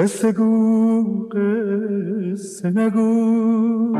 قصه 0.00 0.32
گو 0.32 1.28
قصه 1.28 2.70
نگو. 2.70 3.92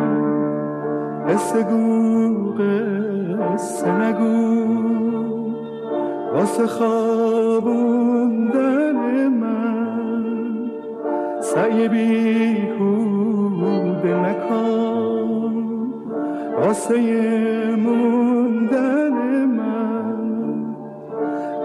قصه 1.29 1.63
گو 1.63 2.53
قصه 2.53 3.93
نگو. 3.93 4.41
واسه 6.35 6.67
خوابوندن 6.67 7.69
من 9.29 10.71
سعی 11.41 11.89
بیهوده 11.89 13.01
نکن 14.21 15.55
واسه 16.59 16.97
موندن 17.77 19.45
من 19.45 20.17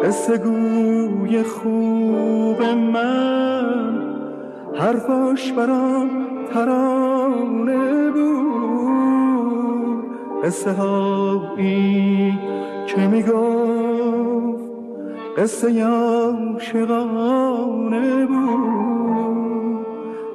قصه 0.04 0.38
گوی 0.38 1.44
خوب 1.44 2.62
من 2.94 3.25
حرفاش 4.80 5.52
برام 5.52 6.10
ترانه 6.54 8.12
بود. 8.12 8.46
قصه 10.44 10.72
هایی 10.72 12.40
که 12.88 13.08
می‌گفت 13.08 14.64
قصه 15.38 15.84
عاشقانه 15.84 17.06
بود. 18.26 19.86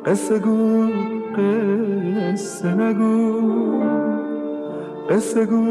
قصه 0.07 0.39
گو 0.39 0.89
قصه 1.37 2.75
نگو. 2.75 3.41
قصه 5.11 5.47
گو 5.47 5.65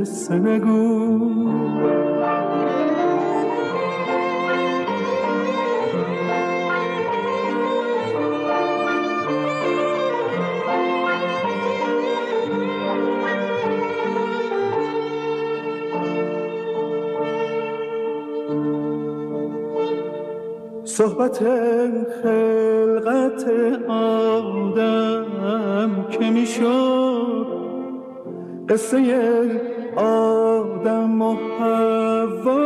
قصه 0.00 0.34
نگو. 0.34 1.20
صحبت 21.00 21.38
خلقت 22.22 23.44
آدم 23.88 25.26
که 26.10 26.30
می‌شد. 26.30 27.46
قصه 28.68 28.98
آدم 29.96 31.22
و 31.22 31.34
حوا 31.58 32.62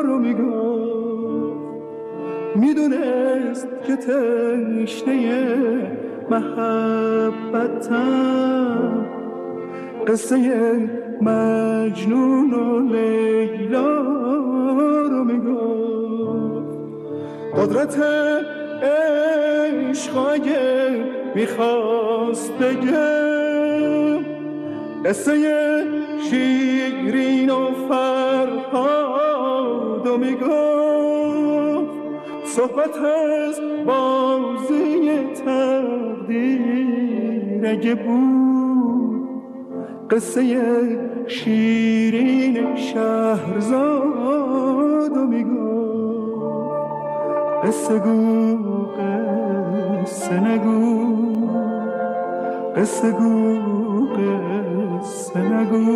رو 0.00 0.18
می‌گفت. 0.18 1.56
می‌دونست 2.56 3.68
که 3.86 3.96
تشنه 3.96 5.20
محبتم. 6.30 7.78
قصه 10.06 10.36
مجنون 11.20 12.54
و 12.54 12.80
لیلا 12.80 14.17
قدرت 17.58 17.96
عشقای 19.90 20.50
می‌خواست 21.34 22.52
بگم 22.52 24.18
قصه 25.04 25.34
شیرین 26.30 27.50
و 27.50 27.70
فرهاد 27.88 28.86
و 30.06 30.18
می‌گفت. 30.18 30.48
صحبت 32.44 32.96
از 32.96 33.60
بازی 33.86 35.10
تقدیر 35.44 36.78
اگه 37.66 37.94
بود 37.94 39.28
قصه 40.10 40.42
شیرین 41.26 42.76
شهرزاد 42.76 43.86
و 45.16 45.26
می‌گفت. 45.26 45.67
قصه 47.64 47.98
گو 47.98 48.18
قصه 50.02 50.40
نگو. 50.40 50.80
قصه 52.76 53.10
گو 53.12 53.32
قصه 54.16 55.40
نگو. 55.42 55.86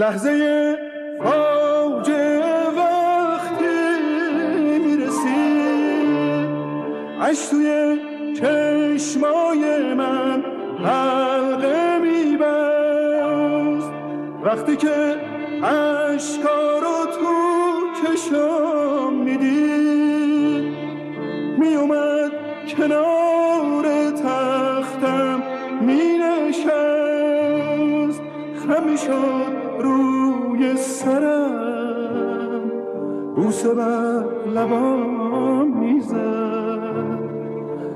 لحظه 0.00 0.76
فاجعه 1.22 2.68
وقتی 2.76 3.80
می‌رسید 4.86 6.48
عشق 7.20 7.50
توی 7.50 7.98
چشمای 8.34 9.94
من 9.94 10.44
حلقه 10.84 11.98
میبست. 11.98 13.92
وقتی 14.44 14.76
که 14.76 15.16
عشقا 15.62 16.78
رو 16.78 17.06
تو 17.20 17.34
چشم 18.02 19.12
می‌دید 19.12 20.74
میومد 21.58 22.32
کنار 22.76 23.84
تختم 24.10 25.42
مینشست. 25.80 26.70
خم 28.66 28.82
می‌شد 28.90 29.49
روی 29.82 30.76
سرم. 30.76 32.70
بوسه 33.36 33.74
بر 33.74 34.24
لبام 34.54 35.78
می‌زد. 35.78 37.20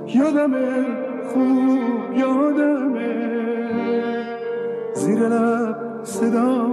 یادمه 0.07 0.87
خوب 1.33 2.17
یادمه 2.17 3.15
زیر 4.95 5.19
لب 5.19 5.77
صدا 6.03 6.67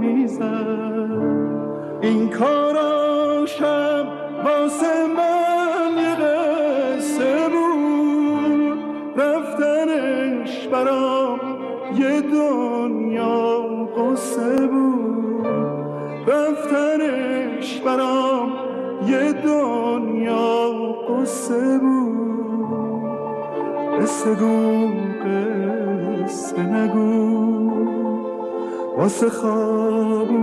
می‌زد. 0.00 1.10
این 2.00 2.28
کاراشم 2.30 4.06
واسه 4.44 5.06
من 5.16 6.02
یه 6.02 6.14
قصه 6.14 7.48
بود. 7.48 8.78
رفتنش 9.16 10.68
برام 10.68 11.40
یه 11.98 12.20
دنیا 12.20 12.69
قصه 21.50 21.78
بود 21.78 23.02
قصه 24.00 24.34
گو 24.34 24.88
قصه 25.24 26.62
نگو. 26.62 27.10
واسه 28.96 29.28
خوابوندن 29.28 30.36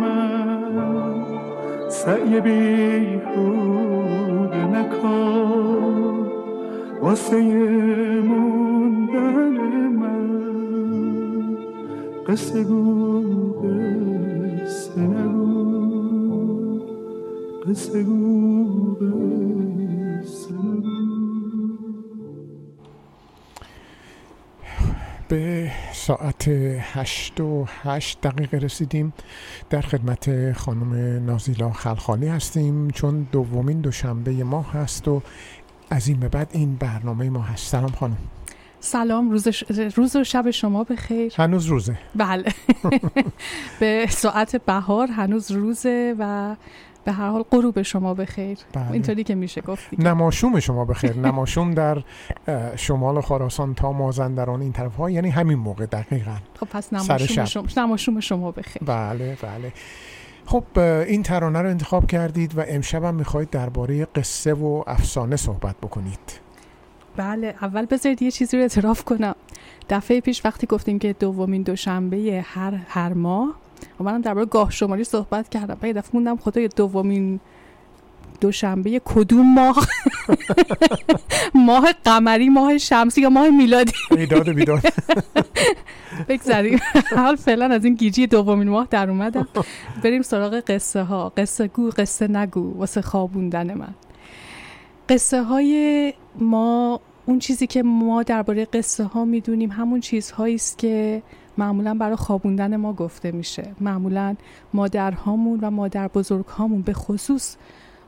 من 0.00 1.24
سعی 1.88 2.40
بیهوده 2.40 3.42
نکن. 4.66 6.26
واسه 7.02 7.36
موندن 8.22 9.56
من 10.00 10.28
قصه 12.26 12.64
گو 12.64 13.02
قصه 13.62 15.00
نگو. 15.00 15.50
قصه 17.68 18.02
گو 18.02 19.39
به 25.30 25.70
ساعت 25.92 26.48
هشت 26.78 27.40
و 27.40 27.64
هشت 27.82 28.20
دقیقه 28.20 28.58
رسیدیم. 28.58 29.12
در 29.70 29.80
خدمت 29.80 30.52
خانم 30.52 30.94
نازیلا 31.26 31.70
خلخالی 31.70 32.28
هستیم. 32.28 32.90
چون 32.90 33.28
دومین 33.32 33.80
دوشنبه 33.80 34.44
ماه 34.44 34.72
هست 34.72 35.08
و 35.08 35.22
از 35.90 36.08
این 36.08 36.20
به 36.20 36.28
بعد 36.28 36.48
این 36.52 36.76
برنامه 36.76 37.30
ما 37.30 37.40
هست. 37.40 37.70
سلام 37.70 37.90
خانم. 37.90 38.16
سلام. 38.80 39.30
روز, 39.30 39.48
ش... 39.48 39.64
روز 39.94 40.16
و 40.16 40.24
شب 40.24 40.50
شما 40.50 40.84
بخیر. 40.84 41.32
هنوز 41.36 41.66
روزه. 41.66 41.98
بله. 42.14 42.52
به 43.80 44.06
ساعت 44.10 44.56
بهار 44.56 45.08
هنوز 45.08 45.50
روزه 45.50 46.14
و 46.18 46.56
به 47.04 47.12
هر 47.12 47.28
حال 47.28 47.42
غروب 47.42 47.82
شما 47.82 48.14
بخیر. 48.14 48.58
بله. 48.72 48.92
اینطوری 48.92 49.24
که 49.24 49.34
میشه 49.34 49.60
گفت 49.60 49.90
دیگه. 49.90 50.04
نماشوم 50.04 50.60
شما 50.60 50.84
بخیر. 50.84 51.16
نماشوم 51.16 51.70
در 51.70 52.02
شمال 52.76 53.20
خراسان 53.20 53.74
تا 53.74 53.92
مازندران 53.92 54.60
این 54.60 54.72
طرف 54.72 54.96
ها 54.96 55.10
یعنی 55.10 55.30
همین 55.30 55.58
موقع 55.58 55.86
دقیقا. 55.86 56.36
خب 56.60 56.66
پس 56.66 56.92
نماشوم. 56.92 57.44
شما, 57.44 57.64
نماشوم 57.76 58.20
شما 58.20 58.50
بخیر. 58.50 58.82
بله 58.86 59.38
بله. 59.42 59.72
خب 60.46 60.64
این 60.78 61.22
ترانه 61.22 61.62
رو 61.62 61.68
انتخاب 61.68 62.06
کردید 62.06 62.58
و 62.58 62.64
امشب 62.68 63.04
هم 63.04 63.14
می‌خواید 63.14 63.50
درباره 63.50 64.04
قصه 64.04 64.52
و 64.52 64.82
افسانه 64.86 65.36
صحبت 65.36 65.76
بکنید. 65.76 66.40
بله 67.16 67.54
اول 67.62 67.86
بذارید 67.86 68.22
یه 68.22 68.30
چیزی 68.30 68.56
رو 68.56 68.62
اعتراف 68.62 69.04
کنم. 69.04 69.34
دفعه 69.90 70.20
پیش 70.20 70.44
وقتی 70.44 70.66
گفتیم 70.66 70.98
که 70.98 71.12
دومین 71.12 71.62
دوشنبه 71.62 72.44
هر 72.46 72.80
هر 72.88 73.12
ماه 73.12 73.54
و 74.00 74.04
منم 74.04 74.20
درباره 74.20 74.46
گاه 74.46 74.70
شماری 74.70 75.04
صحبت 75.04 75.48
کردم. 75.48 75.86
یه 75.86 75.92
دفعه 75.92 76.10
موندم 76.14 76.36
خدای 76.36 76.68
دومین 76.68 77.40
دوشنبه 78.40 79.00
کدوم 79.04 79.54
ماه؟ 79.54 79.86
ماه 81.66 81.92
قمری 82.04 82.48
ماه 82.48 82.78
شمسی 82.78 83.20
یا 83.20 83.30
ماه 83.30 83.50
میلادی؟ 83.50 83.92
ایداد 84.10 84.48
و 84.48 84.52
بیداد 84.52 84.82
بگذاریم. 86.28 86.78
حال 87.16 87.36
فعلا 87.36 87.66
از 87.66 87.84
این 87.84 87.94
گیجی 87.94 88.26
دومین 88.26 88.68
ماه 88.68 88.86
در 88.90 89.10
اومدم. 89.10 89.48
بریم 90.02 90.22
سراغ 90.22 90.60
قصه 90.60 91.02
ها. 91.02 91.32
قصه 91.36 91.68
گو 91.68 91.90
قصه 91.90 92.28
نگو. 92.28 92.78
واسه 92.78 93.02
خوابوندن 93.02 93.74
من. 93.74 93.94
قصه 95.08 95.42
های 95.42 96.14
ما 96.38 97.00
اون 97.26 97.38
چیزی 97.38 97.66
که 97.66 97.82
ما 97.82 98.22
درباره 98.22 98.64
قصه 98.64 99.04
ها 99.04 99.24
می‌دونیم 99.24 99.70
همون 99.70 100.00
چیزهایی 100.00 100.54
است 100.54 100.78
که 100.78 101.22
معمولا 101.60 101.94
برای 101.94 102.16
خوابوندن 102.16 102.76
ما 102.76 102.92
گفته 102.92 103.32
میشه. 103.32 103.72
معمولا 103.80 104.36
مادرهامون 104.72 105.60
و 105.60 105.70
مادر 105.70 106.08
بزرگ 106.08 106.46
هامون 106.46 106.82
به 106.82 106.92
خصوص 106.92 107.56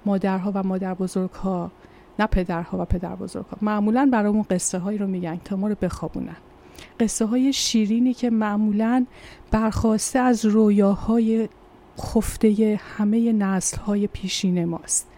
مادرها 0.06 0.52
و 0.54 0.62
مادر 0.62 0.94
بزرگ 0.94 1.30
ها 1.30 1.70
نه 2.18 2.26
پدرها 2.26 2.82
و 2.82 2.84
پدر 2.84 3.14
بزرگ 3.14 3.46
ها 3.46 3.58
معمولا 3.62 4.08
برامون 4.12 4.42
قصه 4.50 4.78
هایی 4.78 4.98
رو 4.98 5.06
میگن 5.06 5.40
تا 5.44 5.56
ما 5.56 5.68
رو 5.68 5.74
بخوابونن. 5.82 6.36
قصه 7.00 7.26
های 7.26 7.52
شیرینی 7.52 8.14
که 8.14 8.30
معمولا 8.30 9.06
برخواسته 9.50 10.18
از 10.18 10.44
رویاهای 10.44 11.48
خفته 12.00 12.80
همه 12.96 13.32
نسل 13.32 13.76
های 13.76 14.06
پیشین 14.06 14.64
ماست. 14.64 15.08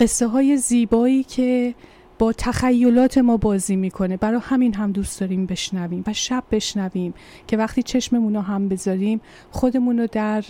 قصه 0.00 0.26
های 0.26 0.56
زیبایی 0.56 1.22
که 1.22 1.74
با 2.18 2.32
تخیلات 2.32 3.18
ما 3.18 3.36
بازی 3.36 3.76
می‌کنه. 3.76 4.16
برای 4.16 4.40
همین 4.42 4.74
هم 4.74 4.92
دوست 4.92 5.20
داریم 5.20 5.46
بشنویم 5.46 6.04
و 6.06 6.12
شب 6.12 6.44
بشنویم 6.50 7.14
که 7.46 7.56
وقتی 7.56 7.82
چشممون 7.82 8.34
رو 8.34 8.40
هم 8.40 8.68
بذاریم 8.68 9.20
خودمون 9.50 9.98
رو 9.98 10.06
در 10.12 10.44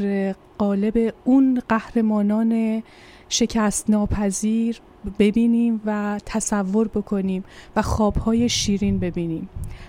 قالب 0.59 1.15
اون 1.25 1.63
قهرمانان 1.69 2.83
شکست 3.29 3.91
ناپذیر 3.91 4.81
ببینیم 5.19 5.81
و 5.85 6.21
تصور 6.27 6.89
بکنیم 6.89 7.45
و 7.77 7.83
خوابهای 7.83 8.49
شیرین 8.49 8.99
ببینیم. 8.99 9.49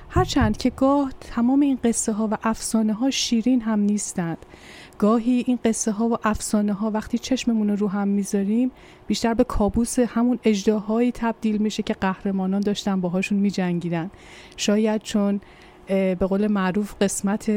هرچند 0.09 0.57
که 0.57 0.69
گاه 0.69 1.11
تمام 1.21 1.59
این 1.59 1.79
قصه 1.83 2.11
ها 2.11 2.27
و 2.31 2.37
افسانه 2.43 2.93
ها 2.93 3.09
شیرین 3.09 3.61
هم 3.61 3.79
نیستند 3.79 4.37
گاهی 4.97 5.43
این 5.47 5.59
قصه 5.65 5.91
ها 5.91 6.07
و 6.07 6.17
افسانه 6.23 6.73
ها 6.73 6.91
وقتی 6.91 7.17
چشممون 7.17 7.69
رو 7.69 7.87
هم 7.87 8.07
می‌ذاریم 8.07 8.71
بیشتر 9.07 9.33
به 9.33 9.43
کابوس 9.43 9.99
همون 9.99 10.39
اجداهایی 10.43 11.11
تبدیل 11.11 11.57
میشه 11.57 11.83
که 11.83 11.93
قهرمانان 11.93 12.61
داشتن 12.61 13.01
باهاشون 13.01 13.37
میجنگیدن. 13.37 14.11
شاید 14.57 15.01
چون 15.01 15.41
به 15.87 16.15
قول 16.15 16.47
معروف 16.47 16.95
قسمت 17.01 17.51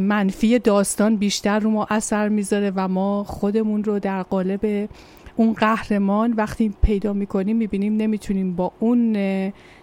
منفی 0.00 0.58
داستان 0.58 1.16
بیشتر 1.16 1.58
رو 1.58 1.70
ما 1.70 1.86
اثر 1.90 2.28
می‌ذاره 2.28 2.72
و 2.76 2.88
ما 2.88 3.24
خودمون 3.24 3.84
رو 3.84 3.98
در 3.98 4.22
قالب 4.22 4.88
اون 5.36 5.52
قهرمان 5.52 6.32
وقتی 6.32 6.74
پیدا 6.82 7.12
می‌کنیم 7.12 7.56
می‌بینیم 7.56 7.96
نمی‌تونیم 7.96 8.56
با 8.56 8.72
اون 8.80 9.16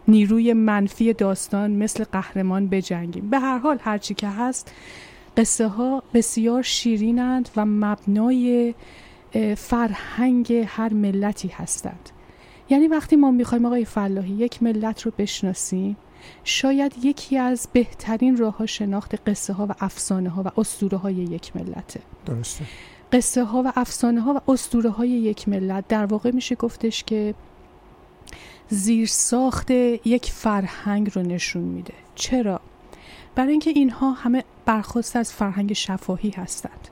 نیروی 0.07 0.53
منفی 0.53 1.13
داستان 1.13 1.71
مثل 1.71 2.03
قهرمان 2.03 2.67
بجنگیم. 2.67 3.29
به 3.29 3.39
هر 3.39 3.57
حال 3.57 3.77
هرچی 3.81 4.13
که 4.13 4.27
هست 4.27 4.73
قصه 5.37 5.67
ها 5.67 6.03
بسیار 6.13 6.61
شیرینند 6.61 7.49
و 7.55 7.65
مبنای 7.65 8.73
فرهنگ 9.57 10.53
هر 10.67 10.93
ملتی 10.93 11.47
هستند. 11.47 12.09
یعنی 12.69 12.87
وقتی 12.87 13.15
ما 13.15 13.31
می‌خوایم 13.31 13.65
آقای 13.65 13.85
فلاحی 13.85 14.33
یک 14.33 14.63
ملت 14.63 15.01
رو 15.01 15.11
بشناسیم 15.17 15.97
شاید 16.43 16.95
یکی 17.03 17.37
از 17.37 17.67
بهترین 17.73 18.37
راه 18.37 18.57
ها 18.57 18.65
شناخت 18.65 19.29
قصه 19.29 19.53
ها 19.53 19.65
و 19.69 19.75
افسانه 19.79 20.29
ها 20.29 20.43
و 20.43 20.59
اسطوره 20.59 20.97
های 20.97 21.13
یک 21.13 21.55
ملته. 21.55 21.99
درسته. 22.25 22.65
قصه 23.11 23.43
ها 23.43 23.63
و 23.63 23.73
افسانه 23.75 24.21
ها 24.21 24.33
و 24.33 24.51
اسطوره 24.51 24.89
های 24.89 25.09
یک 25.09 25.49
ملت 25.49 25.87
در 25.87 26.05
واقع 26.05 26.31
میشه 26.31 26.55
گفتش 26.55 27.03
که 27.03 27.35
زیر 28.69 29.07
ساخت 29.07 29.71
یک 29.71 30.25
فرهنگ 30.25 31.11
رو 31.15 31.21
نشون 31.21 31.63
میده. 31.63 31.93
چرا؟ 32.15 32.61
برای 33.35 33.51
اینکه 33.51 33.69
اینها 33.69 34.11
همه 34.11 34.43
برخواست 34.71 35.15
از 35.15 35.33
فرهنگ 35.33 35.73
شفاهی 35.73 36.29
هستند. 36.29 36.87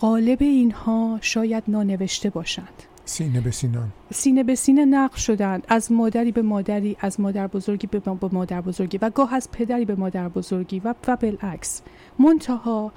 قالب 0.00 0.38
اینها 0.40 1.18
شاید 1.20 1.64
نانوشته 1.68 2.30
باشند. 2.30 2.82
سینه 3.04 3.40
به 3.40 3.50
سینان. 3.50 3.88
سینه 4.12 4.42
به 4.42 4.54
سینه 4.54 4.84
نقل 4.84 5.16
شدند. 5.16 5.64
از 5.68 5.92
مادری 5.92 6.32
به 6.32 6.42
مادری 6.42 6.96
از 7.00 7.20
مادر 7.20 7.46
بزرگی 7.46 7.86
به 7.86 8.00
مادر 8.32 8.60
بزرگی 8.60 8.98
و 8.98 9.10
گاه 9.10 9.34
از 9.34 9.50
پدری 9.50 9.84
به 9.84 9.94
مادر 9.94 10.28
بزرگی 10.28 10.80
و, 10.84 10.94
و 11.08 11.16
بالعکس. 11.16 11.82
منتها 12.18 12.92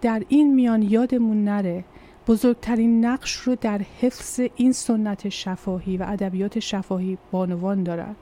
در 0.00 0.22
این 0.28 0.54
میان 0.54 0.82
یادمون 0.82 1.44
نره 1.44 1.84
بزرگترین 2.28 3.04
نقش 3.04 3.36
رو 3.36 3.56
در 3.60 3.80
حفظ 4.00 4.40
این 4.56 4.72
سنت 4.72 5.28
شفاهی 5.28 5.96
و 5.96 6.02
ادبیات 6.02 6.58
شفاهی 6.58 7.18
بانوان 7.30 7.82
دارند. 7.82 8.16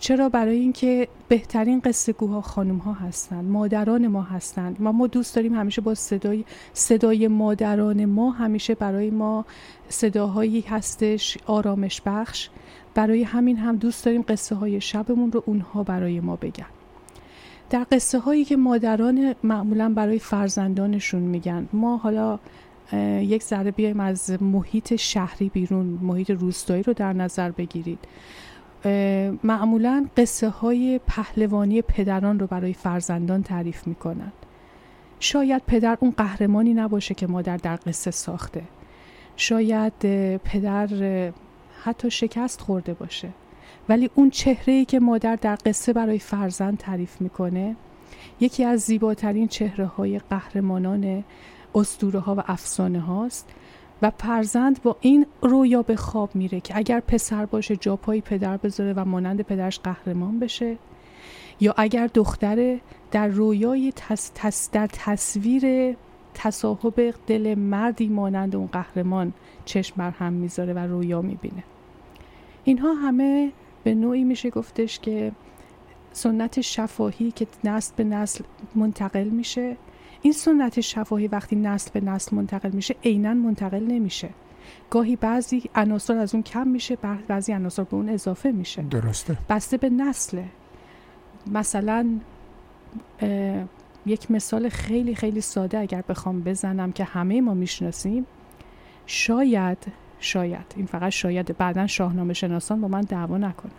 چرا 0.00 0.28
برای 0.28 0.58
اینکه 0.58 1.08
بهترین 1.28 1.80
قصه 1.80 2.12
گوها 2.12 2.40
خانم 2.40 2.76
ها 2.78 2.92
هستند 2.92 3.50
مادران 3.50 4.06
ما 4.06 4.22
هستند 4.22 4.76
و 4.80 4.92
ما 4.92 5.06
دوست 5.06 5.34
داریم 5.34 5.54
همیشه 5.54 5.80
با 5.80 5.94
صدای 5.94 6.44
صدای 6.72 7.28
مادران 7.28 8.04
ما 8.04 8.30
همیشه 8.30 8.74
برای 8.74 9.10
ما 9.10 9.44
صداهایی 9.88 10.60
هستش 10.60 11.38
آرامش 11.46 12.02
بخش. 12.06 12.48
برای 12.94 13.22
همین 13.22 13.56
هم 13.56 13.76
دوست 13.76 14.04
داریم 14.04 14.24
قصه 14.28 14.54
های 14.54 14.80
شبمون 14.80 15.32
رو 15.32 15.42
اونها 15.46 15.82
برای 15.82 16.20
ما 16.20 16.36
بگن. 16.36 16.66
در 17.70 17.86
قصه 17.92 18.18
هایی 18.18 18.44
که 18.44 18.56
مادران 18.56 19.34
معمولا 19.42 19.92
برای 19.96 20.18
فرزندانشون 20.18 21.22
میگن 21.22 21.68
ما 21.72 21.96
حالا 21.96 22.38
یک 23.20 23.42
ذره 23.42 23.70
بیایم 23.70 24.00
از 24.00 24.42
محیط 24.42 24.96
شهری 24.96 25.48
بیرون 25.48 25.86
محیط 26.02 26.30
روستایی 26.30 26.82
رو 26.82 26.92
در 26.92 27.12
نظر 27.12 27.50
بگیرید. 27.50 27.98
معمولا 29.44 30.08
قصه 30.16 30.48
های 30.48 31.00
پهلوانی 31.06 31.82
پدران 31.82 32.38
رو 32.38 32.46
برای 32.46 32.72
فرزندان 32.72 33.42
تعریف 33.42 33.86
می 33.86 33.94
کنند. 33.94 34.32
شاید 35.20 35.62
پدر 35.66 35.98
اون 36.00 36.10
قهرمانی 36.10 36.74
نباشه 36.74 37.14
که 37.14 37.26
مادر 37.26 37.56
در 37.56 37.78
قصه 37.86 38.10
ساخته. 38.10 38.62
شاید 39.36 39.92
پدر 40.36 40.88
حتی 41.82 42.10
شکست 42.10 42.60
خورده 42.60 42.94
باشه. 42.94 43.28
ولی 43.88 44.10
اون 44.14 44.30
چهره 44.30 44.72
ای 44.74 44.84
که 44.84 45.00
مادر 45.00 45.36
در 45.36 45.58
قصه 45.66 45.92
برای 45.92 46.18
فرزند 46.18 46.78
تعریف 46.78 47.20
می‌کنه 47.20 47.76
یکی 48.40 48.64
از 48.64 48.80
زیباترین 48.80 49.48
چهره 49.48 49.86
های 49.86 50.18
قهرمانان 50.18 51.24
اسطوره 51.74 52.20
ها 52.20 52.34
و 52.34 52.42
افسانه 52.46 53.00
هاست 53.00 53.48
و 54.02 54.10
فرزند 54.10 54.82
با 54.82 54.96
این 55.00 55.26
رویا 55.42 55.82
به 55.82 55.96
خواب 55.96 56.30
میره 56.34 56.60
که 56.60 56.76
اگر 56.76 57.00
پسر 57.00 57.46
باشه 57.46 57.76
جا 57.76 57.96
پای 57.96 58.20
پدر 58.20 58.56
بذاره 58.56 58.92
و 58.92 59.04
مانند 59.04 59.42
پدرش 59.42 59.80
قهرمان 59.80 60.38
بشه 60.38 60.76
یا 61.60 61.74
اگر 61.76 62.06
دختره 62.06 62.80
در 63.10 63.28
رویای 63.28 63.92
تص... 63.96 64.30
تص... 64.34 64.70
در 64.72 64.86
تصویر 64.86 65.96
تصاحب 66.34 67.14
دل 67.26 67.54
مردی 67.54 68.08
مانند 68.08 68.56
اون 68.56 68.66
قهرمان 68.66 69.32
چشم 69.64 69.94
بر 69.96 70.10
هم 70.10 70.32
می‌ذاره 70.32 70.72
و 70.72 70.78
رویا 70.78 71.22
می‌بینه. 71.22 71.64
اینها 72.64 72.94
همه 72.94 73.52
به 73.84 73.94
نوعی 73.94 74.24
میشه 74.24 74.50
گفتش 74.50 74.98
که 74.98 75.32
سنت 76.12 76.60
شفاهی 76.60 77.30
که 77.30 77.46
نسل 77.64 77.92
به 77.96 78.04
نسل 78.04 78.44
منتقل 78.74 79.24
میشه. 79.24 79.76
این 80.22 80.32
سنت 80.32 80.80
شفاهی 80.80 81.26
وقتی 81.26 81.56
نسل 81.56 81.90
به 81.92 82.00
نسل 82.00 82.36
منتقل 82.36 82.70
میشه 82.70 82.96
عینا 83.04 83.34
منتقل 83.34 83.80
نمیشه. 83.80 84.28
گاهی 84.90 85.16
بعضی 85.16 85.70
عناصر 85.74 86.18
از 86.18 86.34
اون 86.34 86.42
کم 86.42 86.68
میشه 86.68 86.98
بعضی 87.28 87.52
عناصر 87.52 87.82
به 87.84 87.94
اون 87.94 88.08
اضافه 88.08 88.50
میشه. 88.50 88.82
درسته. 88.82 89.36
بسته 89.48 89.76
به 89.76 89.90
نسله 89.90 90.44
مثلا 91.46 92.18
یک 94.06 94.30
مثال 94.30 94.68
خیلی 94.68 95.14
خیلی 95.14 95.40
ساده 95.40 95.78
اگر 95.78 96.04
بخوام 96.08 96.40
بزنم 96.40 96.92
که 96.92 97.04
همه 97.04 97.40
ما 97.40 97.54
می‌شناسیم. 97.54 98.26
شاید 99.06 99.78
شاید 100.20 100.74
این 100.76 100.86
فقط 100.86 101.12
شاید 101.12 101.56
بعدا 101.56 101.86
شاهنامه 101.86 102.32
شناسان 102.32 102.80
با 102.80 102.88
من 102.88 103.00
دعوا 103.00 103.38
نکنن. 103.38 103.72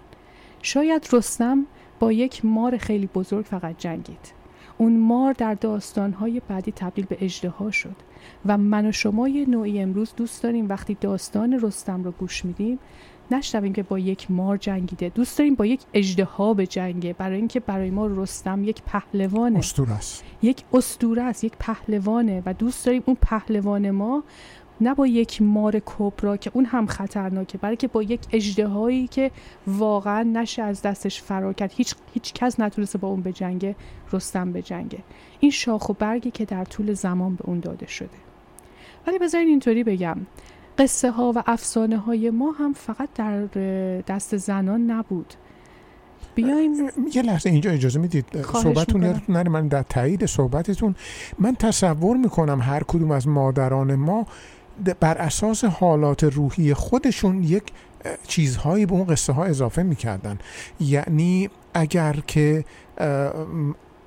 شاید 0.61 1.07
رستم 1.13 1.65
با 1.99 2.11
یک 2.11 2.45
مار 2.45 2.77
خیلی 2.77 3.09
بزرگ 3.15 3.45
فقط 3.45 3.77
جنگید. 3.77 4.40
اون 4.81 4.97
مار 4.97 5.33
در 5.33 5.53
داستانهای 5.53 6.41
بعدی 6.47 6.71
تبدیل 6.75 7.05
به 7.05 7.17
اجدها 7.21 7.71
شد 7.71 7.95
و 8.45 8.57
من 8.57 8.85
و 8.85 8.91
شما 8.91 9.27
یه 9.27 9.45
نوعی 9.45 9.81
امروز 9.81 10.13
دوست 10.17 10.43
داریم 10.43 10.69
وقتی 10.69 10.97
داستان 11.01 11.59
رستم 11.61 12.03
رو 12.03 12.11
گوش 12.11 12.45
میدیم 12.45 12.79
نشنویم 13.31 13.73
که 13.73 13.83
با 13.83 13.99
یک 13.99 14.31
مار 14.31 14.57
جنگیده 14.57 15.09
دوست 15.09 15.37
داریم 15.37 15.55
با 15.55 15.65
یک 15.65 15.81
اجدها 15.93 16.53
به 16.53 16.67
جنگه 16.67 17.13
برای 17.13 17.37
اینکه 17.37 17.59
برای 17.59 17.89
ما 17.89 18.07
رستم 18.07 18.63
یک 18.63 18.81
پهلوانه. 18.85 19.59
است. 19.59 20.23
یک 20.41 20.63
استوره 20.73 21.21
است 21.21 21.43
یک 21.43 21.53
پهلوانه 21.59 22.43
و 22.45 22.53
دوست 22.53 22.85
داریم 22.85 23.03
اون 23.05 23.17
پهلوان 23.21 23.91
ما 23.91 24.23
نه 24.81 24.93
با 24.93 25.07
یک 25.07 25.41
مار 25.41 25.81
کبرا 25.85 26.37
که 26.37 26.51
اون 26.53 26.65
هم 26.65 26.87
خطرناکه 26.87 27.57
بلکه 27.57 27.87
با 27.87 28.03
یک 28.03 28.19
اجدهایی 28.31 29.07
که 29.07 29.31
واقعا 29.67 30.23
نشه 30.23 30.61
از 30.61 30.81
دستش 30.81 31.21
فرار 31.21 31.53
کرد. 31.53 31.71
هیچ, 31.75 31.95
هیچ 32.13 32.33
کس 32.33 32.59
نتونسته 32.59 32.97
با 32.97 33.07
اون 33.07 33.21
به 33.21 33.33
جنگه 33.33 33.75
رستم 34.11 34.51
به 34.51 34.61
جنگه 34.61 34.99
این 35.39 35.51
شاخ 35.51 35.89
و 35.89 35.93
برگی 35.93 36.31
که 36.31 36.45
در 36.45 36.65
طول 36.65 36.93
زمان 36.93 37.35
به 37.35 37.45
اون 37.45 37.59
داده 37.59 37.87
شده. 37.87 38.09
ولی 39.07 39.19
بذارین 39.19 39.47
اینطوری 39.47 39.83
بگم. 39.83 40.17
قصه 40.77 41.11
ها 41.11 41.31
و 41.35 41.43
افسانه 41.45 41.97
های 41.97 42.29
ما 42.29 42.51
هم 42.51 42.73
فقط 42.73 43.09
در 43.15 43.45
دست 44.07 44.37
زنان 44.37 44.91
نبود. 44.91 45.33
بیایم 46.35 46.89
یه 47.13 47.21
لحظه 47.21 47.49
اینجا 47.49 47.71
اجازه 47.71 47.99
می‌دید. 47.99 48.25
صحبتتون. 48.41 49.03
یادتون 49.03 49.35
نره 49.35 49.49
من 49.49 49.67
در 49.67 49.83
تایید 49.83 50.25
صحبتتون. 50.25 50.95
من 51.39 51.55
تصور 51.55 52.17
می‌کنم 52.17 52.61
هر 52.61 52.83
کدوم 52.83 53.11
از 53.11 53.27
مادران 53.27 53.95
ما 53.95 54.25
بر 54.99 55.17
اساس 55.17 55.63
حالات 55.63 56.23
روحی 56.23 56.73
خودشون 56.73 57.43
یک 57.43 57.63
چیزهایی 58.27 58.85
به 58.85 58.93
اون 58.93 59.03
قصه 59.03 59.33
ها 59.33 59.43
اضافه 59.43 59.83
می‌کردن. 59.83 60.39
یعنی 60.79 61.49
اگر 61.73 62.15
که 62.27 62.65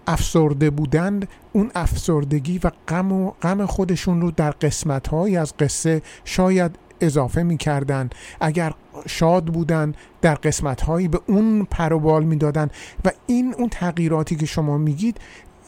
افسرده 0.07 0.71
بودند 0.71 1.29
اون 1.53 1.71
افسردگی 1.75 2.61
و 2.65 2.71
غم 2.89 3.13
و 3.13 3.31
غم 3.31 3.67
خودشون 3.67 4.21
رو 4.21 4.31
در 4.31 4.51
قسمت 4.51 5.15
از 5.15 5.57
قصه 5.57 6.03
شاید 6.25 6.77
اضافه 7.01 7.43
می‌کردن. 7.43 8.11
اگر 8.41 8.73
شاد 9.07 9.45
بودن 9.45 9.95
در 10.23 10.35
قسمت 10.35 10.81
هایی 10.81 11.09
به 11.09 11.21
اون 11.27 11.65
پروبال 11.71 12.25
می‌دادن 12.25 12.71
و 13.05 13.11
این 13.27 13.55
اون 13.59 13.69
تغییراتی 13.69 14.37
که 14.37 14.47
شما 14.47 14.79
میگید 14.79 15.21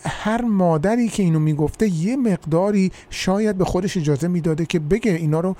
هر 0.04 0.42
مادری 0.42 1.08
که 1.08 1.22
اینو 1.22 1.38
می‌گفته 1.38 1.88
یه 1.88 2.16
مقداری 2.16 2.92
شاید 3.10 3.58
به 3.58 3.64
خودش 3.64 3.96
اجازه 3.96 4.28
می‌داده 4.28 4.66
که 4.66 4.78
بگه 4.78 5.12
اینا 5.12 5.40
رو 5.40 5.56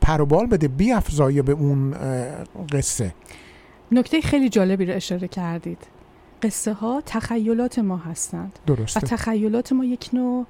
پروبال 0.00 0.46
بده 0.46 0.68
بیافزایه 0.68 1.42
به 1.42 1.52
اون 1.52 1.94
قصه. 2.72 3.14
نکته 3.92 4.20
خیلی 4.20 4.48
جالبی 4.48 4.86
رو 4.86 4.94
اشاره 4.94 5.28
کردید. 5.28 5.78
قصه 6.42 6.72
ها 6.72 7.02
تخیلات 7.06 7.78
ما 7.78 7.96
هستند. 7.96 8.58
و 8.68 8.74
درسته 8.74 9.00
تخیلات 9.00 9.72
ما 9.72 9.84
یک 9.84 10.10
نوع 10.12 10.46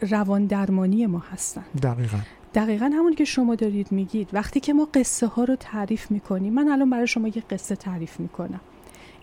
روان 0.00 0.46
درمانی 0.46 1.06
ما 1.06 1.22
هستند. 1.32 1.64
دقیقا. 1.82 2.18
دقیقا 2.54 2.90
همون 2.94 3.14
که 3.14 3.24
شما 3.24 3.54
دارید 3.54 3.92
میگید. 3.92 4.28
وقتی 4.32 4.60
که 4.60 4.72
ما 4.72 4.88
قصه 4.94 5.26
ها 5.26 5.44
رو 5.44 5.56
تعریف 5.56 6.10
می‌کنیم 6.10 6.52
من 6.52 6.68
الان 6.68 6.90
برای 6.90 7.06
شما 7.06 7.28
یک 7.28 7.44
قصه 7.50 7.76
تعریف 7.76 8.20
می‌کنم. 8.20 8.60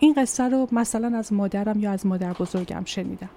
این 0.02 0.12
قصه 0.12 0.48
رو 0.48 0.68
مثلا 0.72 1.18
از 1.18 1.32
مادرم 1.32 1.80
یا 1.80 1.92
از 1.92 2.06
مادر 2.06 2.32
بزرگم 2.32 2.82
شنیدم. 2.84 3.28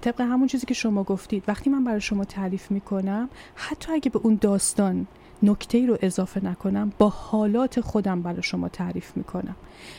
طبق 0.00 0.20
همون 0.20 0.46
چیزی 0.48 0.66
که 0.66 0.74
شما 0.74 1.02
گفتید 1.02 1.44
وقتی 1.48 1.70
من 1.70 1.84
برای 1.84 2.00
شما 2.00 2.24
تعریف 2.24 2.70
می‌کنم 2.70 3.28
حتی 3.54 3.92
اگه 3.92 4.10
به 4.10 4.18
اون 4.22 4.38
داستان 4.40 5.06
نکته 5.42 5.86
رو 5.86 5.98
اضافه 6.02 6.44
نکنم 6.44 6.92
با 6.98 7.08
حالات 7.08 7.80
خودم 7.80 8.22
برای 8.22 8.42
شما 8.42 8.68
تعریف 8.68 9.16
می‌کنم. 9.16 9.56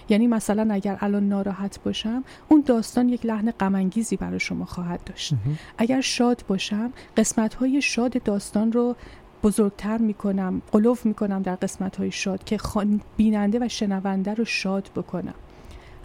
یعنی 0.10 0.28
مثلا 0.28 0.74
اگر 0.74 0.98
الان 1.02 1.30
ناراحت 1.30 1.84
باشم 1.84 2.24
اون 2.50 2.64
داستان 2.66 3.10
یک 3.10 3.26
لحن 3.26 3.52
غمانگیزی 3.52 4.18
برای 4.18 4.40
شما 4.40 4.66
خواهد 4.66 5.04
داشت. 5.06 5.34
اگر 5.78 6.02
شاد 6.02 6.44
باشم 6.48 6.94
قسمت 7.18 7.54
های 7.54 7.82
شاد 7.82 8.24
داستان 8.24 8.72
رو 8.72 8.96
بزرگتر 9.44 9.98
می‌کنم 9.98 10.62
قلوف 10.72 11.06
می‌کنم 11.06 11.42
در 11.42 11.56
قسمت 11.56 11.96
های 11.96 12.12
شاد 12.12 12.44
که 12.44 12.60
بیننده 13.18 13.60
و 13.62 13.68
شنونده 13.68 14.34
رو 14.34 14.46
شاد 14.46 14.90
بکنم 14.96 15.34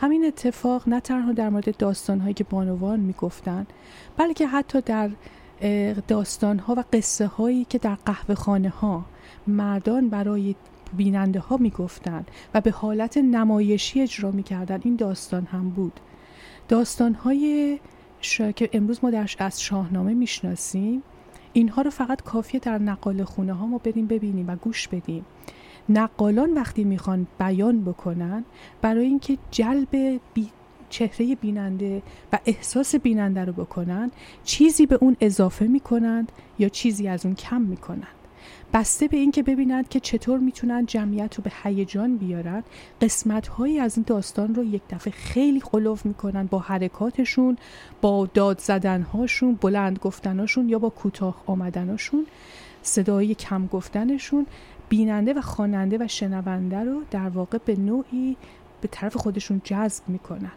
همین 0.01 0.25
اتفاق 0.25 0.89
نه 0.89 1.01
تنها 1.01 1.33
در 1.33 1.49
مورد 1.49 1.77
داستان 1.77 2.21
هایی 2.21 2.35
که 2.35 2.45
بانوان 2.45 3.01
می‌گفتن 3.01 3.67
بلکه 4.17 4.47
حتی 4.47 4.81
در 4.81 5.11
داستان 6.09 6.59
ها 6.59 6.75
و 6.75 6.85
قصه 6.93 7.27
هایی 7.27 7.65
که 7.65 7.79
در 7.79 7.95
قهوه 8.07 8.35
خانه 8.35 8.69
ها 8.69 9.05
مردان 9.47 10.09
برای 10.09 10.55
بیننده 10.97 11.41
ها 11.41 11.57
می‌گفتند 11.57 12.31
و 12.55 12.61
به 12.61 12.71
حالت 12.71 13.17
نمایشی 13.17 14.03
اجرا 14.03 14.31
می‌کردن 14.31 14.81
این 14.85 14.97
داستان 14.97 15.45
هم 15.45 15.71
بود 15.71 16.01
داستان 16.69 17.15
های. 17.15 17.79
که 18.57 18.71
امروز 18.73 18.99
ما 19.03 19.11
در 19.11 19.29
از 19.39 19.63
شاهنامه 19.63 20.15
می‌شناسیم 20.15 21.03
اینها 21.55 21.83
رو 21.83 21.91
فقط 21.91 22.23
کافیه 22.23 22.61
در 22.61 22.79
نقال 22.79 23.25
خونه 23.25 23.53
ها 23.53 23.67
ما 23.67 23.79
بریم 23.79 24.07
ببینیم 24.07 24.49
و 24.49 24.57
گوش 24.57 24.89
بدیم. 24.89 25.25
نقالان 25.89 26.55
وقتی 26.55 26.85
می‌خوان 26.85 27.27
بیان 27.39 27.85
بکنن 27.85 28.45
برای 28.83 29.05
اینکه 29.05 29.39
جلب 29.51 30.21
بی... 30.35 30.51
چهره 30.89 31.35
بیننده 31.35 32.03
و 32.33 32.39
احساس 32.47 32.95
بیننده 32.95 33.45
رو 33.45 33.53
بکنن 33.53 34.11
چیزی 34.45 34.87
به 34.87 34.99
اون 35.01 35.17
اضافه 35.21 35.67
می‌کنند 35.67 36.33
یا 36.59 36.69
چیزی 36.69 37.09
از 37.09 37.27
اون 37.27 37.35
کم 37.35 37.61
می‌کنند 37.61 38.24
بسته 38.73 39.09
به 39.09 39.17
اینکه 39.17 39.43
ببینند 39.43 39.89
که 39.89 40.01
چطور 40.01 40.39
می‌تونن 40.39 40.87
جمعیت 40.87 41.35
رو 41.35 41.45
به 41.45 41.53
هیجان 41.63 42.17
بیارن 42.17 42.63
قسمت 43.01 43.49
هایی 43.49 43.79
از 43.79 43.97
این 43.97 44.05
داستان 44.09 44.55
رو 44.55 44.65
یک 44.65 44.83
دفعه 44.91 45.13
خیلی 45.13 45.61
قلوف 45.61 46.07
می‌کنن 46.07 46.47
با 46.47 46.59
حرکاتشون 46.59 47.57
با 48.01 48.29
داد 48.35 48.59
زدنهاشون 48.59 49.55
بلند 49.55 49.99
گفتناشون 49.99 50.69
یا 50.69 50.79
با 50.79 50.89
کوتاه 50.89 51.43
آمدناشون 51.47 52.27
صدای 52.83 53.35
کم 53.35 53.67
گفتنشون 53.67 54.47
بیننده 54.89 55.33
و 55.35 55.41
خواننده 55.41 55.99
و 56.01 56.09
شنونده 56.09 56.85
رو 56.85 57.03
در 57.11 57.29
واقع 57.29 57.59
به 57.65 57.77
نوعی 57.77 58.37
به 58.81 58.89
طرف 58.89 59.17
خودشون 59.17 59.61
جذب 59.65 60.09
می‌کنن. 60.09 60.53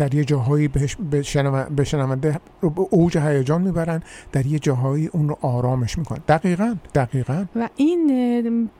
در 0.00 0.14
یه 0.14 0.24
جاهایی 0.24 0.68
به 1.10 1.22
شنو- 1.22 1.70
به 1.76 1.84
شنونده 1.84 2.40
رو 2.60 2.70
به 2.70 2.80
اوج 2.90 3.18
هیجان 3.18 3.62
می‌برن 3.62 4.02
در 4.32 4.46
یه 4.46 4.58
جاهایی 4.58 5.06
اون 5.06 5.28
رو 5.28 5.38
آرامش 5.40 5.98
می‌کنن. 5.98 6.20
دقیقا 6.28 6.76
دقیقا. 6.94 7.44
و 7.56 7.68
این 7.76 8.70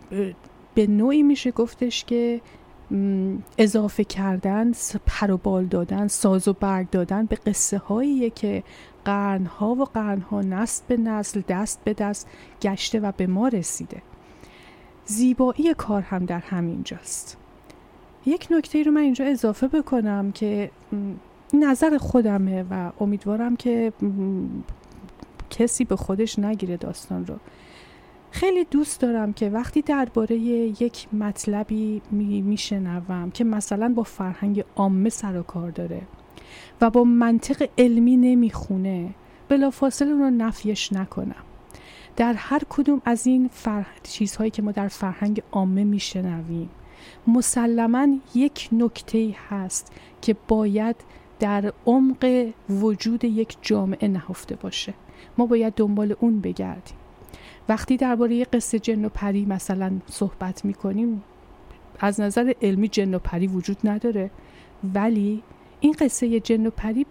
به 0.74 0.86
نوعی 0.86 1.22
میشه 1.22 1.50
گفتش 1.50 2.04
که 2.04 2.40
اضافه 3.58 4.04
کردن 4.04 4.72
س- 4.72 4.96
پر 5.06 5.30
و 5.30 5.36
بال 5.36 5.64
دادن 5.64 6.08
ساز 6.08 6.48
و 6.48 6.52
برگ 6.52 6.90
دادن 6.90 7.26
به 7.26 7.36
قصه 7.36 7.78
هاییه 7.78 8.30
که 8.30 8.62
قرنها 9.04 9.74
و 9.74 9.84
قرنها 9.84 10.40
نسل 10.40 10.82
به 10.88 10.96
نسل 10.96 11.42
دست 11.48 11.80
به 11.84 11.94
دست 11.94 12.28
گشته 12.62 13.00
و 13.00 13.12
به 13.16 13.26
ما 13.26 13.48
رسیده. 13.48 14.02
زیبایی 15.04 15.74
کار 15.74 16.02
هم 16.02 16.24
در 16.24 16.40
همین 16.40 16.82
جاست 16.84 17.36
یک 18.26 18.48
نکته 18.50 18.82
رو 18.82 18.92
من 18.92 19.00
اینجا 19.00 19.24
اضافه 19.24 19.68
بکنم 19.68 20.32
که 20.32 20.70
نظر 21.54 21.98
خودمه 21.98 22.64
و 22.70 22.90
امیدوارم 23.00 23.56
که 23.56 23.92
کسی 25.50 25.84
به 25.84 25.96
خودش 25.96 26.38
نگیره 26.38 26.76
داستان 26.76 27.26
رو. 27.26 27.34
خیلی 28.30 28.64
دوست 28.64 29.00
دارم 29.00 29.32
که 29.32 29.50
وقتی 29.50 29.82
درباره 29.82 30.36
یک 30.36 31.14
مطلبی 31.14 32.02
می- 32.10 32.42
میشنوم 32.42 33.30
که 33.30 33.44
مثلا 33.44 33.92
با 33.94 34.02
فرهنگ 34.02 34.64
عامه 34.76 35.08
سر 35.08 35.36
و 35.36 35.42
کار 35.42 35.70
داره 35.70 36.02
و 36.80 36.90
با 36.90 37.04
منطق 37.04 37.68
علمی 37.78 38.16
نمی‌خونه 38.16 39.14
بلافاصله 39.48 40.10
اون 40.10 40.20
رو 40.20 40.30
نفیش 40.30 40.92
نکنم. 40.92 41.44
در 42.16 42.32
هر 42.32 42.62
کدوم 42.68 43.02
از 43.04 43.26
این 43.26 43.48
فر... 43.52 43.86
چیزهایی 44.02 44.50
که 44.50 44.62
ما 44.62 44.72
در 44.72 44.88
فرهنگ 44.88 45.42
عامه 45.52 45.84
میشنویم. 45.84 46.70
مسلما 47.26 48.08
یک 48.34 48.68
نکته 48.72 49.34
هست 49.48 49.92
که 50.22 50.36
باید 50.48 50.96
در 51.40 51.72
عمق 51.86 52.50
وجود 52.70 53.24
یک 53.24 53.56
جامعه 53.62 54.08
نهفته 54.08 54.56
باشه. 54.56 54.94
ما 55.38 55.46
باید 55.46 55.74
دنبال 55.74 56.16
اون 56.20 56.40
بگردیم. 56.40 56.96
وقتی 57.68 57.96
درباره 57.96 58.44
قصه 58.44 58.78
جن 58.78 59.04
و 59.04 59.08
پری 59.08 59.44
مثلا 59.44 59.92
صحبت 60.06 60.64
می‌کنیم 60.64 61.22
از 62.00 62.20
نظر 62.20 62.52
علمی 62.62 62.88
جن 62.88 63.14
و 63.14 63.18
پری 63.18 63.46
وجود 63.46 63.76
نداره 63.84 64.30
ولی 64.94 65.42
این 65.80 65.94
قصه 66.00 66.40
جن 66.40 66.66
و 66.66 66.70
پری 66.70 67.06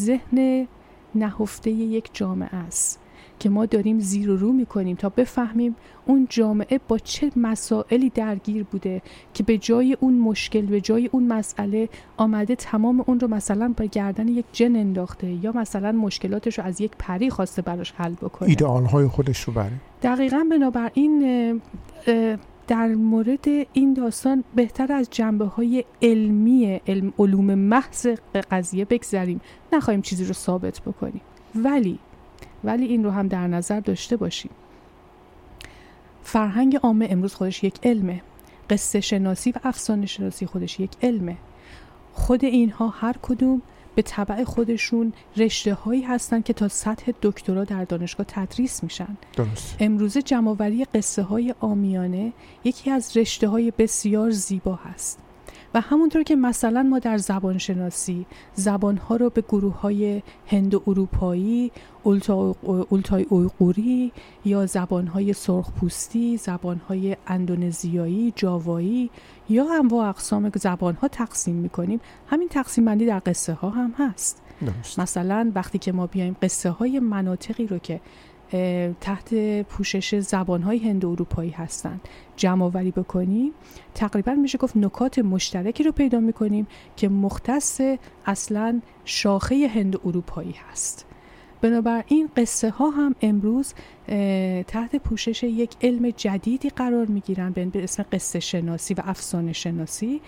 ذهن 0.00 0.68
نهفته 1.14 1.70
یک 1.70 2.10
جامعه 2.12 2.54
است. 2.54 3.01
که 3.42 3.50
ما 3.50 3.66
داریم 3.66 3.98
زیر 3.98 4.30
و 4.30 4.36
رو 4.36 4.52
می‌کنیم 4.52 4.96
تا 4.96 5.08
بفهمیم 5.08 5.76
اون 6.06 6.26
جامعه 6.30 6.80
با 6.88 6.98
چه 6.98 7.30
مسائلی 7.36 8.10
درگیر 8.10 8.64
بوده 8.64 9.02
که 9.34 9.42
به 9.42 9.58
جای 9.58 9.96
اون 10.00 10.14
مشکل 10.18 10.60
به 10.60 10.80
جای 10.80 11.08
اون 11.12 11.26
مسئله 11.26 11.88
آمده 12.16 12.54
تمام 12.54 13.04
اون 13.06 13.20
رو 13.20 13.28
مثلا 13.28 13.74
به 13.76 13.86
گردن 13.86 14.28
یک 14.28 14.44
جن 14.52 14.76
انداخته 14.76 15.44
یا 15.44 15.52
مثلا 15.52 15.92
مشکلاتش 15.92 16.58
رو 16.58 16.64
از 16.64 16.80
یک 16.80 16.92
پری 16.98 17.30
خواسته 17.30 17.62
براش 17.62 17.92
حل 17.92 18.12
بکنه. 18.12 18.48
ایدئال 18.48 18.84
های 18.84 19.06
خودش 19.06 19.40
رو 19.40 19.52
بره 19.52 19.72
دقیقا 20.02 20.46
بنابراین 20.50 21.60
در 22.66 22.88
مورد 22.88 23.46
این 23.72 23.94
داستان 23.94 24.44
بهتر 24.54 24.92
از 24.92 25.08
جنبه 25.10 25.44
های 25.44 25.84
علمی 26.02 26.80
علم 26.86 27.12
علوم 27.18 27.54
محض 27.54 28.06
قضیه 28.50 28.84
بگذریم. 28.84 29.40
نخواهیم 29.72 30.02
چیزی 30.02 30.24
رو 30.24 30.32
ثابت 30.32 30.80
بکنیم. 30.80 31.20
ولی 31.54 31.98
ولی 32.64 32.84
این 32.84 33.04
رو 33.04 33.10
هم 33.10 33.28
در 33.28 33.46
نظر 33.46 33.80
داشته 33.80 34.16
باشیم. 34.16 34.50
فرهنگ 36.22 36.76
عامه 36.76 37.08
امروز 37.10 37.34
خودش 37.34 37.64
یک 37.64 37.74
علمه. 37.82 38.22
قصه 38.70 39.00
شناسی 39.00 39.50
و 39.50 39.54
افسانه 39.64 40.06
شناسی 40.06 40.46
خودش 40.46 40.80
یک 40.80 40.90
علمه. 41.02 41.36
خود 42.12 42.44
اینها 42.44 42.88
هر 42.88 43.14
کدوم 43.22 43.62
به 43.94 44.02
طبع 44.02 44.44
خودشون 44.44 45.12
رشته 45.36 45.74
هایی 45.74 46.02
هستن 46.02 46.40
که 46.40 46.52
تا 46.52 46.68
سطح 46.68 47.12
دکترا 47.22 47.64
در 47.64 47.84
دانشگاه 47.84 48.26
تدریس 48.28 48.82
میشن. 48.82 49.16
درست. 49.36 49.76
امروزه 49.80 50.22
جمعآوری 50.22 50.84
قصه 50.84 51.22
های 51.22 51.54
آمیانه 51.60 52.32
یکی 52.64 52.90
از 52.90 53.16
رشته 53.16 53.48
های 53.48 53.72
بسیار 53.78 54.30
زیبا 54.30 54.74
هست. 54.74 55.18
و 55.74 55.80
همونطور 55.80 56.22
که 56.22 56.36
مثلا 56.36 56.82
ما 56.82 56.98
در 56.98 57.18
زبان 57.18 57.58
شناسی 57.58 58.26
زبان 58.54 58.96
ها 58.96 59.16
رو 59.16 59.30
به 59.30 59.40
گروه 59.40 59.80
های 59.80 60.22
هند 60.46 60.74
و 60.74 60.82
اروپایی 60.86 61.72
اولتای 62.04 63.26
اویغوری 63.28 64.12
یا 64.44 64.66
زبان 64.66 65.06
های 65.06 65.32
سرخپوستی 65.32 66.36
زبان 66.36 66.80
های 66.88 67.16
اندونزیایی 67.26 68.32
جاوایی 68.36 69.10
یا 69.48 69.74
انواع 69.78 70.08
اقسام 70.08 70.50
زبان 70.54 70.94
ها 70.94 71.08
تقسیم 71.08 71.54
می‌کنیم. 71.54 72.00
همین 72.26 72.48
تقسیم 72.48 72.84
بندی 72.84 73.06
در 73.06 73.22
قصه 73.26 73.52
ها 73.52 73.70
هم 73.70 73.94
هست. 73.98 74.42
درست. 74.60 74.98
مثلا 74.98 75.52
وقتی 75.54 75.78
که 75.78 75.92
ما 75.92 76.06
بیایم 76.06 76.36
قصه 76.42 76.70
های 76.70 77.00
مناطقی 77.00 77.66
رو 77.66 77.78
که 77.78 78.00
تحت 79.00 79.34
پوشش 79.62 80.18
زبانهای 80.18 80.78
هند 80.78 81.04
اروپایی 81.04 81.50
هستند. 81.50 82.00
جمع 82.36 82.64
آوری 82.64 82.90
بکنیم. 82.90 83.52
تقریبا 83.94 84.32
میشه 84.32 84.58
گفت 84.58 84.76
نکات 84.76 85.18
مشترکی 85.18 85.82
رو 85.82 85.92
پیدا 85.92 86.20
می‌کنیم 86.20 86.66
که 86.96 87.08
مختص 87.08 87.80
اصلا 88.26 88.80
شاخه 89.04 89.70
هند 89.74 89.96
اروپایی 90.04 90.54
هست. 90.70 91.06
بنابراین 91.60 92.30
قصه 92.36 92.70
ها 92.70 92.90
هم 92.90 93.14
امروز 93.22 93.74
تحت 94.66 94.96
پوشش 94.96 95.42
یک 95.42 95.76
علم 95.82 96.10
جدیدی 96.10 96.68
قرار 96.68 97.06
می‌گیرن 97.06 97.50
به 97.50 97.70
اسم 97.74 98.04
قصه 98.12 98.40
شناسی 98.40 98.94
و 98.94 99.02
افسانه 99.04 99.52
شناسی 99.52 100.20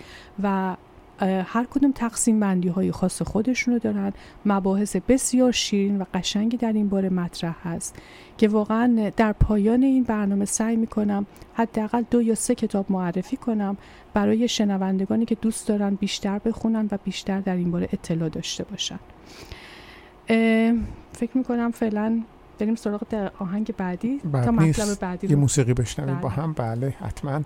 و 0.43 0.75
هر 1.19 1.65
کدوم 1.71 1.91
تقسیم 1.91 2.39
بندی 2.39 2.67
های 2.67 2.91
خاص 2.91 3.21
خودشونو 3.21 3.79
دارن. 3.79 4.13
مباحث 4.45 4.95
بسیار 4.95 5.51
شیرین 5.51 6.01
و 6.01 6.05
قشنگی 6.13 6.57
در 6.57 6.73
این 6.73 6.89
باره 6.89 7.09
مطرح 7.09 7.67
هست 7.67 7.95
که 8.37 8.47
واقعا 8.47 9.11
در 9.17 9.31
پایان 9.31 9.83
این 9.83 10.03
برنامه 10.03 10.45
سعی 10.45 10.75
می‌کنم 10.75 11.25
حداقل 11.53 12.03
دو 12.11 12.21
یا 12.21 12.35
سه 12.35 12.55
کتاب 12.55 12.85
معرفی 12.89 13.37
کنم 13.37 13.77
برای 14.13 14.47
شنوندگانی 14.47 15.25
که 15.25 15.35
دوست 15.35 15.67
دارن 15.67 15.95
بیشتر 15.95 16.39
بخونن 16.39 16.87
و 16.91 16.97
بیشتر 17.03 17.39
در 17.39 17.55
این 17.55 17.71
باره 17.71 17.89
اطلاع 17.93 18.29
داشته 18.29 18.63
باشن. 18.63 18.99
فکر 21.13 21.37
می‌کنم 21.37 21.71
فعلا 21.71 22.21
بریم 22.57 22.75
سراغ 22.75 23.01
در 23.09 23.31
آهنگ 23.39 23.73
بعدی. 23.77 24.17
بعد 24.17 24.45
تا. 24.45 24.51
مطلب 24.51 24.99
بعدی 24.99 25.27
یه 25.27 25.35
موسیقی 25.35 25.73
بشنویم 25.73 26.13
بله. 26.13 26.21
با 26.21 26.29
هم. 26.29 26.53
بله 26.53 26.93
حتما. 27.01 27.41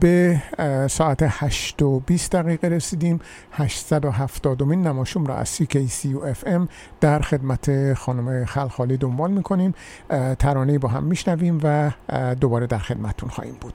به 0.00 0.42
ساعت 0.90 1.18
8 1.28 1.82
و 1.82 2.00
20 2.00 2.32
دقیقه 2.32 2.68
رسیدیم. 2.68 3.20
870 3.52 4.62
مین 4.62 4.86
نماشوم 4.86 5.26
را 5.26 5.36
از 5.36 5.58
CKCU 5.58 6.44
FM 6.44 6.68
در 7.00 7.20
خدمت 7.20 7.94
خانم 7.94 8.44
خلخالی 8.44 8.96
دنبال 8.96 9.30
می‌کنیم. 9.30 9.74
ترانه 10.38 10.78
با 10.78 10.88
هم 10.88 11.04
میشنویم 11.04 11.60
و 11.62 11.90
دوباره 12.40 12.66
در 12.66 12.78
خدمتون 12.78 13.28
خواهیم 13.28 13.56
بود. 13.60 13.74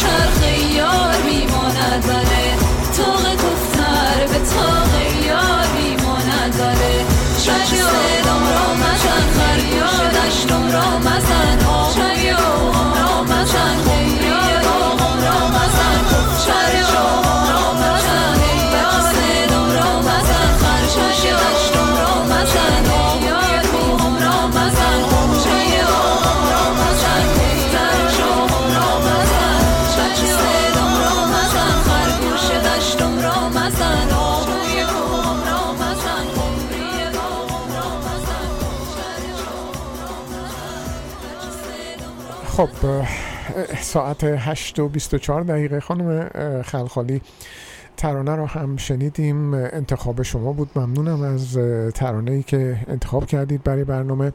çarxı 0.00 0.76
yok 0.78 1.11
خب 42.66 43.04
ساعت 43.80 44.24
8 44.24 44.78
و 44.78 44.88
24 44.88 45.42
دقیقه 45.42 45.80
خانم 45.80 46.28
خلخالی 46.62 47.20
ترانه 47.96 48.36
رو 48.36 48.46
هم 48.46 48.76
شنیدیم. 48.76 49.54
انتخاب 49.54 50.22
شما 50.22 50.52
بود 50.52 50.70
ممنونم 50.76 51.22
از 51.22 51.58
ترانه 51.94 52.30
ای 52.30 52.42
که 52.42 52.76
انتخاب 52.88 53.26
کردید 53.26 53.62
برای 53.62 53.84
برنامه. 53.84 54.32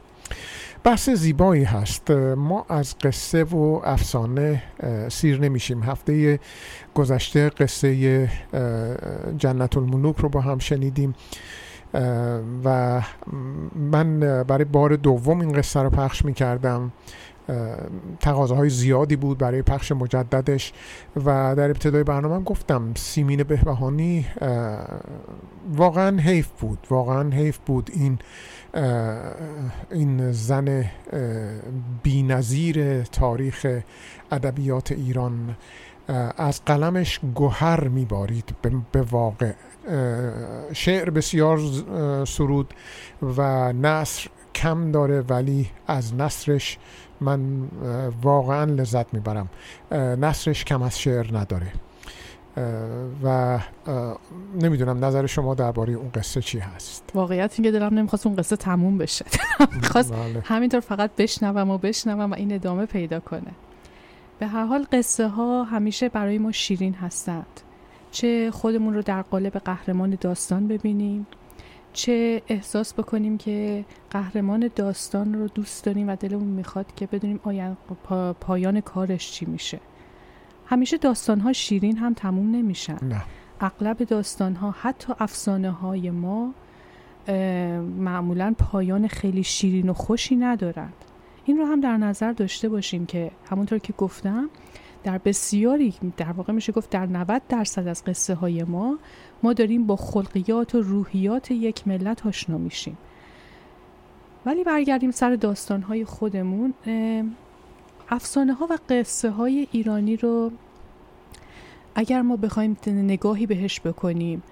بحث 0.84 1.10
زیبایی 1.10 1.64
هست. 1.64 2.10
ما 2.36 2.66
از 2.68 2.98
قصه 2.98 3.44
و 3.44 3.80
افسانه 3.84 4.62
سیر 5.08 5.40
نمیشیم. 5.40 5.82
هفته 5.82 6.40
گذشته 6.94 7.48
قصه 7.48 8.30
جنت 9.38 9.76
الملوک 9.76 10.16
رو 10.18 10.28
با 10.28 10.40
هم 10.40 10.58
شنیدیم. 10.58 11.14
و 12.64 13.00
من 13.74 14.20
برای 14.44 14.64
بار 14.64 14.96
دوم 14.96 15.40
این 15.40 15.52
قصه 15.52 15.80
رو 15.80 15.90
پخش 15.90 16.24
می 16.24 16.34
کردم 16.34 16.92
تقاضاهای 18.20 18.70
زیادی 18.70 19.16
بود 19.16 19.38
برای 19.38 19.62
پخش 19.62 19.92
مجددش 19.92 20.72
و 21.16 21.54
در 21.56 21.70
ابتدای 21.70 22.04
برنامه 22.04 22.44
گفتم 22.44 22.94
سیمین 22.96 23.42
بهبهانی 23.42 24.26
واقعا 25.76 26.16
حیف 26.16 26.48
بود 26.48 26.86
واقعا 26.90 27.30
حیف 27.30 27.58
بود 27.58 27.90
این 27.94 28.18
این 29.90 30.32
زن 30.32 30.84
بی 32.02 32.22
نظیر 32.22 33.02
تاریخ 33.02 33.66
ادبیات 34.32 34.92
ایران 34.92 35.56
از 36.36 36.64
قلمش 36.64 37.20
گوهر 37.34 37.88
میبارید 37.88 38.54
به- 38.92 39.02
واقع. 39.02 39.52
شعر 40.72 41.10
بسیار 41.10 41.58
سرود 42.24 42.74
و 43.22 43.72
نصر 43.72 44.28
کم 44.54 44.90
داره 44.90 45.20
ولی 45.20 45.70
از 45.86 46.14
نصرش 46.14 46.78
من 47.20 47.68
واقعا 48.22 48.64
لذت 48.64 49.14
می‌برم. 49.14 49.48
نصرش 49.92 50.64
کم 50.64 50.82
از 50.82 50.98
شعر 50.98 51.36
نداره. 51.36 51.72
و 53.24 53.58
نمی‌دونم 54.62 55.04
نظر 55.04 55.26
شما 55.26 55.54
درباره 55.54 55.92
اون 55.92 56.10
قصه 56.14 56.42
چی 56.42 56.58
هست. 56.58 57.10
واقعیت 57.14 57.54
این 57.58 57.64
که 57.64 57.78
دلم 57.78 57.98
نمی‌خواست 57.98 58.26
اون 58.26 58.36
قصه 58.36 58.56
تموم 58.56 58.98
بشه. 58.98 59.24
می‌خواست 59.82 60.12
بله. 60.12 60.42
همینطور 60.44 60.80
فقط 60.80 61.10
بشنوم 61.18 61.70
و 61.70 61.78
بشنوم 61.78 62.30
و 62.30 62.34
این 62.34 62.52
ادامه 62.52 62.86
پیدا 62.86 63.20
کنه. 63.20 63.52
به 64.38 64.46
هر 64.46 64.64
حال 64.64 64.86
قصه 64.92 65.28
ها 65.28 65.64
همیشه 65.64 66.08
برای 66.08 66.38
ما 66.38 66.52
شیرین 66.52 66.94
هستند. 66.94 67.60
چه 68.10 68.50
خودمون 68.50 68.94
رو 68.94 69.02
در 69.02 69.22
قالب 69.22 69.52
قهرمان 69.52 70.18
داستان 70.20 70.68
ببینیم 70.68 71.26
چه 71.98 72.42
احساس 72.48 72.94
بکنیم 72.94 73.38
که 73.38 73.84
قهرمان 74.10 74.70
داستان 74.76 75.34
رو 75.34 75.48
دوست 75.48 75.84
داریم 75.84 76.08
و 76.08 76.16
دلمون 76.16 76.48
می‌خواد 76.48 76.94
که 76.96 77.06
بدونیم 77.06 77.40
آین 77.44 77.76
پا- 78.08 78.32
پایان 78.40 78.80
کارش 78.80 79.32
چی 79.32 79.46
میشه. 79.46 79.80
همیشه 80.66 80.96
داستان 80.96 81.40
ها 81.40 81.52
شیرین 81.52 81.96
هم 81.96 82.14
تموم 82.14 82.50
نمیشن. 82.50 82.98
نه. 83.02 83.22
اغلب 83.60 83.96
داستان 83.96 84.54
ها 84.54 84.74
حتی 84.80 85.12
افسانه 85.18 85.70
های 85.70 86.10
ما 86.10 86.54
معمولا 87.98 88.54
پایان 88.58 89.08
خیلی 89.08 89.42
شیرین 89.42 89.88
و 89.88 89.92
خوشی 89.92 90.36
ندارند 90.36 90.94
این 91.44 91.56
رو 91.56 91.64
هم 91.64 91.80
در 91.80 91.96
نظر 91.96 92.32
داشته 92.32 92.68
باشیم 92.68 93.06
که 93.06 93.30
همونطور 93.50 93.78
که 93.78 93.92
گفتم 93.98 94.50
در 95.04 95.18
بسیاری 95.18 95.94
در 96.16 96.32
واقع 96.32 96.52
میشه 96.52 96.72
گفت 96.72 96.90
در 96.90 97.06
90 97.06 97.42
درصد 97.48 97.86
از 97.86 98.04
قصه 98.04 98.34
های 98.34 98.62
ما 98.64 98.98
ما 99.42 99.52
داریم 99.52 99.86
با 99.86 99.96
خلقیات 99.96 100.74
و 100.74 100.80
روحیات 100.80 101.50
یک 101.50 101.88
ملت 101.88 102.26
آشنا 102.26 102.58
میشیم 102.58 102.98
ولی 104.46 104.64
برگردیم 104.64 105.10
سر 105.10 105.36
داستان 105.36 105.82
های 105.82 106.04
خودمون 106.04 106.74
افسانه 108.08 108.52
ها 108.52 108.66
و 108.70 108.78
قصه 108.88 109.30
های 109.30 109.68
ایرانی 109.72 110.16
رو 110.16 110.52
اگر 111.94 112.22
ما 112.22 112.36
بخوایم 112.36 112.76
نگاهی 112.86 113.46
بهش 113.46 113.80
بکنیم 113.80 114.42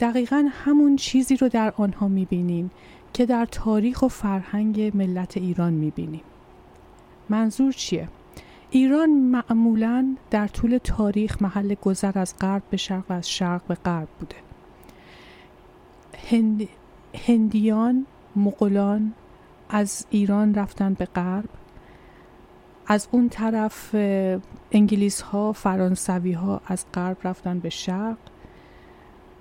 دقیقا 0.00 0.48
همون 0.50 0.96
چیزی 0.96 1.36
رو 1.36 1.48
در 1.48 1.72
آنها 1.76 2.08
می‌بینیم 2.08 2.70
که 3.12 3.26
در 3.26 3.46
تاریخ 3.46 4.02
و 4.02 4.08
فرهنگ 4.08 4.96
ملت 4.96 5.36
ایران 5.36 5.72
می‌بینیم 5.72 6.22
منظور 7.28 7.72
چیه؟ 7.72 8.08
ایران 8.70 9.10
معمولا 9.10 10.16
در 10.30 10.48
طول 10.48 10.78
تاریخ 10.84 11.42
محل 11.42 11.74
گذر 11.74 12.18
از 12.18 12.34
غرب 12.40 12.62
به 12.70 12.76
شرق 12.76 13.04
و 13.08 13.12
از 13.12 13.30
شرق 13.30 13.62
به 13.62 13.74
غرب 13.74 14.08
بوده. 14.20 14.36
هند... 16.30 16.68
هندیان 17.26 18.06
مغولان 18.36 19.12
از 19.68 20.06
ایران 20.10 20.54
رفتن 20.54 20.94
به 20.94 21.04
غرب. 21.04 21.48
از 22.86 23.08
اون 23.10 23.28
طرف 23.28 23.94
انگلیس 24.72 25.20
ها 25.20 25.52
فرانسوی 25.52 26.32
ها 26.32 26.60
از 26.66 26.84
غرب 26.94 27.16
رفتن 27.24 27.58
به 27.58 27.68
شرق. 27.68 28.18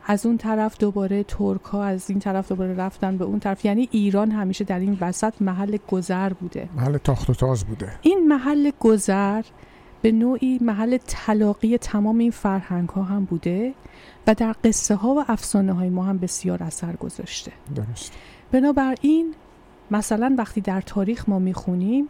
از 0.08 0.26
اون 0.26 0.38
طرف 0.38 0.78
دوباره 0.78 1.24
ترک 1.24 1.62
ها 1.62 1.84
از 1.84 2.10
این 2.10 2.20
طرف 2.20 2.50
دوباره 2.50 2.74
رفتن 2.74 3.18
به 3.18 3.26
اون 3.26 3.40
طرف. 3.40 3.66
یعنی 3.66 3.90
ایران 3.92 4.32
همیشه 4.32 4.64
در 4.64 4.80
این 4.80 4.98
وسط 5.02 5.42
محل 5.42 5.78
گذر 5.92 6.34
بوده. 6.34 6.70
محل 6.76 6.98
تاخت 6.98 7.30
و 7.30 7.34
تاز 7.34 7.66
بوده. 7.66 7.92
این 8.02 8.28
محل 8.28 8.72
گذر 8.80 9.42
به 10.02 10.12
نوعی 10.12 10.60
محل 10.62 10.98
تلاقی 11.08 11.78
تمام 11.78 12.18
این 12.18 12.32
فرهنگ 12.32 12.90
ها 12.90 13.04
هم 13.04 13.26
بوده 13.26 13.74
و 14.28 14.34
در 14.34 14.56
قصه 14.64 14.96
ها 14.96 15.10
و 15.10 15.26
افسانه 15.28 15.74
های 15.74 15.90
ما 15.90 16.04
هم 16.04 16.18
بسیار 16.18 16.64
اثر 16.64 16.96
گذاشته. 16.96 17.52
درست. 17.76 18.14
بنابراین 18.52 19.34
مثلا 19.92 20.36
وقتی 20.38 20.62
در 20.62 20.82
تاریخ 20.82 21.30
ما 21.30 21.40
می‌خونیم 21.40 22.08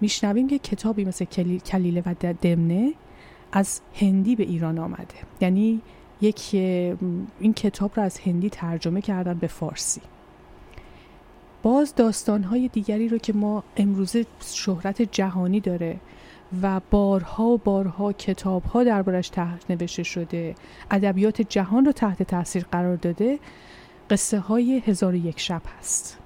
میشنویم 0.00 0.48
که 0.48 0.58
کتابی 0.58 1.04
مثل 1.04 1.24
کلی- 1.24 1.60
کلیله 1.60 2.02
و 2.06 2.14
دمنه 2.40 2.92
از 3.52 3.80
هندی 3.94 4.36
به 4.36 4.42
ایران 4.42 4.78
آمده. 4.78 5.14
یعنی 5.40 5.80
یک 6.22 6.50
این 7.40 7.54
کتاب 7.56 7.90
رو 7.96 8.02
از 8.02 8.18
هندی 8.18 8.50
ترجمه 8.50 9.00
کردن 9.00 9.34
به 9.34 9.46
فارسی. 9.46 10.00
باز 11.62 11.94
داستانهای 11.94 12.68
دیگری 12.68 13.08
رو 13.08 13.18
که 13.18 13.32
ما 13.32 13.64
امروزه 13.76 14.26
شهرت 14.40 15.02
جهانی 15.02 15.60
داره 15.60 15.96
و 16.62 16.80
بارها 16.90 17.44
و 17.44 17.58
بارها 17.58 18.12
کتابها 18.12 18.84
دربارش 18.84 19.28
تحت 19.28 19.70
نوشته 19.70 20.02
شده 20.02 20.54
ادبیات 20.90 21.42
جهان 21.42 21.84
رو 21.84 21.92
تحت 21.92 22.22
تاثیر 22.22 22.66
قرار 22.72 22.96
داده 22.96 23.38
قصه 24.10 24.38
های 24.38 24.82
هزار 24.86 25.14
یک 25.14 25.40
شب 25.40 25.62
هست. 25.78 26.18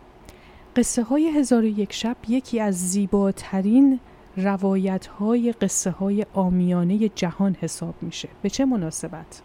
قصه 0.76 1.02
های 1.02 1.28
هزار 1.28 1.64
یک 1.64 1.92
شب 1.92 2.16
یکی 2.28 2.60
از 2.60 2.90
زیباترین 2.90 4.00
روایت 4.36 5.06
های 5.06 5.52
قصه 5.52 5.90
های 5.90 6.26
آمیانه 6.34 7.08
جهان 7.08 7.56
حساب 7.60 7.94
میشه. 8.02 8.28
به 8.42 8.50
چه 8.50 8.64
مناسبت؟ 8.64 9.42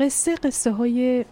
قصه 0.00 0.34
قصه 0.34 0.72
های 0.72 1.24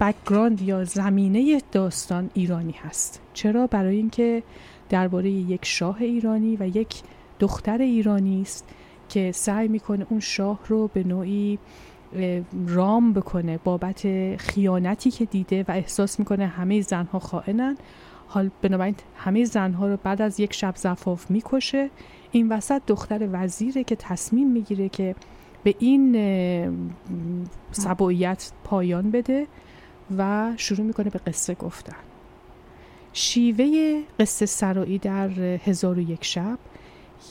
بکگراند 0.00 0.62
یا 0.62 0.84
زمینه 0.84 1.60
داستان 1.72 2.30
ایرانی 2.34 2.74
هست. 2.82 3.20
چرا؟ 3.34 3.66
برای 3.66 3.96
اینکه 3.96 4.42
درباره 4.88 5.30
یک 5.30 5.64
شاه 5.64 6.02
ایرانی 6.02 6.56
و 6.56 6.76
یک 6.76 7.02
دختر 7.38 7.78
ایرانی 7.78 8.42
است 8.42 8.68
که 9.08 9.32
سعی 9.32 9.68
می‌کنه 9.68 10.06
اون 10.10 10.20
شاه 10.20 10.60
رو 10.68 10.90
به 10.94 11.04
نوعی 11.04 11.58
رام 12.66 13.12
بکنه 13.12 13.58
بابت 13.64 14.06
خیانتی 14.36 15.10
که 15.10 15.24
دیده 15.24 15.64
و 15.68 15.70
احساس 15.70 16.18
می‌کنه 16.18 16.46
همه 16.46 16.80
زنها 16.80 17.18
خائنن. 17.18 17.76
حال 18.26 18.50
بنابراین 18.62 18.94
همه 19.16 19.44
زنها 19.44 19.88
رو 19.88 19.96
بعد 19.96 20.22
از 20.22 20.40
یک 20.40 20.52
شب 20.52 20.76
زفاف 20.76 21.30
می‌کشه. 21.30 21.90
این 22.32 22.48
وسط 22.48 22.82
دختر 22.86 23.28
وزیره 23.32 23.84
که 23.84 23.96
تصمیم 23.96 24.50
می‌گیره 24.50 24.88
که 24.88 25.14
به 25.64 25.74
این 25.78 26.14
سبویت 27.72 28.52
پایان 28.64 29.10
بده 29.10 29.46
و 30.18 30.52
شروع 30.56 30.86
می‌کنه 30.86 31.10
به 31.10 31.18
قصه 31.18 31.54
گفتن. 31.54 31.96
شیوه 33.12 34.00
قصه 34.20 34.46
سرایی 34.46 34.98
در 34.98 35.28
هزار 35.40 35.98
و 35.98 36.00
یک 36.00 36.24
شب 36.24 36.58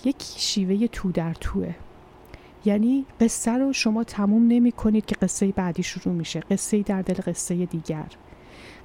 یک 0.06 0.16
شیوه 0.20 0.88
تو 0.88 1.12
در 1.12 1.34
توه. 1.34 1.76
یعنی 2.66 3.06
قصه 3.22 3.52
رو 3.52 3.74
شما 3.74 4.04
تموم 4.04 4.48
نمی 4.48 4.72
کنید 4.72 5.06
که 5.06 5.16
قصه 5.16 5.48
بعدی 5.48 5.84
شروع 5.84 6.16
میشه. 6.16 6.40
قصه 6.40 6.82
در 6.82 7.02
دل 7.02 7.14
قصه 7.14 7.66
دیگر. 7.66 8.06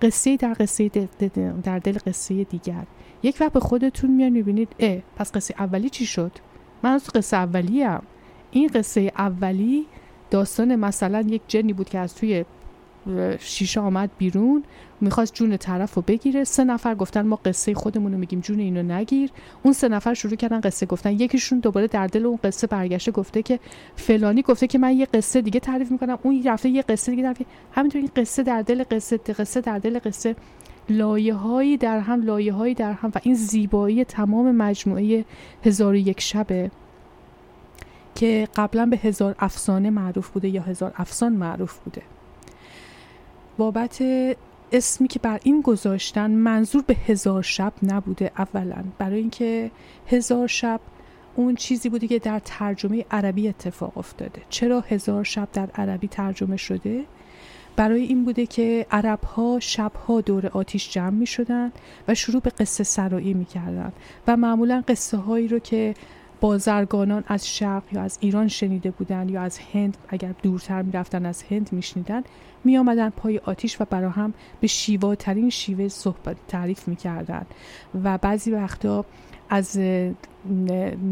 قصه 0.03 0.37
در 0.37 0.57
قصه 0.61 0.89
در 1.63 1.79
دل 1.79 1.99
قصه 2.07 2.45
دیگر. 2.45 2.85
یک 3.23 3.37
وقت 3.41 3.53
به 3.53 3.61
خودتون 3.61 4.11
میان 4.11 4.33
می‌بینید 4.33 4.69
اه 4.79 4.99
پس 5.17 5.33
قصه 5.33 5.55
اولی 5.59 5.91
چی 5.91 6.07
شد؟ 6.07 6.33
من 6.83 6.91
از 6.91 7.11
قصه 7.11 7.37
اولی 7.37 7.83
هم. 7.83 8.03
این 8.51 8.71
قصه 8.75 9.13
اولی 9.19 9.87
داستان 10.31 10.77
مثلا 10.77 11.21
یک 11.21 11.43
جنی 11.49 11.73
بود 11.73 11.89
که 11.89 11.99
از 11.99 12.15
توی 12.15 12.45
شیشه 13.39 13.81
آمد 13.81 14.11
بیرون 14.19 14.65
می‌خواست 15.01 15.35
جون 15.35 15.57
طرف 15.57 15.95
رو 15.95 16.03
بگیره. 16.07 16.45
سه 16.45 16.65
نفر 16.65 16.95
گفتن 16.95 17.27
ما 17.27 17.37
قصه 17.37 17.75
خودمون 17.75 18.13
رو 18.13 18.19
میگیم 18.19 18.41
جون 18.41 18.59
اینو 18.59 18.83
نگیر. 18.83 19.31
اون 19.63 19.73
سه 19.73 19.89
نفر 19.89 20.15
شروع 20.15 20.35
کردن 20.35 20.61
قصه 20.61 20.87
گفتن. 20.87 21.13
یکیشون 21.13 21.59
دوباره 21.59 21.87
در 21.87 22.07
دل 22.07 22.27
اون 22.27 22.39
قصه 22.45 22.67
برگشته 22.67 23.13
گفته 23.13 23.43
که 23.43 23.61
فلانی 23.97 24.43
گفته 24.43 24.67
که 24.67 24.79
من 24.79 24.97
یه 24.97 25.07
قصه 25.07 25.41
دیگه 25.41 25.61
تعریف 25.61 25.91
می‌کنم. 25.91 26.19
اون 26.23 26.43
رفته 26.45 26.69
یه 26.69 26.83
قصه 26.83 27.13
دیگه 27.13 27.23
تعریف 27.23 27.43
همینطور 27.73 28.01
این 28.01 28.11
قصه 28.17 28.43
در 28.43 28.63
دل 28.63 28.85
قصه 28.91 29.17
قصه 29.17 29.61
در 29.61 29.79
دل 29.79 29.99
قصه. 29.99 30.37
لایه 30.91 31.35
هایی 31.35 31.77
در 31.77 31.99
هم 31.99 32.23
لایه 32.23 32.53
هایی 32.53 32.75
در 32.75 32.93
هم 32.93 33.13
و 33.15 33.21
این 33.23 33.35
زیبایی 33.35 34.05
تمام 34.05 34.57
مجموعه 34.57 35.25
هزار 35.65 35.95
یک 35.97 36.21
شبه. 36.21 36.71
که 38.19 38.49
قبلا 38.57 38.87
به 38.87 38.97
هزار 38.97 39.35
افسانه 39.39 39.91
معروف 39.91 40.29
بوده 40.29 40.49
یا 40.49 40.63
هزار 40.63 40.93
افسان 40.97 41.33
معروف 41.33 41.79
بوده. 41.79 42.03
بابت 43.59 44.03
اسمی 44.73 45.09
که 45.09 45.19
بر 45.19 45.41
این 45.43 45.61
گذاشتن 45.61 46.31
منظور 46.31 46.83
به 46.87 46.97
هزار 47.07 47.43
شب 47.43 47.73
نبوده 47.83 48.31
اولا. 48.39 48.85
برای 48.99 49.19
اینکه 49.19 49.71
هزار 50.07 50.47
شب 50.47 50.81
اون 51.37 51.55
چیزی 51.55 51.89
بوده 51.89 52.07
که 52.07 52.19
در 52.19 52.41
ترجمه 52.45 53.05
عربی 53.11 53.49
اتفاق 53.49 53.99
افتاده. 53.99 54.43
چرا 54.49 54.81
هزار 54.81 55.25
شب 55.25 55.49
در 55.53 55.69
عربی 55.75 56.09
ترجمه 56.09 56.57
شده؟ 56.57 57.05
برای 57.77 58.03
این 58.03 58.25
بوده 58.25 58.47
که 58.47 58.87
عرب 58.91 59.25
ها 59.25 59.59
شب 59.61 59.93
ها 60.09 60.21
دور 60.21 60.47
آتیش 60.47 60.91
جمع 60.91 61.11
می 61.11 61.27
شدن 61.27 61.73
و 62.09 62.15
شروع 62.15 62.43
به 62.43 62.51
قصه 62.51 62.85
سرایی 62.85 63.35
می 63.35 63.45
کردن 63.45 63.93
و 64.27 64.37
معمولا 64.37 64.85
قصه 64.89 65.17
هایی 65.17 65.49
رو 65.49 65.59
که 65.59 65.95
بازرگانان 66.41 67.25
از 67.27 67.49
شرق 67.49 67.83
یا 67.93 68.03
از 68.03 68.19
ایران 68.21 68.49
شنیده 68.49 68.91
بودند 68.91 69.31
یا 69.31 69.43
از 69.43 69.59
هند 69.59 69.97
اگر 70.09 70.35
دورتر 70.43 70.83
می‌رفتن 70.83 71.27
از 71.27 71.43
هند 71.43 71.69
میشنیدن 71.73 72.23
می 72.65 72.79
آمدن 72.79 73.11
پای 73.11 73.39
آتیش 73.39 73.81
و 73.81 73.85
برا 73.85 74.11
هم 74.11 74.35
به 74.61 74.67
شیواترین 74.67 75.51
شیوه 75.51 75.89
صحبت 75.89 76.37
تعریف 76.49 76.89
می‌کردن 76.89 77.47
و 78.05 78.19
بعضی 78.19 78.51
وقتا 78.51 79.05
از 79.51 79.79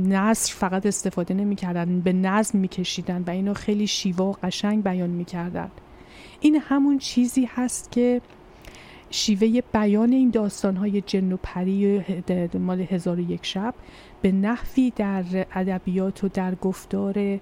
نصر 0.05 0.55
فقط 0.55 0.87
استفاده 0.87 1.35
نمی‌کردن 1.35 2.01
به 2.01 2.13
نظم 2.13 2.59
میکشیدن 2.59 3.25
و 3.27 3.31
اینو 3.31 3.55
خیلی 3.55 3.87
شیوا 3.87 4.25
و 4.25 4.37
قشنگ 4.43 4.85
بیان 4.85 5.11
می‌کردن 5.11 5.71
این 6.41 6.57
همون 6.57 6.99
چیزی 6.99 7.45
هست 7.55 7.93
که 7.93 8.21
شیوه 9.11 9.61
بیان 9.73 10.13
این 10.13 10.31
داستان 10.31 10.77
های 10.77 11.01
جن 11.01 11.33
و 11.33 11.37
پری 11.43 12.05
مال 12.55 12.81
هزار 12.81 13.17
و 13.17 13.31
یک 13.31 13.47
شب 13.47 13.75
به 14.23 14.33
نحوی 14.33 14.93
در 14.97 15.25
ادبیات 15.55 16.25
و 16.25 16.29
در 16.29 16.55
گفتار 16.55 17.41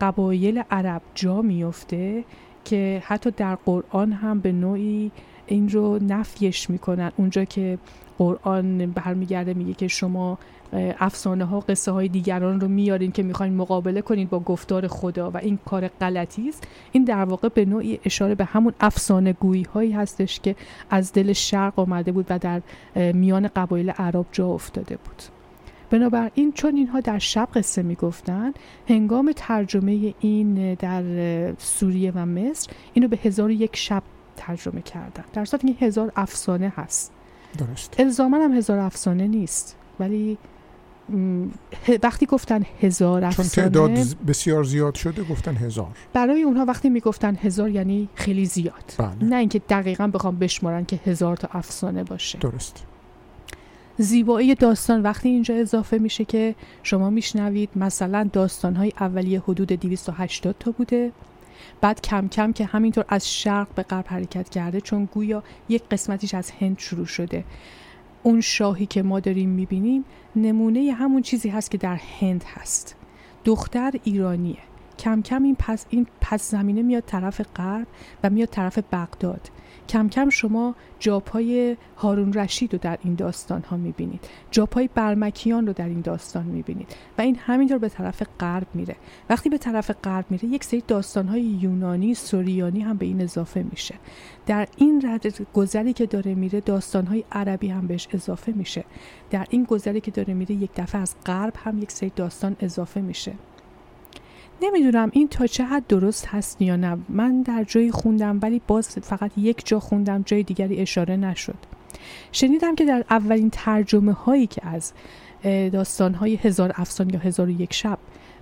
قبایل 0.00 0.62
عرب 0.70 1.02
جا 1.14 1.42
میفته 1.42 2.24
که 2.64 3.02
حتی 3.06 3.30
در 3.30 3.54
قرآن 3.54 4.12
هم 4.12 4.40
به 4.40 4.52
نوعی 4.52 5.10
این 5.46 5.68
رو 5.68 5.98
نفیش 6.02 6.70
می‌کنن. 6.70 7.12
اونجا 7.16 7.44
که 7.44 7.78
قرآن 8.18 8.86
برمیگرده 8.86 9.54
میگه 9.54 9.74
که 9.74 9.88
شما 9.88 10.38
افسانه 10.72 11.44
ها 11.44 11.60
قصه 11.60 11.92
های 11.92 12.08
دیگران 12.08 12.60
رو 12.60 12.68
میارین 12.68 13.12
که 13.12 13.22
می‌خواین 13.22 13.54
مقابله 13.54 14.02
کنین 14.02 14.26
با 14.26 14.40
گفتار 14.40 14.88
خدا 14.88 15.30
و 15.30 15.36
این 15.36 15.58
کار 15.66 15.88
غلطی 15.88 16.48
است. 16.48 16.68
این 16.92 17.04
در 17.04 17.24
واقع 17.24 17.48
به 17.48 17.64
نوعی 17.64 18.00
اشاره 18.04 18.34
به 18.34 18.44
همون 18.44 18.72
افسانه 18.80 19.32
گویی 19.32 19.62
هایی 19.62 19.92
هستش 19.92 20.40
که 20.40 20.56
از 20.90 21.12
دل 21.12 21.32
شرق 21.32 21.78
آمده 21.78 22.12
بود 22.12 22.26
و 22.30 22.38
در 22.38 22.62
میان 23.12 23.48
قبایل 23.56 23.90
عرب 23.90 24.26
جا 24.32 24.48
افتاده 24.48 24.96
بود. 24.96 25.22
بنابراین 25.90 26.52
چون 26.52 26.76
اینها 26.76 27.00
در 27.00 27.18
شب 27.18 27.48
قصه 27.54 27.82
می‌گفتن 27.82 28.52
هنگام 28.88 29.32
ترجمه 29.36 30.14
این 30.20 30.74
در 30.74 31.02
سوریه 31.58 32.12
و 32.14 32.26
مصر 32.26 32.70
اینو 32.92 33.08
به 33.08 33.18
هزار 33.22 33.50
یک 33.50 33.76
شب 33.76 34.02
ترجمه 34.36 34.80
کردن. 34.80 35.24
در 35.32 35.44
صورت 35.44 35.64
این 35.64 35.76
هزار 35.80 36.12
افسانه 36.16 36.72
هست. 36.76 37.12
درست. 37.58 38.00
الزاما 38.00 38.36
هم 38.36 38.52
هزار 38.52 38.78
افسانه 38.78 39.26
نیست. 39.26 39.76
ولی 40.00 40.38
وقتی 42.02 42.26
گفتن 42.26 42.62
هزار 42.80 43.20
چون 43.20 43.28
افسانه 43.28 43.68
تعداد 43.68 43.98
بسیار 44.26 44.64
زیاد 44.64 44.94
شده 44.94 45.22
گفتن 45.22 45.56
هزار. 45.56 45.88
برای 46.12 46.42
اونها 46.42 46.64
وقتی 46.64 46.90
می‌گفتن 46.90 47.36
هزار 47.36 47.70
یعنی 47.70 48.08
خیلی 48.14 48.46
زیاد. 48.46 48.92
بله. 48.98 49.14
نه 49.20 49.36
اینکه 49.36 49.58
دقیقا 49.58 50.06
بخوام 50.06 50.38
بشمارن 50.38 50.84
که 50.84 51.00
هزار 51.06 51.36
تا 51.36 51.48
افسانه 51.52 52.04
باشه. 52.04 52.38
درست. 52.38 52.86
زیبایی 53.98 54.54
داستان 54.54 55.02
وقتی 55.02 55.28
اینجا 55.28 55.54
اضافه 55.54 55.98
میشه 55.98 56.24
که 56.24 56.54
شما 56.82 57.10
میشنوید 57.10 57.70
مثلا 57.76 58.30
داستانهای 58.32 58.92
اولیه 59.00 59.40
حدود 59.40 59.72
280 59.72 60.56
تا 60.60 60.70
بوده. 60.70 61.12
بعد 61.80 62.00
کم 62.00 62.28
کم 62.28 62.52
که 62.52 62.64
همینطور 62.64 63.04
از 63.08 63.34
شرق 63.34 63.68
به 63.74 63.82
غرب 63.82 64.04
حرکت 64.08 64.48
کرده 64.48 64.80
چون 64.80 65.04
گویا 65.04 65.42
یک 65.68 65.82
قسمتیش 65.90 66.34
از 66.34 66.50
هند 66.50 66.78
شروع 66.78 67.06
شده. 67.06 67.44
اون 68.26 68.40
شاهی 68.40 68.86
که 68.86 69.02
ما 69.02 69.20
داریم 69.20 69.50
می‌بینیم 69.50 70.04
نمونه 70.36 70.92
همون 70.92 71.22
چیزی 71.22 71.48
هست 71.48 71.70
که 71.70 71.78
در 71.78 71.96
هند 72.20 72.44
هست. 72.44 72.96
دختر 73.44 73.92
ایرانیه. 74.04 74.58
کم 74.98 75.22
کم 75.22 75.42
این 75.42 75.56
پس, 75.58 75.86
این 75.90 76.06
پس 76.20 76.50
زمینه 76.50 76.82
میاد 76.82 77.02
طرف 77.06 77.40
غرب 77.56 77.86
و 78.22 78.30
میاد 78.30 78.48
طرف 78.48 78.78
بغداد. 78.92 79.50
کم 79.88 80.08
کم 80.08 80.30
شما 80.30 80.74
جاپای 80.98 81.76
هارون 81.96 82.32
رشید 82.32 82.72
رو 82.72 82.78
در 82.82 82.98
این 83.02 83.14
داستان 83.14 83.62
ها 83.62 83.76
می‌بینید. 83.76 84.28
جاپای 84.50 84.88
برمکیان 84.94 85.66
رو 85.66 85.72
در 85.72 85.88
این 85.88 86.00
داستان 86.00 86.46
می‌بینید. 86.46 86.96
و 87.18 87.22
این 87.22 87.36
همینطور 87.36 87.78
به 87.78 87.88
طرف 87.88 88.22
غرب 88.40 88.66
میره. 88.74 88.96
وقتی 89.30 89.48
به 89.48 89.58
طرف 89.58 89.90
غرب 89.90 90.24
میره 90.30 90.44
یک 90.44 90.64
سری 90.64 90.82
داستان 90.88 91.28
های 91.28 91.42
یونانی 91.42 92.14
سوریانی 92.14 92.80
هم 92.80 92.96
به 92.96 93.06
این 93.06 93.20
اضافه 93.20 93.64
میشه. 93.70 93.94
در 94.46 94.68
این 94.76 95.02
رد 95.06 95.52
گذری 95.52 95.92
که 95.92 96.06
داره 96.06 96.34
میره 96.34 96.60
داستان 96.60 97.06
های 97.06 97.24
عربی 97.32 97.68
هم 97.68 97.86
بهش 97.86 98.08
اضافه 98.12 98.52
میشه. 98.52 98.84
در 99.30 99.46
این 99.50 99.64
گذری 99.64 100.00
که 100.00 100.10
داره 100.10 100.34
میره 100.34 100.54
یک 100.54 100.70
دفعه 100.76 101.00
از 101.00 101.14
غرب 101.26 101.54
هم 101.64 101.78
یک 101.78 101.92
سری 101.92 102.12
داستان 102.16 102.56
اضافه 102.60 103.00
میشه. 103.00 103.32
نمی‌دونم 104.62 105.10
این 105.12 105.28
تا 105.28 105.46
چه 105.46 105.64
حد 105.64 105.86
درست 105.86 106.26
هست 106.26 106.62
یا 106.62 106.76
نه. 106.76 106.98
من 107.08 107.42
در 107.42 107.64
جایی 107.64 107.90
خوندم 107.90 108.38
ولی 108.42 108.60
باز 108.66 108.88
فقط 108.88 109.30
یک 109.36 109.66
جا 109.66 109.80
خوندم 109.80 110.22
جای 110.22 110.42
دیگری 110.42 110.80
اشاره 110.80 111.16
نشد. 111.16 111.56
شنیدم 112.32 112.74
که 112.74 112.84
در 112.84 113.04
اولین 113.10 113.50
ترجمه 113.50 114.12
هایی 114.12 114.46
که 114.46 114.66
از 114.66 114.92
داستان 115.72 116.14
های 116.14 116.34
هزار 116.34 116.72
افسان 116.76 117.10
یا 117.10 117.18
هزار 117.18 117.48
و 117.48 117.50
یک 117.50 117.74
شب 117.74 117.98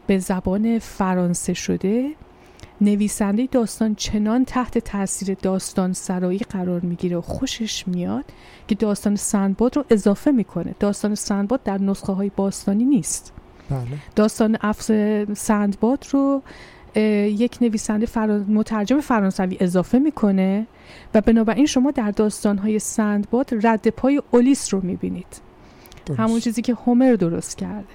به 0.07 0.19
زبان 0.19 0.79
فرانسه 0.79 1.55
شده 1.55 2.11
نویسنده 2.81 3.47
داستان 3.47 3.95
چنان 3.95 4.45
تحت 4.45 4.79
تاثیر 4.79 5.37
داستان 5.43 5.93
سرایی 5.93 6.39
قرار 6.39 6.81
می‌گیره 6.81 7.17
و 7.17 7.21
خوشش 7.21 7.89
میاد 7.89 8.25
که 8.69 8.75
داستان 8.75 9.17
سندباد 9.17 9.77
رو 9.77 9.85
اضافه 9.91 10.31
می‌کنه. 10.31 10.75
داستان 10.81 11.15
سندباد 11.15 11.63
در 11.63 11.79
نسخه 11.79 12.13
های 12.13 12.31
باستانی 12.37 12.85
نیست. 12.85 13.33
بله. 13.73 13.99
داستان 14.17 14.59
افس 14.61 14.91
سندباد 15.37 16.07
رو 16.11 16.43
یک 17.27 17.59
نویسنده 17.61 18.07
فران... 18.07 18.41
مترجم 18.49 19.01
فرانسوی 19.01 19.57
اضافه 19.61 19.99
می‌کنه 19.99 20.67
و 21.15 21.21
بنابراین 21.21 21.67
شما 21.67 21.91
در 21.91 22.11
داستانهای 22.11 22.79
سندباد 22.79 23.67
رد 23.67 23.89
پای 23.89 24.23
اولیس 24.31 24.75
رو 24.75 24.81
می‌بینید. 24.81 25.41
درست. 26.07 26.21
همون 26.21 26.41
چیزی 26.41 26.63
که 26.63 26.75
هومر 26.75 27.13
درست 27.13 27.59
کرده. 27.59 27.95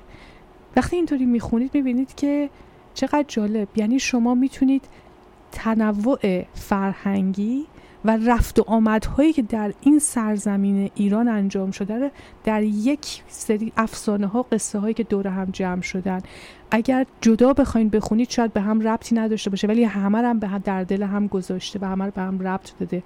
وقتی 0.75 0.95
اینطوری 0.95 1.25
می‌خونید 1.25 1.71
می‌بینید 1.73 2.15
که 2.15 2.49
چقدر 2.93 3.25
جالب. 3.27 3.67
یعنی 3.75 3.99
شما 3.99 4.35
می‌تونید 4.35 4.85
تنوع 5.51 6.43
فرهنگی 6.53 7.65
و 8.07 8.17
رفت 8.25 8.59
و 8.59 8.63
آمدهایی 8.67 9.33
که 9.33 9.41
در 9.41 9.73
این 9.81 9.99
سرزمین 9.99 10.91
ایران 10.95 11.27
انجام 11.27 11.71
شده 11.71 12.11
در 12.43 12.63
یک 12.63 13.23
سری 13.27 13.73
افسانه 13.77 14.27
ها 14.27 14.45
قصه 14.51 14.79
هایی 14.79 14.93
که 14.93 15.03
دور 15.03 15.27
هم 15.27 15.47
جمع 15.51 15.81
شدن. 15.81 16.21
اگر 16.71 17.05
جدا 17.21 17.53
بخواین 17.53 17.89
بخونید 17.89 18.29
شاید 18.29 18.53
به 18.53 18.61
هم 18.61 18.87
ربطی 18.87 19.15
نداشته 19.15 19.49
باشه 19.49 19.67
ولی 19.67 19.83
همه 19.83 20.17
هم 20.17 20.39
به 20.39 20.47
هم 20.47 20.57
در 20.57 20.83
دل 20.83 21.03
هم 21.03 21.27
گذاشته 21.27 21.79
و 21.81 21.85
همه 21.85 22.11
به 22.11 22.21
هم 22.21 22.39
ربط 22.39 22.71
داده. 22.79 23.03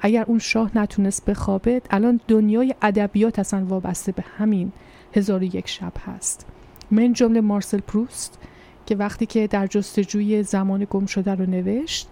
اگر 0.00 0.24
اون 0.26 0.38
شاه 0.38 0.70
نتونست 0.78 1.24
بخوابه 1.24 1.82
الان 1.90 2.20
دنیای 2.28 2.74
ادبیات 2.82 3.38
اصلا 3.38 3.64
وابسته 3.64 4.12
به 4.12 4.24
همین 4.38 4.72
هزار 5.14 5.40
و 5.40 5.44
یک 5.56 5.68
شب 5.68 5.92
هست. 6.06 6.46
من 6.90 7.12
جمله 7.12 7.40
مارسل 7.40 7.80
پروست 7.80 8.38
که 8.86 8.96
وقتی 8.96 9.26
که 9.26 9.46
در 9.46 9.66
جستجوی 9.66 10.42
زمان 10.42 10.86
گم 10.90 11.06
شده 11.06 11.34
رو 11.34 11.46
نوشت 11.46 12.08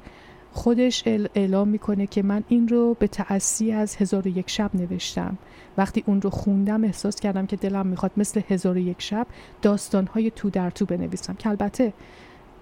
خودش 0.55 1.03
اعلام 1.07 1.69
می‌کنه 1.69 2.07
که 2.07 2.23
من 2.23 2.45
این 2.49 2.69
رو 2.69 2.97
به 2.99 3.07
تأسی 3.07 3.73
از 3.73 3.97
هزار 3.97 4.29
و 4.29 4.39
یک 4.39 4.51
شب 4.51 4.71
نوشتم. 4.75 5.39
وقتی 5.77 6.05
اون 6.07 6.23
رو 6.23 6.31
خوندم 6.31 6.85
احساس 6.85 7.21
کردم 7.21 7.47
که 7.47 7.57
دلم 7.57 7.87
می‌خواد 7.87 8.13
مثل 8.17 8.41
هزار 8.49 8.75
و 8.75 8.79
یک 8.79 9.03
شب 9.03 9.27
داستانهای 9.63 10.31
تو 10.31 10.51
در 10.51 10.71
تو 10.71 10.87
بنویسم. 10.87 11.35
که 11.35 11.49
البته 11.49 11.93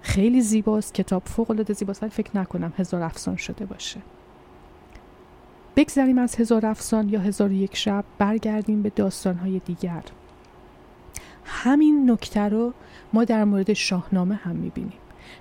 خیلی 0.01 0.41
زیباست 0.41 0.93
کتاب 0.93 1.23
فوق 1.25 1.51
العاده 1.51 1.73
زیباست 1.73 2.03
ولی 2.03 2.11
فکر 2.11 2.37
نکنم 2.37 2.73
هزار 2.77 3.01
افسان 3.01 3.35
شده 3.35 3.65
باشه. 3.65 3.99
بگذریم 5.75 6.17
از 6.17 6.35
هزار 6.35 6.65
افسان 6.65 7.09
یا 7.09 7.19
هزار 7.19 7.49
و 7.49 7.53
یک 7.53 7.75
شب 7.75 8.03
برگردیم 8.17 8.81
به 8.81 8.89
داستانهای 8.89 9.61
دیگر. 9.65 10.03
همین 11.45 12.11
نکته 12.11 12.41
رو 12.41 12.73
ما 13.13 13.23
در 13.23 13.43
مورد 13.43 13.73
شاهنامه 13.73 14.35
هم 14.35 14.55
می‌بینیم. 14.55 14.93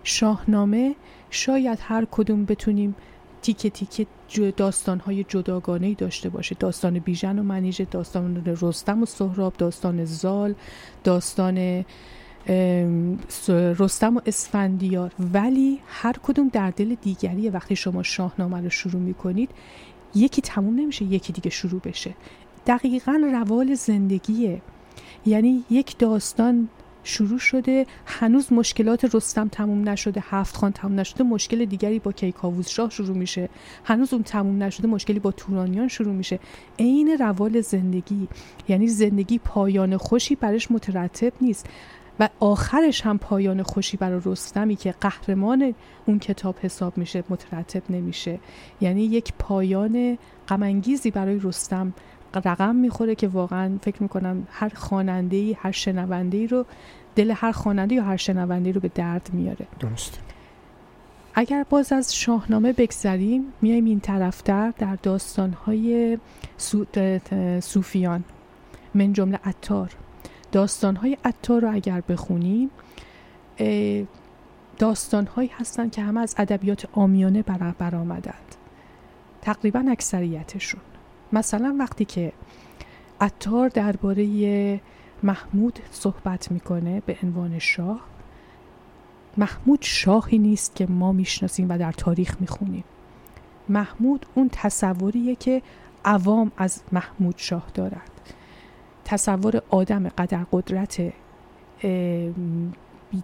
شاهنامه 0.05 0.95
شاید 1.33 1.79
هر 1.83 2.07
کدوم 2.11 2.45
بتونیم 2.45 2.95
تیکه 3.43 3.71
تیکه 3.71 4.07
داستانهای 4.57 5.25
جداگانه 5.25 5.95
داشته 5.95 6.29
باشه. 6.29 6.57
داستان 6.59 6.99
بیژن 6.99 7.39
و 7.39 7.43
منیژه 7.43 7.85
داستان 7.85 8.57
رستم 8.61 9.03
و 9.03 9.07
سهراب 9.07 9.55
داستان 9.59 10.05
زال 10.05 10.55
داستان 11.05 11.85
رستم 13.49 14.17
و 14.17 14.21
اسفندیار. 14.27 15.13
ولی 15.33 15.79
هر 15.87 16.15
کدوم 16.23 16.49
در 16.49 16.71
دل 16.71 16.95
دیگریه. 16.95 17.51
وقتی 17.51 17.77
شما 17.77 18.03
شاهنامه 18.03 18.61
رو 18.61 18.71
شروع 18.71 19.03
می‌کنید 19.03 19.51
یکی 20.15 20.43
تموم 20.43 20.75
نمیشه 20.75 21.05
یکی 21.05 21.33
دیگه 21.33 21.51
شروع 21.51 21.81
بشه. 21.81 22.15
دقیقا 22.67 23.13
روال 23.33 23.75
زندگیه. 23.75 24.63
یعنی 25.27 25.65
یک 25.71 25.99
داستان 25.99 26.69
شروع 27.05 27.39
شده. 27.39 27.87
هنوز 28.07 28.53
مشکلات 28.53 29.15
رستم 29.15 29.49
تموم 29.49 29.89
نشده. 29.89 30.25
هفت 30.31 30.57
خان 30.57 30.73
تموم 30.73 31.01
نشده. 31.01 31.25
مشکل 31.25 31.65
دیگری 31.65 31.99
با 31.99 32.13
کیکاووس 32.13 32.69
شاه 32.69 32.91
شروع 32.91 33.17
میشه. 33.17 33.49
هنوز 33.85 34.13
اون 34.13 34.23
تموم 34.23 34.63
نشده 34.63 34.89
مشکلی 34.89 35.19
با 35.19 35.31
تورانیان 35.31 35.89
شروع 35.89 36.15
میشه. 36.15 36.39
عین 36.79 37.17
روال 37.21 37.61
زندگی. 37.61 38.29
یعنی 38.69 38.89
زندگی 38.89 39.39
پایان 39.39 39.97
خوشی 39.97 40.35
برش 40.35 40.71
مترتب 40.71 41.33
نیست. 41.41 41.67
و 42.21 42.29
آخرش 42.41 43.01
هم 43.01 43.19
پایان 43.19 43.63
خوشی 43.63 43.97
برای 43.97 44.21
رستمی 44.25 44.77
که 44.77 44.95
قهرمان 45.01 45.75
اون 46.07 46.19
کتاب 46.19 46.57
حساب 46.63 46.99
میشه 46.99 47.25
مترتب 47.29 47.83
نمیشه. 47.91 48.39
یعنی 48.81 49.05
یک 49.05 49.33
پایان 49.39 50.19
غمانگیزی 50.49 51.11
برای 51.11 51.41
رستم 51.43 51.95
رقم 52.39 52.75
می‌خوره 52.77 53.15
که 53.15 53.29
واقعا 53.29 53.79
فکر 53.83 54.03
می‌کنم 54.03 54.47
هر 54.51 54.73
خواننده 54.75 55.37
ای 55.37 55.53
هر 55.53 55.73
شنونده 55.73 56.39
ای 56.39 56.47
رو 56.47 56.67
دل 57.17 57.33
هر 57.37 57.53
خواننده 57.53 57.95
یا 57.95 58.03
هر 58.03 58.17
شنونده 58.17 58.73
رو 58.73 58.81
به 58.81 58.89
درد 58.89 59.31
میاره. 59.33 59.67
درست 59.81 60.19
اگر 61.35 61.67
باز 61.71 61.93
از 61.93 62.17
شاهنامه 62.17 62.73
بگذریم 62.73 63.45
میایم 63.63 63.85
این 63.85 64.01
طرفتر 64.01 64.73
در 64.79 64.97
داستانهای 65.03 66.19
صوفیان 67.61 68.25
من 68.95 69.13
جمله 69.13 69.41
عطار. 69.45 69.91
داستانهای 70.53 71.17
عطار 71.25 71.63
رو 71.63 71.75
اگر 71.75 72.03
بخونیم 72.09 72.71
داستانهایی 74.79 75.51
هستن 75.59 75.89
که 75.89 76.03
همه 76.03 76.21
از 76.21 76.35
ادبیات 76.39 76.89
آمیانه 76.93 77.43
برآمدند. 77.79 78.55
تقریبا 79.43 79.85
اکثریتشون. 79.89 80.81
مثلا 81.33 81.77
وقتی 81.79 82.05
که 82.05 82.33
عطار 83.21 83.69
درباره 83.69 84.81
محمود 85.23 85.79
صحبت 85.91 86.53
می‌کنه 86.53 87.03
به 87.07 87.17
عنوان 87.23 87.59
شاه 87.59 88.01
محمود 89.37 89.79
شاهی 89.83 90.39
نیست 90.39 90.77
که 90.77 90.87
ما 90.87 91.13
می‌شناسیم 91.13 91.67
و 91.71 91.79
در 91.79 91.93
تاریخ 91.93 92.37
می‌خونیم. 92.41 92.85
محمود 93.69 94.27
اون 94.35 94.49
تصوریه 94.53 95.35
که 95.35 95.63
عوام 96.05 96.53
از 96.57 96.83
محمود 96.93 97.35
شاه 97.37 97.67
دارد 97.75 98.11
تصور 99.05 99.63
آدم 99.71 100.09
قدر 100.09 100.47
قدرت 100.53 101.13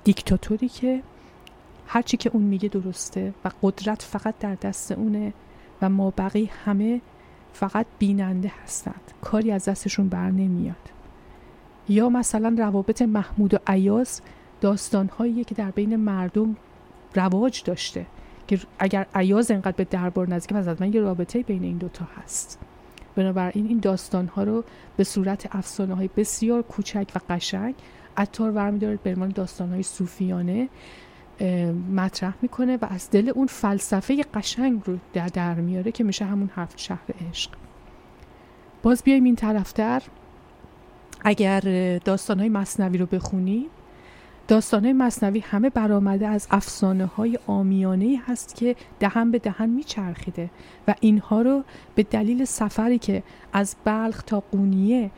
دیکتاتوری 0.04 0.68
که 0.68 1.02
هرچی 1.86 2.16
که 2.16 2.30
اون 2.32 2.42
میگه 2.42 2.68
درسته 2.68 3.34
و 3.44 3.50
قدرت 3.62 4.02
فقط 4.02 4.38
در 4.38 4.54
دست 4.54 4.92
اونه 4.92 5.32
و 5.82 5.88
ما 5.88 6.12
بقی 6.16 6.50
همه 6.64 7.00
فقط 7.52 7.86
بیننده 7.98 8.52
هستند. 8.64 9.12
کاری 9.20 9.52
از 9.52 9.64
دستشون 9.64 10.08
بر 10.08 10.30
نمیاد. 10.30 10.76
یا 11.88 12.08
مثلا 12.08 12.54
روابط 12.58 13.02
محمود 13.02 13.54
و 13.54 13.58
عیاز 13.66 14.20
داستانهایی 14.60 15.44
که 15.44 15.54
در 15.54 15.70
بین 15.70 15.96
مردم 15.96 16.56
رواج 17.14 17.62
داشته 17.64 18.06
که 18.46 18.58
اگر 18.78 19.06
عیاز 19.14 19.50
انقدر 19.50 19.76
به 19.76 19.84
دربار 19.84 20.28
نزدیک 20.28 20.56
از 20.56 20.80
من 20.80 20.92
یه 20.92 21.00
رابطه 21.00 21.42
بین 21.42 21.62
این 21.62 21.76
دوتا 21.76 22.04
هست. 22.22 22.58
بنابراین 23.14 23.66
این 23.66 23.78
داستان 23.78 24.26
ها 24.26 24.42
رو 24.42 24.64
به 24.96 25.04
صورت 25.04 25.56
افسانه 25.56 25.94
های 25.94 26.10
بسیار 26.16 26.62
کوچک 26.62 27.06
و 27.14 27.20
قشنگ 27.30 27.74
عطار 28.16 28.52
برمیداره 28.52 28.98
به 29.02 29.10
عنوان 29.10 29.28
داستان 29.28 29.70
های 29.70 29.82
صوفیانه. 29.82 30.68
مطرح 31.94 32.34
می‌کنه 32.42 32.76
و 32.76 32.86
از 32.90 33.10
دل 33.10 33.32
اون 33.34 33.46
فلسفه 33.46 34.22
قشنگ 34.34 34.82
رو 34.84 34.98
در, 35.12 35.26
در 35.26 35.54
میاره 35.54 35.92
که 35.92 36.04
میشه 36.04 36.24
همون 36.24 36.50
هفت 36.56 36.78
شهر 36.78 37.04
عشق. 37.30 37.50
باز 38.82 39.02
بیایم 39.02 39.24
این 39.24 39.36
طرفتر 39.36 40.02
اگر 41.20 41.60
داستان 41.98 42.38
های 42.38 42.48
مصنوی 42.48 42.98
رو 42.98 43.06
بخونیم 43.06 43.66
داستان 44.48 44.84
های 44.84 44.92
مصنوی 44.92 45.40
همه 45.40 45.70
برآمده 45.70 46.26
از 46.28 46.48
افسانه 46.50 47.06
های 47.06 47.38
آمیانه 47.46 48.22
هست 48.26 48.54
که 48.54 48.76
دهن 49.00 49.30
به 49.30 49.38
دهن 49.38 49.70
میچرخیده 49.70 50.50
و 50.88 50.94
اینها 51.00 51.42
رو 51.42 51.64
به 51.94 52.02
دلیل 52.02 52.44
سفری 52.44 52.98
که 52.98 53.22
از 53.52 53.76
بلخ 53.84 54.22
تا 54.22 54.40
قونیه 54.40 55.10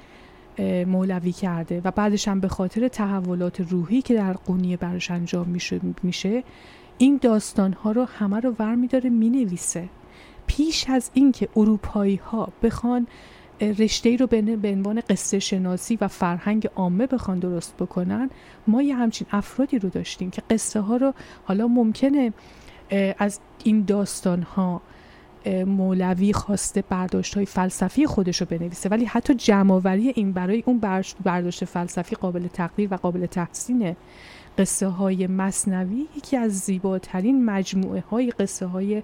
مولوی 0.86 1.32
کرده 1.32 1.80
و 1.84 1.90
بعدش 1.90 2.28
هم 2.28 2.40
به 2.40 2.48
خاطر 2.48 2.88
تحولات 2.88 3.60
روحی 3.60 4.02
که 4.02 4.14
در 4.14 4.32
قونیه 4.32 4.76
برش 4.76 5.10
انجام 5.10 5.56
میشه 6.02 6.44
این 6.98 7.18
داستان 7.22 7.72
ها 7.72 7.92
رو 7.92 8.04
همه 8.04 8.40
رو 8.40 8.54
ور 8.58 8.74
میداره 8.74 9.10
می‌نویسه. 9.10 9.88
پیش 10.46 10.86
از 10.88 11.10
اینکه 11.14 11.48
اروپایی 11.56 12.16
ها 12.16 12.48
بخوان 12.62 13.06
رشته 13.60 14.16
رو 14.16 14.26
به 14.26 14.58
عنوان 14.64 15.02
قصه 15.08 15.38
شناسی 15.38 15.98
و 16.00 16.08
فرهنگ 16.08 16.68
عامه 16.76 17.06
بخوان 17.06 17.38
درست 17.38 17.76
بکنن 17.76 18.30
ما 18.66 18.82
یه 18.82 18.96
همچین 18.96 19.26
افرادی 19.30 19.78
رو 19.78 19.88
داشتیم 19.88 20.30
که 20.30 20.42
قصه 20.50 20.80
ها 20.80 20.96
رو 20.96 21.14
حالا 21.44 21.68
ممکنه 21.68 22.32
از 23.18 23.40
این 23.64 23.84
داستان 23.84 24.42
ها 24.42 24.82
مولوی 25.46 26.32
خواسته 26.32 26.84
برداشت 26.88 27.34
های 27.34 27.46
فلسفی 27.46 28.06
خودش 28.06 28.40
رو 28.40 28.46
بنویسه. 28.50 28.88
ولی 28.88 29.04
حتی 29.04 29.34
جمعآوری 29.34 30.08
این 30.08 30.32
برای 30.32 30.62
اون 30.66 30.80
برداشت 31.24 31.64
فلسفی 31.64 32.16
قابل 32.16 32.46
تقدیر 32.46 32.88
و 32.90 32.96
قابل 32.96 33.26
تحسینه 33.26 33.96
قصه 34.58 34.86
های 34.86 35.26
مصنوی 35.26 36.06
یکی 36.16 36.36
از 36.36 36.58
زیباترین 36.58 37.44
مجموعه 37.44 38.00
های 38.10 38.30
قصه 38.30 38.66
های 38.66 39.02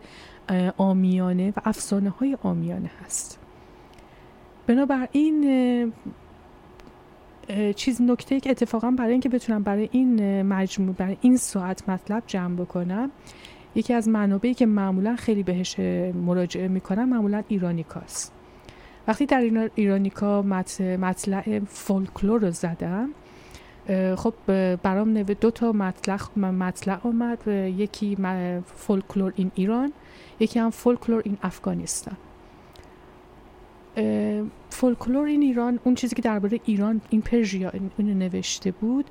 آمیانه 0.77 1.51
و 1.57 1.61
افسانه 1.65 2.11
های 2.11 2.37
آمیانه 2.43 2.91
هست. 3.05 3.39
بنابراین 4.67 5.93
چیز 7.77 8.03
نکته 8.03 8.41
که 8.41 8.51
اتفاقا 8.51 8.91
برای 8.91 9.13
اینکه 9.13 9.29
بتونم 9.29 9.63
برای 9.63 9.89
این 9.93 10.43
مجموع 10.43 10.95
برای 10.95 11.17
این 11.21 11.37
ساعت 11.37 11.89
مطلب 11.89 12.23
جمع 12.27 12.57
بکنم 12.57 13.11
یکی 13.77 13.95
از 13.95 14.09
منابعی 14.09 14.55
که 14.55 14.67
معمولا 14.67 15.17
خیلی 15.17 15.43
بهش 15.43 15.79
مراجعه 16.15 16.69
می‌کنم 16.69 17.09
معمولا 17.09 17.43
ایرانیکاست. 17.49 18.33
وقتی 19.09 19.27
در 19.27 19.71
ایرانیکا 19.75 20.43
مطلع 20.43 21.59
فولکلور 21.59 22.41
رو 22.41 22.51
زدم 22.51 23.09
خب 24.17 24.35
برام 24.77 25.09
نوه 25.09 25.35
دو 25.35 25.51
تا 25.51 25.73
مطلع 25.73 26.19
مطلع 26.39 26.99
آمد. 27.03 27.49
یکی 27.49 28.17
فولکلور 28.77 29.33
این 29.37 29.51
ایران 29.55 29.93
یکی 30.41 30.59
هم 30.59 30.71
فولکلور 30.71 31.23
این 31.25 31.39
افغانستان. 31.43 32.17
فولکلور 34.71 35.27
این 35.27 35.43
ایران 35.43 35.79
اون 35.85 35.95
چیزی 35.95 36.17
که 36.17 36.23
درباره 36.23 36.61
ایران 36.65 37.01
این 37.11 37.23
پرژیا 37.23 37.73
اون 37.99 38.19
نوشته 38.19 38.71
بود 38.71 39.05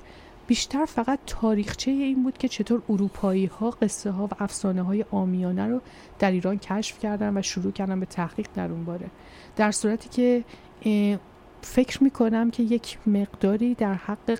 بیشتر 0.46 0.84
فقط 0.84 1.18
تاریخچه 1.26 1.90
این 1.90 2.22
بود 2.22 2.38
که 2.38 2.48
چطور 2.48 2.82
اروپایی 2.90 3.46
ها 3.46 3.70
قصه 3.70 4.10
ها 4.10 4.26
و 4.26 4.30
افسانه 4.38 4.82
های 4.82 5.04
آمیانه 5.10 5.66
رو 5.66 5.80
در 6.18 6.30
ایران 6.30 6.58
کشف 6.58 6.98
کردن 6.98 7.38
و 7.38 7.42
شروع 7.42 7.72
کردن 7.72 8.00
به 8.00 8.06
تحقیق 8.06 8.48
در 8.54 8.70
اون 8.70 8.84
باره 8.84 9.10
در 9.56 9.70
صورتی 9.70 10.08
که 10.08 10.44
فکر 11.62 12.02
می‌کنم 12.02 12.50
که 12.50 12.62
یک 12.62 12.98
مقداری 13.06 13.74
در 13.74 13.94
حق 13.94 14.38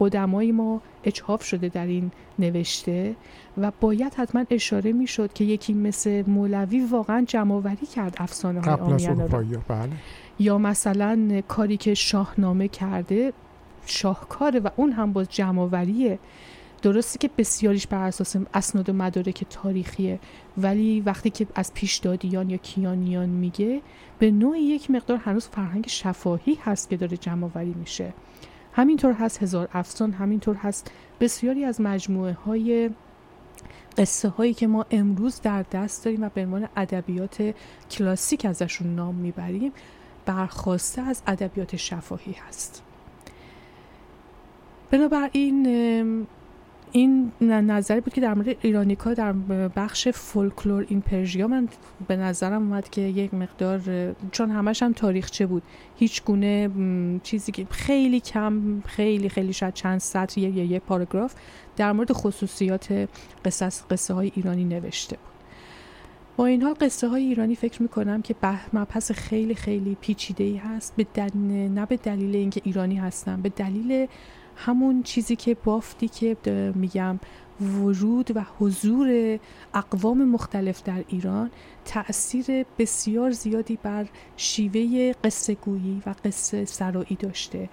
قدمای 0.00 0.52
ما 0.52 0.80
اجحاف 1.04 1.44
شده 1.44 1.68
در 1.68 1.86
این 1.86 2.10
نوشته 2.38 3.16
و 3.58 3.72
باید 3.80 4.14
حتما 4.14 4.44
اشاره 4.50 4.92
می‌شد 4.92 5.32
که 5.32 5.44
یکی 5.44 5.74
مثل 5.74 6.22
مولوی 6.26 6.80
واقعا 6.80 7.24
جمعآوری 7.28 7.86
کرد 7.86 8.16
افسانه 8.18 8.60
های 8.60 8.74
آمیانه 8.74 9.26
رو 9.26 9.60
بله. 9.68 9.90
یا 10.38 10.58
مثلا 10.58 11.42
کاری 11.48 11.76
که 11.76 11.94
شاهنامه 11.94 12.68
کرده 12.68 13.32
شاهکاره 13.90 14.60
و 14.60 14.68
اون 14.76 14.92
هم 14.92 15.12
باز 15.12 15.28
جمعآوری 15.28 16.18
درسته 16.82 17.18
که 17.18 17.30
بسیاریش 17.38 17.86
بر 17.86 18.02
اساس 18.02 18.36
اسناد 18.54 18.88
و 18.88 18.92
مدارک 18.92 19.44
تاریخیه 19.50 20.20
ولی 20.58 21.00
وقتی 21.00 21.30
که 21.30 21.46
از 21.54 21.74
پیشدادیان 21.74 22.50
یا 22.50 22.56
کیانیان 22.56 23.28
میگه 23.28 23.80
به 24.18 24.30
نوعی 24.30 24.60
یک 24.60 24.90
مقدار 24.90 25.18
هنوز 25.18 25.48
فرهنگ 25.48 25.86
شفاهی 25.88 26.58
هست 26.64 26.90
که 26.90 26.96
داره 26.96 27.16
جمع 27.16 27.44
آوری 27.44 27.74
میشه. 27.74 28.12
همینطور 28.72 29.12
هست 29.12 29.42
هزار 29.42 29.68
افسان 29.72 30.12
همینطور 30.12 30.56
هست 30.56 30.90
بسیاری 31.20 31.64
از 31.64 31.80
مجموعه 31.80 32.32
های 32.32 32.90
قصه 33.98 34.28
هایی 34.28 34.54
که 34.54 34.66
ما 34.66 34.86
امروز 34.90 35.40
در 35.40 35.64
دست 35.72 36.04
داریم 36.04 36.22
و 36.22 36.28
به 36.34 36.42
عنوان 36.42 36.68
ادبیات 36.76 37.54
کلاسیک 37.90 38.44
ازشون 38.44 38.94
نام 38.94 39.14
می‌بریم 39.14 39.72
برخواسته 40.26 41.02
از 41.02 41.22
ادبیات 41.26 41.76
شفاهی 41.76 42.32
هست. 42.48 42.82
بنابراین 44.90 45.66
این 46.92 47.32
نظری 47.40 48.00
بود 48.00 48.12
که 48.12 48.20
در 48.20 48.34
مورد 48.34 48.56
ایرانیکا 48.62 49.14
در 49.14 49.32
بخش 49.76 50.08
فولکلور 50.08 50.86
این 50.88 51.00
پرژیا 51.00 51.48
من 51.48 51.68
به 52.08 52.16
نظرم 52.16 52.62
اومد 52.62 52.88
که 52.88 53.00
یک 53.00 53.34
مقدار 53.34 53.80
چون 54.32 54.50
همش 54.50 54.82
هم 54.82 54.92
تاریخچه 54.92 55.46
بود. 55.46 55.62
هیچ 55.96 56.24
گونه 56.24 56.70
چیزی 57.22 57.52
که 57.52 57.66
خیلی 57.70 58.20
کم 58.20 58.82
خیلی 58.86 59.28
خیلی 59.28 59.52
شاید 59.52 59.74
چند 59.74 59.98
سطر 59.98 60.40
یا 60.40 60.64
یه 60.64 60.78
پاراگراف 60.78 61.34
در 61.76 61.92
مورد 61.92 62.12
خصوصیات 62.12 63.08
قصص 63.44 63.82
قصه 63.90 64.14
های 64.14 64.32
ایرانی 64.34 64.64
نوشته 64.64 65.16
بود. 65.16 65.30
با 66.36 66.46
این 66.46 66.62
حال 66.62 66.74
قصه 66.74 67.08
های 67.08 67.22
ایرانی 67.22 67.54
فکر 67.54 67.82
می‌کنم 67.82 68.22
که 68.22 68.34
به 68.40 68.58
مبحث 68.72 69.12
خیلی 69.12 69.54
خیلی 69.54 69.96
پیچیده 70.00 70.44
ای 70.44 70.56
هست. 70.56 70.96
به 70.96 71.06
دل... 71.14 71.30
نه 71.48 71.86
به 71.86 71.96
دلیل 71.96 72.36
اینکه 72.36 72.60
ایرانی 72.64 72.96
هستن 72.96 73.42
به 73.42 73.48
دلیل 73.48 74.06
همون 74.66 75.02
چیزی 75.02 75.36
که 75.36 75.56
بافتی 75.64 76.08
که 76.08 76.36
میگم 76.74 77.20
ورود 77.60 78.36
و 78.36 78.44
حضور 78.58 79.38
اقوام 79.74 80.24
مختلف 80.24 80.82
در 80.82 81.04
ایران 81.08 81.50
تأثیر 81.84 82.66
بسیار 82.78 83.30
زیادی 83.30 83.78
بر 83.82 84.06
شیوه 84.36 85.12
قصه 85.24 85.54
گویی 85.54 86.02
و 86.06 86.14
قصه 86.24 86.64
سرایی 86.64 87.16
داشته 87.18 87.68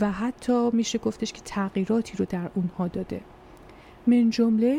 و 0.00 0.12
حتی 0.12 0.70
میشه 0.72 0.98
گفتش 0.98 1.32
که 1.32 1.40
تغییراتی 1.44 2.16
رو 2.16 2.24
در 2.24 2.50
اونها 2.54 2.88
داده. 2.88 3.20
من 4.06 4.30
جمله 4.30 4.78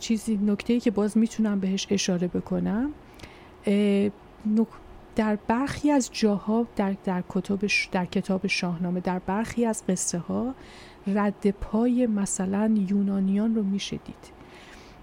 چیزی 0.00 0.36
نکته 0.36 0.80
که 0.80 0.90
باز 0.90 1.18
می‌تونم 1.18 1.60
بهش 1.60 1.86
اشاره 1.90 2.28
بکنم 2.28 2.92
در 5.16 5.36
برخی 5.36 5.90
از 5.90 6.10
جاها 6.12 6.66
در, 6.76 6.94
در, 7.04 7.22
کتاب 7.28 7.60
در 7.92 8.04
کتاب 8.04 8.46
شاهنامه 8.46 9.00
در 9.00 9.18
برخی 9.18 9.66
از 9.66 9.82
قصه 9.88 10.18
ها 10.18 10.54
رد 11.06 11.50
پای 11.50 12.06
مثلا 12.06 12.74
یونانیان 12.88 13.54
رو 13.54 13.62
میشه 13.62 13.96
دید 13.96 14.32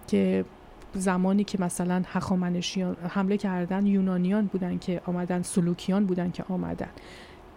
که 0.07 0.45
زمانی 0.93 1.43
که 1.43 1.62
مثلا 1.62 2.03
هخامنشیان 2.05 2.95
حمله 3.09 3.38
کردن 3.38 3.86
یونانیان 3.86 4.45
بودن 4.45 4.78
که 4.78 5.01
آمدن 5.05 5.41
سلوکیان 5.41 6.05
بودن 6.05 6.32
که 6.32 6.43
آمدن. 6.49 6.89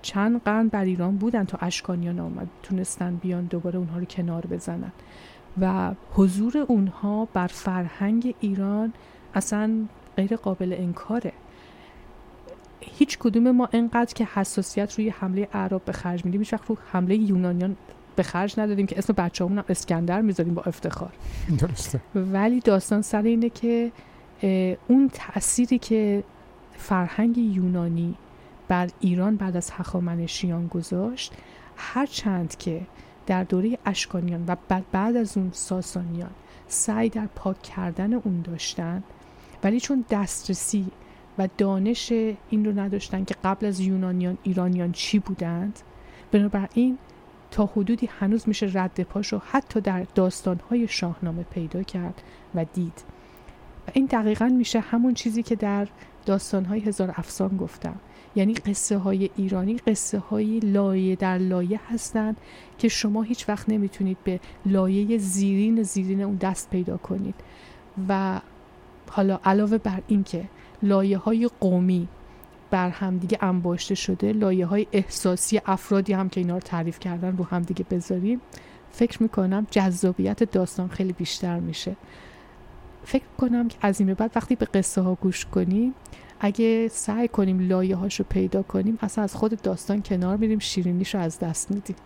چند 0.02 0.42
قرن 0.44 0.68
بر 0.68 0.84
ایران 0.84 1.16
بودن 1.16 1.44
تا 1.44 1.58
اشکانیان 1.60 2.20
آمد. 2.20 2.48
تونستن 2.62 3.16
بیان 3.16 3.44
دوباره 3.44 3.78
اونها 3.78 3.98
رو 3.98 4.04
کنار 4.04 4.46
بزنن. 4.46 4.92
و 5.60 5.94
حضور 6.14 6.58
اونها 6.58 7.28
بر 7.32 7.46
فرهنگ 7.46 8.34
ایران 8.40 8.92
اصلا 9.34 9.70
غیر 10.16 10.36
قابل 10.36 10.74
انکاره. 10.78 11.32
هیچ 12.98 13.18
کدوم 13.18 13.50
ما 13.50 13.68
انقدر 13.72 14.14
که 14.14 14.24
حساسیت 14.34 14.94
روی 14.94 15.08
حمله 15.08 15.48
اعراب 15.52 15.84
به 15.84 15.92
خرج 15.92 16.24
میدیم 16.24 16.40
هیچ 16.40 16.52
وقت 16.52 16.66
رو 16.66 16.76
حمله 16.92 17.16
یونانیان 17.16 17.76
به 18.16 18.22
خرج 18.22 18.60
ندادیم 18.60 18.86
که 18.86 18.98
اسم 18.98 19.12
بچه‌مون 19.12 19.58
هم 19.58 19.64
اسکندر 19.68 20.20
می‌ذاریم 20.20 20.54
با 20.54 20.62
افتخار. 20.62 21.12
درسته. 21.58 22.00
ولی 22.14 22.60
داستان 22.60 23.02
سر 23.02 23.22
اینه 23.22 23.48
که 23.48 23.92
اون 24.88 25.10
تأثیری 25.12 25.78
که 25.78 26.24
فرهنگ 26.76 27.38
یونانی 27.38 28.14
بر 28.68 28.88
ایران 29.00 29.36
بعد 29.36 29.56
از 29.56 29.70
هخامنشیان 29.70 30.66
گذاشت 30.66 31.32
هرچند 31.76 32.56
که 32.56 32.80
در 33.26 33.44
دوره 33.44 33.78
اشکانیان 33.86 34.44
و 34.46 34.56
بعد, 34.68 34.84
بعد 34.92 35.16
از 35.16 35.36
اون 35.36 35.50
ساسانیان 35.52 36.30
سعی 36.68 37.08
در 37.08 37.26
پاک 37.26 37.62
کردن 37.62 38.12
اون 38.14 38.40
داشتن 38.40 39.02
ولی 39.62 39.80
چون 39.80 40.04
دسترسی 40.10 40.86
و 41.38 41.48
دانش 41.58 42.12
این 42.50 42.64
رو 42.64 42.80
نداشتن 42.80 43.24
که 43.24 43.34
قبل 43.44 43.66
از 43.66 43.80
یونانیان 43.80 44.38
ایرانیان 44.42 44.92
چی 44.92 45.18
بودند. 45.18 45.78
بنابراین 46.32 46.98
تا 47.50 47.66
حدودی 47.66 48.06
هنوز 48.06 48.48
میشه 48.48 48.70
رد 48.74 49.00
پاش 49.00 49.34
حتی 49.34 49.80
در 49.80 50.06
داستانهای 50.14 50.88
شاهنامه 50.88 51.42
پیدا 51.42 51.82
کرد 51.82 52.22
و 52.54 52.64
دید. 52.64 53.04
و 53.88 53.90
این 53.92 54.06
دقیقا 54.06 54.46
میشه 54.46 54.80
همون 54.80 55.14
چیزی 55.14 55.42
که 55.42 55.56
در 55.56 55.88
داستانهای 56.26 56.80
هزار 56.80 57.14
افسان 57.16 57.56
گفتم. 57.56 57.96
یعنی 58.36 58.54
قصه 58.54 58.98
های 58.98 59.30
ایرانی 59.36 59.76
قصه 59.76 60.18
های 60.18 60.60
لایه 60.60 61.16
در 61.16 61.38
لایه 61.38 61.80
هستند 61.92 62.36
که 62.78 62.88
شما 62.88 63.22
هیچ 63.22 63.48
وقت 63.48 63.68
نمی‌تونید 63.68 64.16
به 64.24 64.40
لایه 64.66 65.18
زیرین 65.18 65.82
زیرین 65.82 66.22
اون 66.22 66.36
دست 66.36 66.70
پیدا 66.70 66.96
کنید. 66.96 67.34
و 68.08 68.40
حالا 69.10 69.40
علاوه 69.44 69.78
بر 69.78 70.02
این 70.08 70.24
که 70.24 70.44
لایه 70.84 71.18
های 71.18 71.50
قومی 71.60 72.08
بر 72.70 72.88
همدیگه 72.88 73.38
انباشته 73.40 73.94
شده 73.94 74.32
لایه 74.32 74.66
های 74.66 74.86
احساسی 74.92 75.60
افرادی 75.66 76.12
هم 76.12 76.28
که 76.28 76.40
اینا 76.40 76.54
رو 76.54 76.60
تعریف 76.60 76.98
کردن 76.98 77.36
رو 77.36 77.44
همدیگه 77.44 77.84
بذاریم. 77.90 78.40
فکر 78.90 79.22
می‌کنم 79.22 79.66
جذابیت 79.70 80.42
داستان 80.42 80.88
خیلی 80.88 81.12
بیشتر 81.12 81.60
میشه. 81.60 81.96
فکر 83.04 83.24
کنم 83.38 83.68
که 83.68 83.76
از 83.80 84.00
این 84.00 84.06
به 84.06 84.14
بعد 84.14 84.30
وقتی 84.34 84.56
به 84.56 84.66
قصه 84.66 85.00
ها 85.00 85.14
گوش 85.14 85.46
کنیم 85.46 85.94
اگه 86.40 86.88
سعی 86.88 87.28
کنیم 87.28 87.68
لایه 87.68 87.96
هاشو 87.96 88.24
پیدا 88.24 88.62
کنیم 88.62 88.98
اصلا 89.02 89.24
از 89.24 89.34
خود 89.34 89.62
داستان 89.62 90.02
کنار 90.02 90.36
میریم 90.36 90.58
شیرینیشو 90.58 91.18
از 91.18 91.38
دست 91.38 91.70
میدیم. 91.70 91.96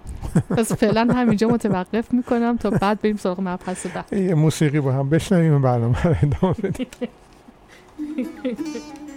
پس 0.50 0.72
فعلا 0.72 1.08
همینجا 1.14 1.48
متوقف 1.48 2.12
می‌کنم 2.14 2.56
تا 2.56 2.70
بعد 2.70 3.00
بریم 3.00 3.16
سراغ 3.16 3.40
مبحث 3.40 3.86
بعد 3.86 4.12
یه 4.12 4.34
موسیقی 4.34 4.80
با 4.80 4.92
هم 4.92 5.10
بشنویم 5.10 5.62
برنامه 5.62 6.02
رو 6.02 6.14
ادامه 6.22 6.54
بدیم. 6.62 6.86
¡Hey! 7.98 8.94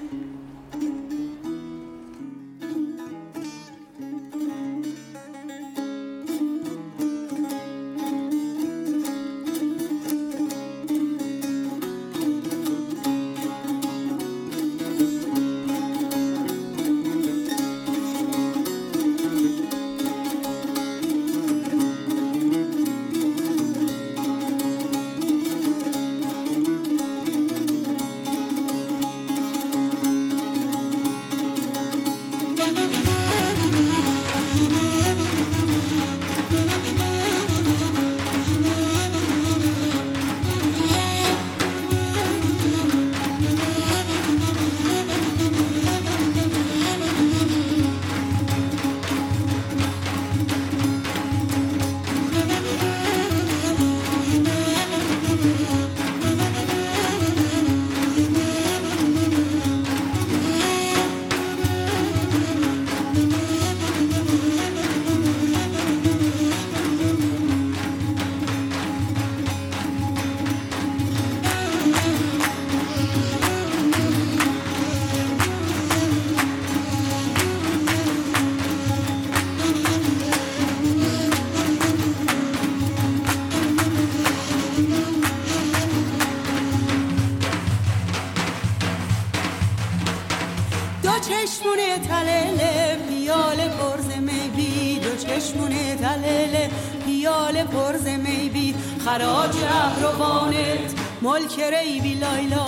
خراج 99.05 99.55
اهروانت 99.63 100.93
ملک 101.21 101.59
ریبی 101.59 102.13
لایلا 102.13 102.65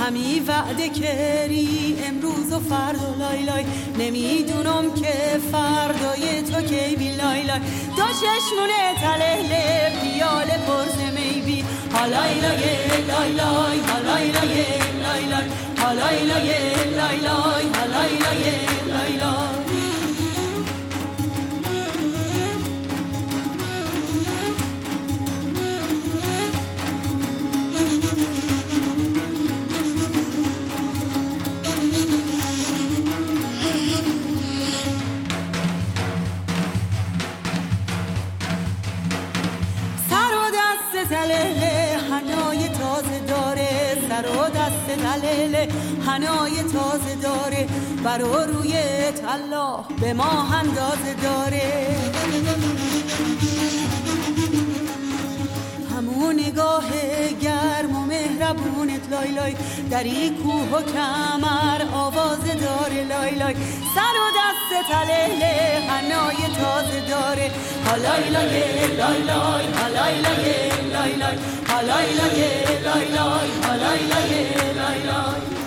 همی 0.00 0.40
وعده 0.40 0.88
کری 0.88 1.96
امروز 2.08 2.52
و 2.52 2.60
فردا 2.60 3.14
لای 3.18 3.42
لای. 3.42 3.64
نمی‌دونم 3.98 4.94
که 4.94 5.40
فردای 5.52 6.42
تو 6.42 6.60
کی 6.62 6.96
بی 6.96 7.10
لای 7.10 7.42
لای. 7.42 7.60
دو 7.96 8.02
چشمونه 8.20 8.94
تلهله 9.00 9.92
پیال 10.02 10.46
پرز 10.46 10.98
میبی. 11.14 11.64
حالای 11.92 12.40
لای 12.40 12.56
لای 13.08 13.32
لای 13.32 13.80
حالای 13.88 14.30
لای 14.30 14.54
لای 15.02 15.24
لای 15.32 15.44
حالای 15.82 16.24
لای 16.24 16.48
لای 16.96 17.16
لای 17.16 17.64
حالای 17.76 18.12
لای 18.18 18.42
لای 18.92 19.16
لای. 19.16 19.59
تلله 44.96 45.68
هنای 46.06 46.62
تازه 46.62 47.14
داره. 47.22 47.68
برا 48.04 48.44
روی 48.44 48.72
طلا 49.12 49.76
به 50.00 50.12
ما 50.12 50.48
اندازه 50.54 51.14
داره. 51.22 51.96
همون 55.96 56.40
نگاه 56.40 56.84
گرم 57.40 57.96
و 57.96 58.06
مهربونت 58.06 59.08
لای 59.10 59.32
لای. 59.32 59.54
در 59.90 60.02
این 60.04 60.34
کوه 60.34 60.78
و 60.78 60.82
کمر 60.82 61.82
آواز 61.92 62.38
داره 62.38 63.04
لای 63.04 63.34
لای. 63.34 63.54
سر 63.94 64.16
و 64.24 64.26
دست 64.38 64.88
تله 64.90 65.82
هنای 65.88 66.36
تازه 66.60 67.00
داره. 67.00 67.50
حالای 67.86 68.28
لای 68.30 68.96
لای 68.96 69.22
لای 69.22 69.64
حالای 69.78 70.14
لای 70.20 70.44
لای 70.92 71.12
لای. 71.16 71.36
حالای 71.68 72.12
لای 72.18 72.40
لای 72.84 73.04
لای 73.16 73.50
حالای 73.66 74.00
لای 74.12 74.74
لای 74.74 75.02
لای. 75.02 75.59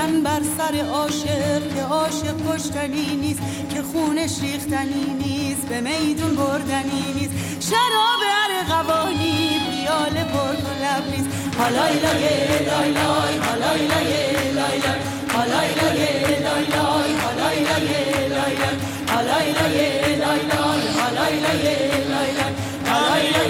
بزن 0.00 0.22
بر 0.22 0.40
سر 0.58 0.86
عاشق 0.86 1.74
که 1.74 1.82
عاشق 1.82 2.36
کشتنی 2.48 3.16
نیست 3.16 3.40
که 3.74 3.82
خونش 3.82 4.40
ریختنی 4.42 5.04
نیست 5.24 5.66
به 5.68 5.80
میدون 5.80 6.36
بردنی 6.36 7.04
نیست. 7.14 7.34
شراب 7.70 8.20
کن 10.32 10.56
لبریز 10.82 11.26
حالای 11.58 11.94
لای 12.04 12.22
لای 12.68 12.92
لای 12.92 13.38
حالای 13.46 13.86
لای 13.86 14.12
لای 14.52 14.78
لای. 14.78 15.00
حالای 15.34 15.68
لای 15.78 15.98
لای 16.44 16.64
لای 16.74 17.12
حالای 17.22 17.58
لای 17.68 17.88
لای 17.88 18.28
لای. 18.28 18.56
حالای 19.12 19.52
لای 19.52 19.76
لای 20.16 20.42
لای 20.52 20.82
حالای 21.00 21.40
لای 21.40 21.62
لای 21.62 22.02
لای. 22.10 22.52
حالای 22.90 23.22
لای 23.22 23.32
لای 23.32 23.49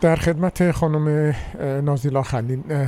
در 0.00 0.16
خدمت 0.16 0.70
خانم 0.70 1.34
نازیلا 1.84 2.22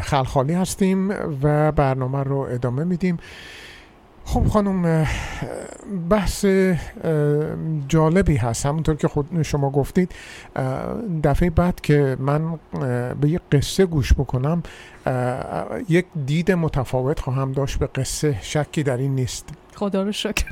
خلخالی 0.03 0.53
هستیم 0.53 1.11
و 1.43 1.73
برنامه 1.73 2.23
رو 2.23 2.39
ادامه 2.39 2.85
میدیم. 2.85 3.17
خب 4.25 4.47
خانم 4.47 5.07
بحث 6.11 6.47
جالبی 7.89 8.37
هست. 8.37 8.67
همونطور 8.67 8.95
که 8.95 9.09
خود 9.09 9.43
شما 9.43 9.71
گفتید 9.71 10.13
دفعه 11.25 11.51
بعد 11.51 11.81
که 11.81 12.17
من 12.21 12.59
به 13.21 13.29
یک 13.29 13.41
قصه 13.53 13.87
گوش 13.87 14.13
بکنم 14.13 14.63
یک 15.89 16.07
دید 16.27 16.53
متفاوت 16.53 17.21
خواهم 17.21 17.53
داشت 17.53 17.79
به 17.79 17.87
قصه 17.87 18.39
شکی 18.43 18.83
در 18.83 18.97
این 18.97 19.15
نیست. 19.15 19.49
خدا 19.75 20.03
رو 20.03 20.13
شکر. 20.13 20.45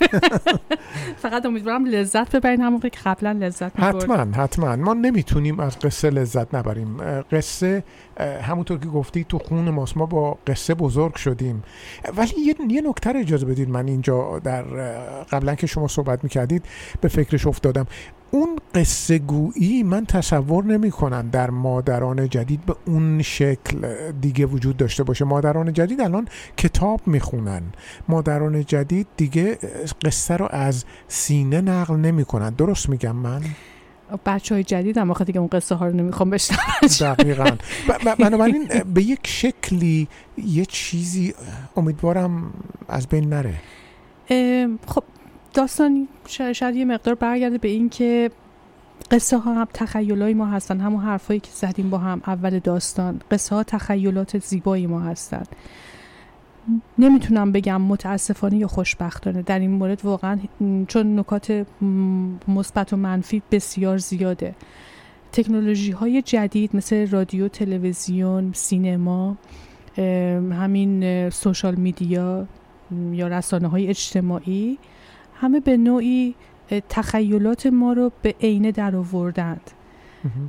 فقط 1.22 1.46
امیدوارم 1.46 1.84
لذت 1.84 2.36
ببرین 2.36 2.60
همون 2.60 2.80
که 2.80 2.90
قبلا 3.04 3.32
لذت 3.32 3.78
می‌بردین. 3.78 4.10
حتما 4.10 4.42
حتما. 4.42 4.76
ما 4.76 4.94
نمی‌تونیم 4.94 5.60
از 5.60 5.78
قصه 5.78 6.10
لذت 6.10 6.54
نبریم. 6.54 6.96
قصه 7.32 7.84
همونطور 8.42 8.78
که 8.78 8.86
گفتی 8.86 9.24
تو 9.24 9.38
خون 9.38 9.70
ماست. 9.70 9.96
ما 9.96 10.06
با 10.06 10.38
قصه 10.46 10.74
بزرگ 10.74 11.14
شدیم. 11.14 11.62
ولی 12.16 12.32
یه, 12.68 12.80
رو 12.80 12.94
اجازه 13.16 13.46
بدید 13.46 13.68
من 13.68 13.88
اینجا 13.88 14.38
در 14.38 14.62
قبلا 15.22 15.54
که 15.54 15.66
شما 15.66 15.88
صحبت 15.88 16.24
می‌کردید 16.24 16.64
به 17.00 17.08
فکرش 17.08 17.46
افتادم. 17.46 17.86
اون 18.30 18.58
قصه 18.74 19.18
گویی 19.18 19.82
من 19.82 20.06
تصور 20.06 20.64
نمی 20.64 20.90
کنم 20.90 21.28
در 21.32 21.50
مادران 21.50 22.28
جدید 22.28 22.66
به 22.66 22.76
اون 22.86 23.22
شکل 23.22 24.10
دیگه 24.20 24.46
وجود 24.46 24.76
داشته 24.76 25.02
باشه. 25.02 25.24
مادران 25.24 25.72
جدید 25.72 26.00
الان 26.00 26.28
کتاب 26.56 27.00
می‌خونن. 27.06 27.62
مادران 28.08 28.64
جدید 28.64 29.06
دیگه 29.16 29.58
قصه 30.04 30.36
رو 30.36 30.48
از 30.50 30.84
سینه 31.08 31.60
نقل 31.60 31.96
نمی 31.96 32.24
کنن 32.24 32.50
درست 32.50 32.88
میگم 32.88 33.16
من؟ 33.16 33.42
بچه 34.26 34.54
های 34.54 34.64
جدید 34.64 34.98
هم 34.98 35.10
آخه 35.10 35.24
دیگه 35.24 35.38
اون 35.40 35.48
قصه 35.52 35.74
ها 35.74 35.86
رو 35.86 35.92
نمی‌خوام 35.96 36.30
بشنوم 36.30 36.60
دقیقا. 37.00 37.50
بنابراین 38.18 38.68
به 38.94 39.02
یک 39.02 39.26
شکلی 39.26 40.08
یه 40.36 40.64
چیزی 40.64 41.34
امیدوارم 41.76 42.52
از 42.88 43.06
بین 43.06 43.28
نره. 43.28 43.54
خب 44.86 45.04
داستان 45.54 46.08
شاید 46.26 46.76
یه 46.76 46.84
مقدار 46.84 47.14
برگرده 47.14 47.58
به 47.58 47.68
این 47.68 47.88
که 47.88 48.30
قصه 49.10 49.38
ها 49.38 49.54
هم 49.54 49.68
تخیلای 49.74 50.34
ما 50.34 50.46
هستن. 50.46 50.80
همون 50.80 51.00
حرفایی 51.00 51.40
که 51.40 51.50
زدیم 51.52 51.90
با 51.90 51.98
هم 51.98 52.22
اول 52.26 52.58
داستان. 52.58 53.20
قصه 53.30 53.54
ها 53.54 53.62
تخیلات 53.62 54.38
زیبایی 54.38 54.86
ما 54.86 55.00
هستن. 55.00 55.42
نمی‌تونم 56.98 57.52
بگم 57.52 57.82
متاسفانه 57.82 58.56
یا 58.56 58.66
خوشبختانه. 58.66 59.42
در 59.42 59.58
این 59.58 59.70
مورد 59.70 60.04
واقعا 60.04 60.38
چون 60.88 61.18
نکات 61.18 61.66
مثبت 62.48 62.92
و 62.92 62.96
منفی 62.96 63.42
بسیار 63.50 63.98
زیاده. 63.98 64.54
تکنولوژی 65.32 65.90
های 65.90 66.22
جدید 66.22 66.76
مثل 66.76 67.10
رادیو 67.10 67.48
تلویزیون 67.48 68.52
سینما 68.52 69.36
همین 70.52 71.30
سوشال 71.30 71.74
میدیا 71.74 72.46
یا 73.12 73.28
رسانه 73.28 73.68
های 73.68 73.88
اجتماعی 73.88 74.78
همه 75.40 75.60
به 75.60 75.76
نوعی 75.76 76.34
تخیلات 76.88 77.66
ما 77.66 77.92
رو 77.92 78.12
به 78.22 78.34
عینه 78.40 78.72
در 78.72 78.96
آوردند 78.96 79.70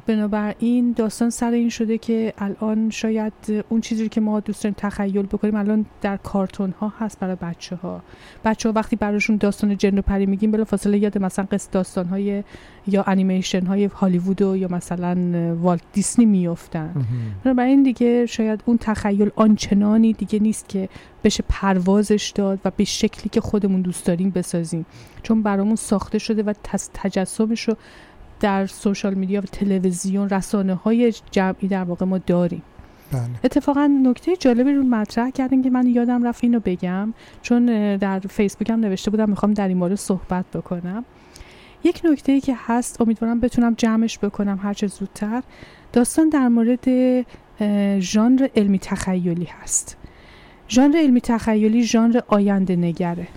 بنابراین 0.08 0.94
داستان 0.94 1.30
سر 1.30 1.52
این 1.52 1.70
شده 1.70 1.98
که 1.98 2.34
الان 2.38 2.90
شاید 2.90 3.34
اون 3.70 3.82
چیزی 3.82 4.10
که 4.10 4.22
ما 4.22 4.40
دوست 4.40 4.64
داریم 4.64 4.76
تخیل 4.78 5.26
بکنیم 5.26 5.56
الان 5.56 5.86
در 6.02 6.18
کارتون 6.18 6.74
ها 6.80 6.94
هست 7.00 7.20
برای 7.20 7.36
بچه 7.42 7.76
ها 7.76 8.02
بچه 8.46 8.70
ها 8.70 8.74
وقتی 8.76 8.96
براشون 8.96 9.38
داستان 9.38 9.78
جن 9.78 9.98
و 9.98 10.02
پری 10.02 10.26
میگیم 10.26 10.52
بلا 10.52 10.64
فاصله 10.64 10.98
یاد 10.98 11.18
مثلا 11.18 11.48
قصه 11.52 11.70
داستان 11.72 12.08
های 12.08 12.44
یا 12.88 13.04
انیمیشن 13.08 13.66
های 13.66 13.86
هالیوود 13.86 14.42
و 14.42 14.58
یا 14.58 14.68
مثلا 14.68 15.18
والت 15.56 15.82
دیسنی 15.94 16.26
میفتن 16.26 17.06
بنابراین 17.44 17.84
دیگه 17.84 18.26
شاید 18.26 18.64
اون 18.66 18.78
تخیل 18.78 19.32
آنچنانی 19.36 20.14
دیگه 20.14 20.40
نیست 20.40 20.70
که 20.70 20.90
بشه 21.24 21.44
پروازش 21.50 22.32
داد 22.36 22.60
و 22.66 22.72
به 22.78 22.84
شکلی 22.84 23.30
که 23.30 23.42
خودمون 23.42 23.82
دوست 23.82 24.06
داریم 24.06 24.30
بسازیم. 24.30 24.86
چون 25.24 25.44
برامون 25.44 25.76
ساخته 25.76 26.18
شده 26.20 26.44
و 26.44 26.54
تجسمش 26.94 27.62
رو 27.62 27.76
در 28.42 28.66
سوشال 28.66 29.14
میدیا 29.14 29.39
و 29.39 29.44
تلویزیون 29.44 30.30
رسانه 30.30 30.74
های 30.74 31.14
جمعی 31.32 31.68
در 31.68 31.84
واقع 31.84 32.06
ما 32.06 32.18
داریم. 32.18 32.62
بله. 33.12 33.22
اتفاقا 33.44 33.88
نکته 33.88 34.36
جالبی 34.36 34.74
رو 34.74 34.84
مطرح 34.84 35.30
کردین 35.30 35.62
که 35.62 35.70
من 35.70 35.88
یادم 35.88 36.28
رفت 36.28 36.44
اینو 36.44 36.60
بگم 36.60 37.14
چون 37.42 37.66
در 37.98 38.20
فیسبوکم 38.20 38.80
نوشته 38.80 39.12
بودم 39.12 39.30
می‌خوام 39.30 39.54
در 39.54 39.68
این 39.68 39.78
مورد 39.78 39.96
صحبت 39.96 40.46
بکنم. 40.54 41.06
یک 41.84 42.02
نکته 42.04 42.32
ای 42.32 42.42
که 42.42 42.56
هست 42.58 43.02
امیدوارم 43.02 43.39
بتونم 43.39 43.74
جمعش 43.74 44.20
بکنم 44.20 44.60
هرچه 44.64 44.88
زودتر 44.88 45.44
داستان 45.94 46.30
در 46.30 46.48
مورد 46.48 46.88
ژانر 48.00 48.48
علمی 48.56 48.80
تخیلی 48.80 49.48
هست. 49.62 49.98
ژانر 50.70 50.98
علمی 50.98 51.22
تخیلی 51.22 51.84
ژانر 51.84 52.20
آینده 52.28 52.76
نگره. 52.76 53.28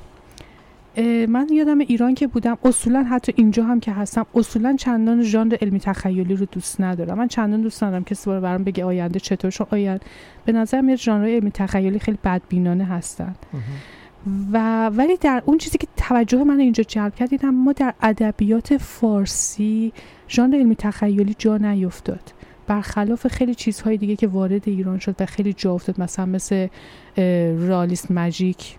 من 1.28 1.47
یادم 1.53 1.78
ایران 1.78 2.14
که 2.14 2.26
بودم 2.26 2.59
اصولا 2.64 3.03
حتی 3.03 3.32
اینجا 3.36 3.64
هم 3.64 3.80
که 3.80 3.92
هستم 3.92 4.26
اصولا 4.34 4.76
چندان 4.76 5.22
ژانر 5.22 5.57
علمی 5.62 5.80
تخیلی 5.80 6.34
رو 6.34 6.47
دوست 6.53 6.80
ندارم. 6.80 7.18
من 7.18 7.28
چندان 7.28 7.62
دوست 7.62 7.84
ندارم 7.84 8.05
کسی 8.05 8.26
بار 8.26 8.40
برام 8.40 8.64
بگه 8.64 8.84
آینده 8.84 9.20
چطور 9.20 9.51
چون 9.51 9.66
آینده 9.70 10.05
به 10.45 10.53
نظر 10.53 10.80
میاد 10.80 10.99
ژانر 10.99 11.26
علمی 11.28 11.51
تخیلی 11.51 11.99
خیلی 11.99 12.18
بدبینانه 12.24 12.84
هستن. 12.84 13.34
و 14.53 14.86
ولی 14.88 15.16
در 15.16 15.42
اون 15.47 15.59
چیزی 15.59 15.78
که 15.78 15.86
توجه 15.97 16.45
من 16.45 16.61
اینجا 16.61 16.82
جلب 16.82 17.14
کرد 17.14 17.30
دیدم 17.30 17.55
ما 17.55 17.72
در 17.72 17.95
ادبیات 18.03 18.76
فارسی 18.76 19.92
ژانر 20.28 20.57
علمی 20.57 20.76
تخیلی 20.76 21.34
جا 21.38 21.57
نیفتاد. 21.57 22.32
برخلاف 22.66 23.26
خیلی 23.26 23.55
چیزهای 23.55 23.97
دیگه 23.97 24.16
که 24.16 24.26
وارد 24.26 24.68
ایران 24.68 24.99
شد 24.99 25.16
و 25.20 25.26
خیلی 25.26 25.53
جا 25.53 25.72
افتاد 25.72 26.01
مثلا 26.01 26.26
مثل 26.26 26.66
رالیست 27.68 28.11
ماجیک 28.11 28.76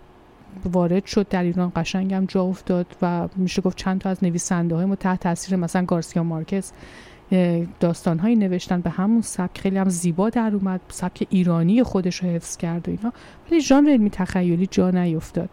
وارد 0.66 1.06
شد 1.06 1.28
در 1.28 1.44
ایران 1.44 1.72
قشنگم 1.76 2.26
جا 2.26 2.44
افتاد 2.44 2.86
و 3.02 3.28
میشه 3.36 3.62
گفت 3.62 3.78
چند 3.78 4.02
تا 4.02 4.10
از 4.10 4.24
نویسنده 4.24 4.76
های 4.76 4.86
ما 4.86 4.96
تحت 4.96 5.20
تاثیر 5.20 5.56
مثلا 5.56 5.86
گارسیا 5.86 6.24
مارکز 6.24 6.72
داستان 7.80 8.20
هایی 8.20 8.36
نوشتن. 8.36 8.82
به 8.82 8.90
همون 8.90 9.22
سبک 9.22 9.58
خیلی 9.58 9.78
هم 9.78 9.90
زیبا 9.90 10.30
در 10.30 10.56
اومد. 10.56 10.82
سبک 10.90 11.28
ایرانی 11.30 11.84
خودش 11.84 12.16
رو 12.16 12.30
حفظ 12.30 12.58
کرد 12.58 12.90
و 12.90 12.92
اینا. 12.92 13.14
ولی 13.52 13.62
ژانر 13.62 13.90
علمی 13.90 14.10
تخیلی 14.10 14.68
جا 14.68 14.92
نیفتاد. 14.92 15.50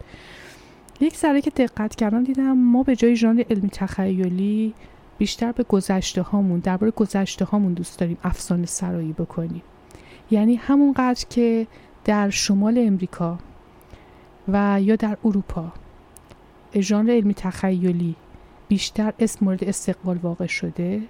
یک 1.01 1.17
ذره 1.17 1.41
که 1.41 1.51
دقت 1.51 1.95
کردم 1.95 2.25
دیدم 2.25 2.53
ما 2.53 2.83
به 2.83 2.97
جای 2.97 3.17
ژانر 3.17 3.43
علمی 3.51 3.69
تخیلی 3.69 4.75
بیشتر 5.19 5.53
به 5.53 5.63
گذشته 5.63 6.23
هامون 6.23 6.61
درباره 6.61 6.93
گذشته 6.93 7.45
هامون 7.45 7.73
دوست 7.73 7.99
داریم 7.99 8.19
افسانه 8.25 8.67
سرایی 8.67 9.13
بکنیم. 9.13 9.63
یعنی 10.31 10.55
همونقدر 10.55 11.27
که 11.31 11.67
در 12.05 12.31
شمال 12.31 12.79
امریکا 12.79 13.39
و 14.49 14.81
یا 14.83 14.97
در 14.97 15.17
اروپا. 15.25 15.73
ژانر 16.81 17.11
علمی 17.11 17.35
تخیلی 17.35 18.17
بیشتر 18.69 19.13
اسم 19.19 19.45
مورد 19.45 19.65
استقبال 19.65 20.17
واقع 20.17 20.47
شده 20.47 21.03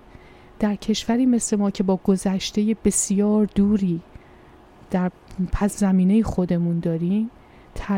در 0.59 0.75
کشوری 0.75 1.27
مثل 1.27 1.57
ما 1.57 1.71
که 1.71 1.83
با 1.83 1.97
گذشته 2.05 2.77
بسیار 2.85 3.49
دوری 3.55 4.01
در 4.91 5.11
پس 5.53 5.79
زمینه 5.79 6.23
خودمون 6.23 6.79
داریم 6.81 7.31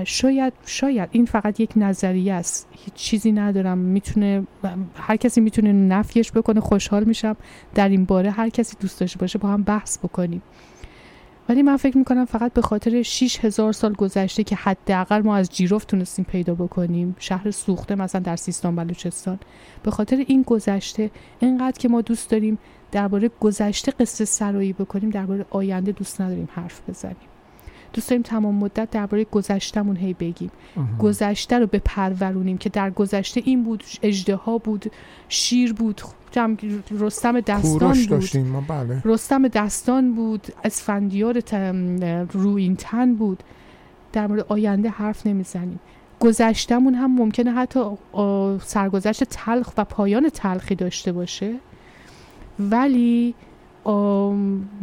شاید 0.05 0.53
شاید 0.67 1.09
این 1.13 1.27
فقط 1.27 1.61
یک 1.61 1.71
نظریه 1.77 2.35
است. 2.35 2.69
هیچ 2.73 2.95
چیزی 2.95 3.33
ندارم. 3.33 3.79
می‌تونه 3.79 4.47
هر 4.97 5.17
کسی 5.17 5.41
می‌تونه 5.41 5.73
نفیش 5.73 6.33
بکنه 6.33 6.61
خوشحال 6.61 7.05
میشم. 7.05 7.37
در 7.75 7.89
این 7.89 8.05
باره 8.05 8.31
هر 8.31 8.49
کسی 8.49 8.77
دوست 8.81 9.01
داشته 9.01 9.19
باشه 9.19 9.39
با 9.39 9.49
هم 9.49 9.63
بحث 9.63 9.99
بکنیم. 9.99 10.43
ولی 11.49 11.63
من 11.63 11.77
فکر 11.77 11.99
می‌کنم 11.99 12.25
فقط 12.25 12.53
به 12.53 12.63
خاطر 12.63 13.03
6 13.03 13.45
هزار 13.45 13.73
سال 13.73 13.93
گذشته 13.93 14.45
که 14.45 14.57
حداقل 14.57 15.23
ما 15.23 15.37
از 15.37 15.49
جیروف 15.49 15.85
تونستیم 15.85 16.25
پیدا 16.25 16.55
بکنیم 16.55 17.17
شهر 17.19 17.51
سوخته 17.51 17.95
مثلا 17.95 18.21
در 18.21 18.37
سیستان 18.37 18.77
بلوچستان 18.77 19.39
به 19.83 19.91
خاطر 19.91 20.25
این 20.27 20.43
گذشته 20.43 21.11
اینقدر 21.41 21.79
که 21.79 21.89
ما 21.89 22.01
دوست 22.01 22.31
داریم 22.31 22.59
درباره 22.93 23.31
گذشته 23.41 23.93
قصه 23.93 24.25
سرایی 24.25 24.73
بکنیم 24.73 25.11
درباره 25.11 25.47
آینده 25.51 25.93
دوست 25.93 26.21
نداریم 26.21 26.49
حرف 26.53 26.81
بزنیم. 26.89 27.34
دوست 27.95 28.11
داریم 28.11 28.23
تمام 28.23 28.55
مدت 28.55 28.91
درباره 28.91 29.25
گذشتمون 29.25 29.97
هی 29.97 30.13
بگیم. 30.15 30.51
گذشته 30.99 31.59
رو 31.59 31.67
بپرورونیم 31.67 32.59
که 32.59 32.69
در 32.69 32.91
گذشته 32.91 33.43
این 33.45 33.65
بود 33.65 33.85
اژدها 34.03 34.59
بود 34.59 34.93
شیر 35.29 35.73
بود 35.73 36.01
رستم 36.91 37.41
دستان 37.41 37.95
بود. 38.09 38.37
ما 38.37 38.61
بله. 38.69 39.03
رستم 39.05 39.49
دستان 39.49 40.15
بود 40.15 40.47
اسفندیار 40.65 41.41
تم- 41.41 42.29
رویین 42.33 42.77
تن 42.77 43.15
بود. 43.15 43.43
در 44.13 44.27
مورد 44.27 44.45
آینده 44.49 44.89
حرف 44.89 45.27
نمی‌زنیم. 45.27 45.81
گذشتمون 46.21 46.95
هم 46.95 47.15
ممکنه 47.15 47.53
حتی 47.53 47.81
سرگذشت 48.63 49.25
تلخ 49.25 49.73
و 49.77 49.85
پایان 49.85 50.29
تلخی 50.29 50.75
داشته 50.75 51.13
باشه. 51.13 51.55
ولی 52.59 53.35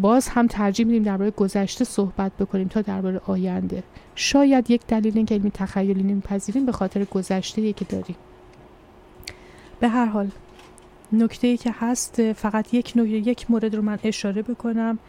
باز 0.01 0.27
هم 0.27 0.47
ترجیح 0.47 0.85
میدیم 0.85 1.03
درباره 1.03 1.31
گذشته 1.31 1.85
صحبت 1.85 2.31
بکنیم 2.39 2.67
تا 2.67 2.81
درباره 2.81 3.21
آینده. 3.27 3.83
شاید 4.15 4.71
یک 4.71 4.81
دلیل 4.87 5.17
اینکه 5.17 5.35
علمی 5.35 5.51
تخیلی 5.51 6.03
نمیپذیریم 6.03 6.65
به 6.65 6.71
خاطر 6.71 7.03
گذشته 7.03 7.73
که 7.73 7.85
داریم. 7.85 8.15
به 9.79 9.87
هر 9.87 10.05
حال 10.05 10.29
نکته 11.13 11.47
ای 11.47 11.57
که 11.57 11.75
هست 11.79 12.33
فقط 12.33 12.73
یک 12.73 12.93
نوع 12.95 13.07
یک 13.07 13.51
مورد 13.51 13.75
رو 13.75 13.81
من 13.81 13.99
اشاره 14.03 14.41
بکنم. 14.41 14.99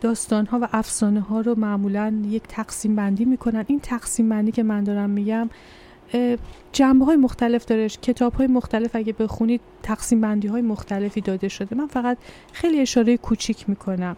داستان 0.00 0.46
ها 0.46 0.58
و 0.62 0.68
افسانه 0.72 1.20
ها 1.20 1.40
رو 1.40 1.54
معمولا 1.58 2.22
یک 2.28 2.42
تقسیم 2.48 2.96
بندی 2.96 3.24
می‌کنن. 3.24 3.64
این 3.66 3.80
تقسیم 3.80 4.28
بندی 4.28 4.52
که 4.52 4.62
من 4.62 4.84
دارم 4.84 5.10
میگم 5.10 5.50
جنبه 6.72 7.04
های 7.04 7.16
مختلف 7.16 7.64
داره. 7.64 7.88
کتاب 7.88 8.34
های 8.34 8.46
مختلف 8.46 8.96
اگه 8.96 9.12
بخونید 9.12 9.60
تقسیم 9.82 10.20
بندی 10.20 10.48
های 10.48 10.62
مختلفی 10.62 11.20
داده 11.20 11.48
شده. 11.48 11.76
من 11.76 11.86
فقط 11.86 12.18
خیلی 12.52 12.80
اشاره 12.80 13.16
کوچیک 13.16 13.68
می‌کنم. 13.68 14.16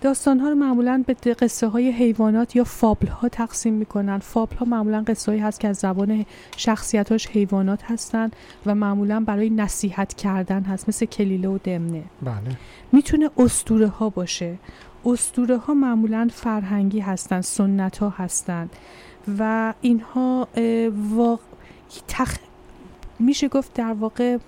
داستان 0.00 0.40
ها 0.40 0.48
رو 0.48 0.54
معمولا 0.54 1.04
به 1.06 1.34
قصه 1.34 1.68
های 1.68 1.90
حیوانات 1.90 2.56
یا 2.56 2.64
فابل 2.64 3.06
ها 3.06 3.28
تقسیم 3.28 3.74
می‌کنن. 3.74 4.18
فابل 4.18 4.56
ها 4.56 4.66
معمولا 4.66 5.04
قصه 5.06 5.32
هایی 5.32 5.40
هست 5.40 5.60
که 5.60 5.68
از 5.68 5.76
زبان 5.76 6.26
شخصیتاش 6.56 7.26
حیوانات 7.26 7.82
هستن 7.84 8.30
و 8.66 8.74
معمولا 8.74 9.20
برای 9.20 9.50
نصیحت 9.50 10.14
کردن 10.14 10.62
هست 10.62 10.88
مثل 10.88 11.06
کلیله 11.06 11.48
و 11.48 11.58
دمنه. 11.64 12.02
بله. 12.22 12.56
می‌تونه 12.92 13.30
استوره 13.38 13.88
ها 13.88 14.08
باشه. 14.10 14.58
استوره 15.06 15.56
ها 15.56 15.74
معمولا 15.74 16.28
فرهنگی 16.32 17.00
هستن 17.00 17.40
سنت 17.40 17.98
ها 17.98 18.08
هستن. 18.08 18.68
و 19.38 19.74
اینها 19.80 20.48
اه، 20.54 20.88
واق... 20.88 21.40
تخ... 22.08 22.36
میشه 23.18 23.48
گفت 23.48 23.74
در 23.74 23.92
واقع 23.92 24.38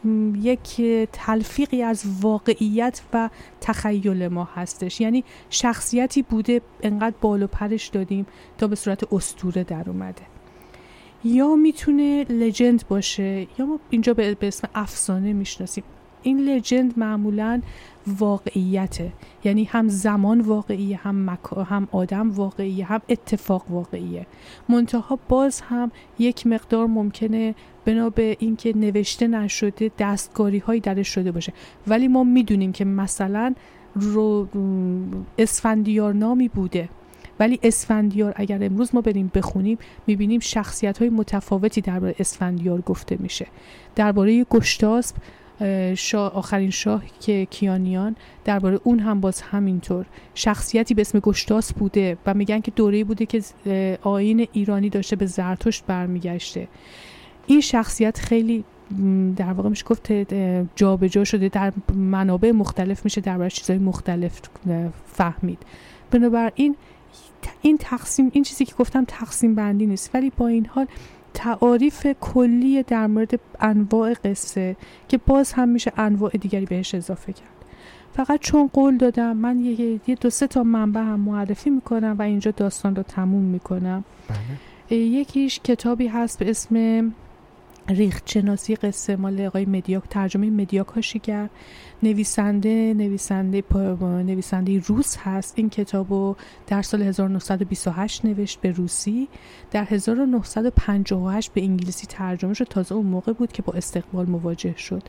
یک 0.43 0.83
تلفیقی 1.12 1.83
از 1.83 2.05
واقعیت 2.21 3.01
و 3.12 3.31
تخیل 3.61 4.29
ما 4.29 4.49
هستش. 4.55 5.01
یعنی 5.01 5.25
شخصیتی 5.51 6.23
بوده 6.23 6.61
انقدر 6.83 7.14
بال 7.21 7.43
و 7.43 7.47
پرش 7.47 7.89
دادیم 7.89 8.27
تا 8.59 8.66
به 8.66 8.77
صورت 8.77 9.12
استوره 9.12 9.64
در 9.64 9.85
اومده. 9.91 10.23
یا 11.25 11.55
می‌تونه 11.55 12.25
لجند 12.25 12.85
باشه 12.89 13.47
یا 13.59 13.66
ما 13.66 13.81
اینجا 13.91 14.14
به 14.14 14.37
اسم 14.43 14.68
افسانه 14.75 15.33
می‌شناسیم. 15.33 15.85
این 16.23 16.41
لجند 16.41 16.99
معمولا 16.99 17.61
واقعیته. 18.07 19.12
یعنی 19.45 19.64
هم 19.64 19.89
زمان 19.89 20.41
واقعیه 20.41 20.97
هم 20.97 21.31
مکا 21.31 21.62
هم 21.62 21.89
آدم 21.93 22.31
واقعیه 22.31 22.85
هم 22.85 23.01
اتفاق 23.09 23.64
واقعیه. 23.71 24.27
منتها 24.68 25.18
باز 25.29 25.61
هم 25.61 25.91
یک 26.18 26.47
مقدار 26.47 26.87
ممکنه 26.87 27.55
بنا 27.85 28.11
به 28.11 28.37
اینکه 28.41 28.77
نوشته 28.77 29.27
نشده 29.27 29.91
دستکاری 29.99 30.59
هایی 30.59 30.81
درش 30.81 31.09
شده 31.09 31.33
باشه. 31.33 31.53
ولی 31.87 32.09
ما 32.09 32.25
می‌دونیم 32.25 32.73
که 32.73 32.85
مثلا 32.85 33.55
رو 33.95 34.49
اسفندیار 35.39 36.14
نامی 36.14 36.49
بوده. 36.49 36.89
ولی 37.41 37.61
اسفندیار 37.62 38.33
اگر 38.37 38.64
امروز 38.64 38.95
ما 38.95 39.01
بریم 39.01 39.31
بخونیم 39.35 39.79
می‌بینیم 40.07 40.41
شخصیت 40.41 40.99
های 40.99 41.11
متفاوتی 41.11 41.81
درباره 41.81 42.14
اسفندیار 42.18 42.81
گفته 42.81 43.16
میشه. 43.21 43.47
درباره 43.97 44.45
گشتاسب 44.45 45.16
شاه 45.95 46.35
آخرین 46.35 46.71
شاه 46.71 47.03
که 47.21 47.47
کیانیان 47.47 48.17
درباره 48.45 48.81
اون 48.85 48.99
هم 48.99 49.21
باز 49.21 49.41
همینطور. 49.41 50.07
شخصیتی 50.35 50.95
به 50.95 51.01
اسم 51.01 51.19
گشتاس 51.19 51.73
بوده 51.73 52.17
و 52.27 52.35
میگن 52.35 52.61
که 52.61 52.71
دوره 52.71 53.05
بوده 53.05 53.27
که 53.27 53.43
اه، 53.67 54.13
آیین 54.13 54.49
ایرانی 54.53 54.89
داشته 54.89 55.17
به 55.17 55.27
زرتشت 55.27 55.85
برمیگشته. 55.87 56.69
این 57.47 57.61
شخصیت 57.61 58.19
خیلی 58.19 58.65
در 59.37 59.53
واقع 59.53 59.69
میشه 59.69 59.85
گفت 59.85 60.13
جابجا 60.77 61.25
شده 61.25 61.49
در 61.49 61.73
منابع 61.95 62.51
مختلف 62.51 63.05
میشه 63.05 63.21
درباره 63.21 63.51
چیزهای 63.51 63.79
مختلف 63.79 64.41
فهمید. 65.07 65.59
بنابراین 66.11 66.77
این 67.63 67.79
تقسیم 67.79 68.31
این 68.33 68.45
چیزی 68.45 68.65
که 68.65 68.75
گفتم 68.79 69.05
تقسیم 69.05 69.55
بندی 69.55 69.87
نیست. 69.87 70.11
ولی 70.15 70.33
با 70.37 70.47
این 70.47 70.67
حال 70.67 70.87
تعاریف 71.35 72.07
کلی 72.20 72.83
در 72.83 73.07
مورد 73.07 73.41
انواع 73.61 74.14
قصه 74.24 74.76
که 75.09 75.18
باز 75.18 75.53
هم 75.53 75.68
میشه 75.68 75.93
انواع 75.97 76.31
دیگری 76.31 76.66
بهش 76.66 76.95
اضافه 76.95 77.33
کرد. 77.33 77.47
فقط 78.12 78.41
چون 78.41 78.70
قول 78.72 78.97
دادم 78.97 79.37
من 79.37 79.59
یه, 79.59 80.01
یه 80.07 80.14
دو 80.20 80.31
سه 80.31 80.47
تا 80.47 80.62
منبع 80.62 81.01
هم 81.01 81.20
معرفی 81.20 81.70
می‌کنم 81.70 82.16
و 82.18 82.22
اینجا 82.22 82.51
داستان 82.51 82.97
رو 82.97 83.03
تموم 83.03 83.43
می‌کنم. 83.43 84.05
بله. 84.28 84.97
یکیش 84.99 85.61
کتابی 85.64 86.07
هست 86.07 86.39
به 86.39 86.51
اسم 86.51 86.74
ریخت 87.95 88.30
شناسی 88.30 88.76
قصه 88.76 89.16
مال 89.16 89.41
آقای 89.41 89.64
مدیاک 89.64 90.05
ترجمه 90.11 90.51
مدیاک 90.51 90.86
هاشیگر 90.86 91.49
نویسنده 92.03 92.95
نویسنده 92.95 93.62
نویسنده 94.01 94.82
روس 94.86 95.16
هست. 95.16 95.55
این 95.57 95.70
کتابو 95.70 96.36
در 96.66 96.82
سال 96.82 97.03
1928 97.03 98.24
نوشت 98.24 98.61
به 98.61 98.72
روسی. 98.72 99.28
در 99.70 99.84
1958 99.84 101.53
به 101.53 101.62
انگلیسی 101.62 102.07
ترجمه 102.07 102.55
شد. 102.55 102.64
تازه 102.64 102.95
اون 102.95 103.07
موقع 103.07 103.32
بود 103.32 103.53
که 103.53 103.62
با 103.62 103.72
استقبال 103.72 104.26
مواجه 104.26 104.76
شد. 104.76 105.03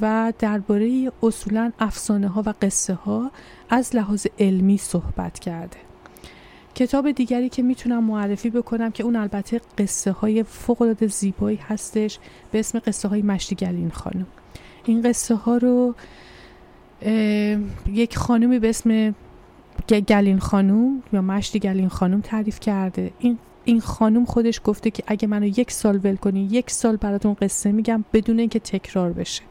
و 0.00 0.32
درباره 0.38 1.12
اصولا 1.22 1.72
افسانه 1.78 2.28
ها 2.28 2.42
و 2.46 2.54
قصه 2.62 2.94
ها 2.94 3.30
از 3.70 3.96
لحاظ 3.96 4.26
علمی 4.38 4.78
صحبت 4.78 5.38
کرده. 5.38 5.87
کتاب 6.78 7.10
دیگری 7.10 7.48
که 7.48 7.62
می‌تونم 7.62 8.04
معرفی 8.04 8.50
بکنم 8.50 8.90
که 8.90 9.04
اون 9.04 9.16
البته 9.16 9.60
قصه 9.78 10.12
های 10.12 10.42
فوق 10.42 11.06
زیبایی 11.06 11.56
هستش 11.56 12.18
به 12.50 12.58
اسم 12.58 12.78
قصه 12.78 13.08
های 13.08 13.22
مشتی 13.22 13.54
گلین 13.54 13.90
خانم. 13.90 14.26
این 14.84 15.02
قصه 15.02 15.34
ها 15.34 15.56
رو 15.56 15.94
یک 17.86 18.16
خانومی 18.16 18.58
به 18.58 18.68
اسم 18.68 19.14
گلین 20.08 20.38
خانوم 20.38 21.02
یا 21.12 21.22
مشتی 21.22 21.58
گلین 21.58 21.88
خانوم 21.88 22.20
تعریف 22.20 22.60
کرده. 22.60 23.12
این 23.18 23.38
این 23.64 23.80
خانوم 23.80 24.24
خودش 24.24 24.60
گفته 24.64 24.90
که 24.90 25.02
اگه 25.06 25.28
منو 25.28 25.46
یک 25.46 25.70
سال 25.70 26.00
ول 26.04 26.16
کنی 26.16 26.40
یک 26.40 26.70
سال 26.70 26.96
براتون 26.96 27.34
قصه 27.34 27.72
میگم 27.72 28.04
بدون 28.12 28.38
اینکه 28.38 28.58
تکرار 28.58 29.12
بشه. 29.12 29.42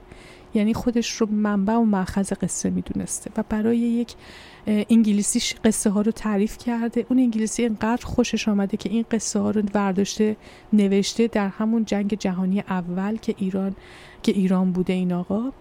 یعنی 0.54 0.74
خودش 0.74 1.12
رو 1.12 1.28
منبع 1.32 1.74
و 1.74 1.84
مأخذ 1.84 2.34
قصه 2.42 2.70
می‌دونسته 2.70 3.32
و 3.38 3.44
برای 3.50 3.78
یک 3.78 4.16
انگلیسی 4.68 5.56
قصه 5.64 5.90
ها 5.90 6.02
رو 6.02 6.12
تعریف 6.12 6.58
کرده. 6.58 7.06
اون 7.10 7.20
انگلیسی 7.20 7.66
انقدر 7.66 8.06
خوشش 8.06 8.48
آمده 8.48 8.78
که 8.78 8.90
این 8.90 9.06
قصه 9.12 9.40
ها 9.40 9.52
رو 9.52 9.62
برداشته 9.62 10.36
نوشته 10.74 11.28
در 11.28 11.48
همون 11.48 11.86
جنگ 11.86 12.14
جهانی 12.14 12.60
اول 12.60 13.18
که 13.18 13.36
ایران 13.38 13.76
که 14.24 14.32
ایران 14.32 14.72
بوده 14.72 14.94
این 14.94 15.14
آقا. 15.14 15.52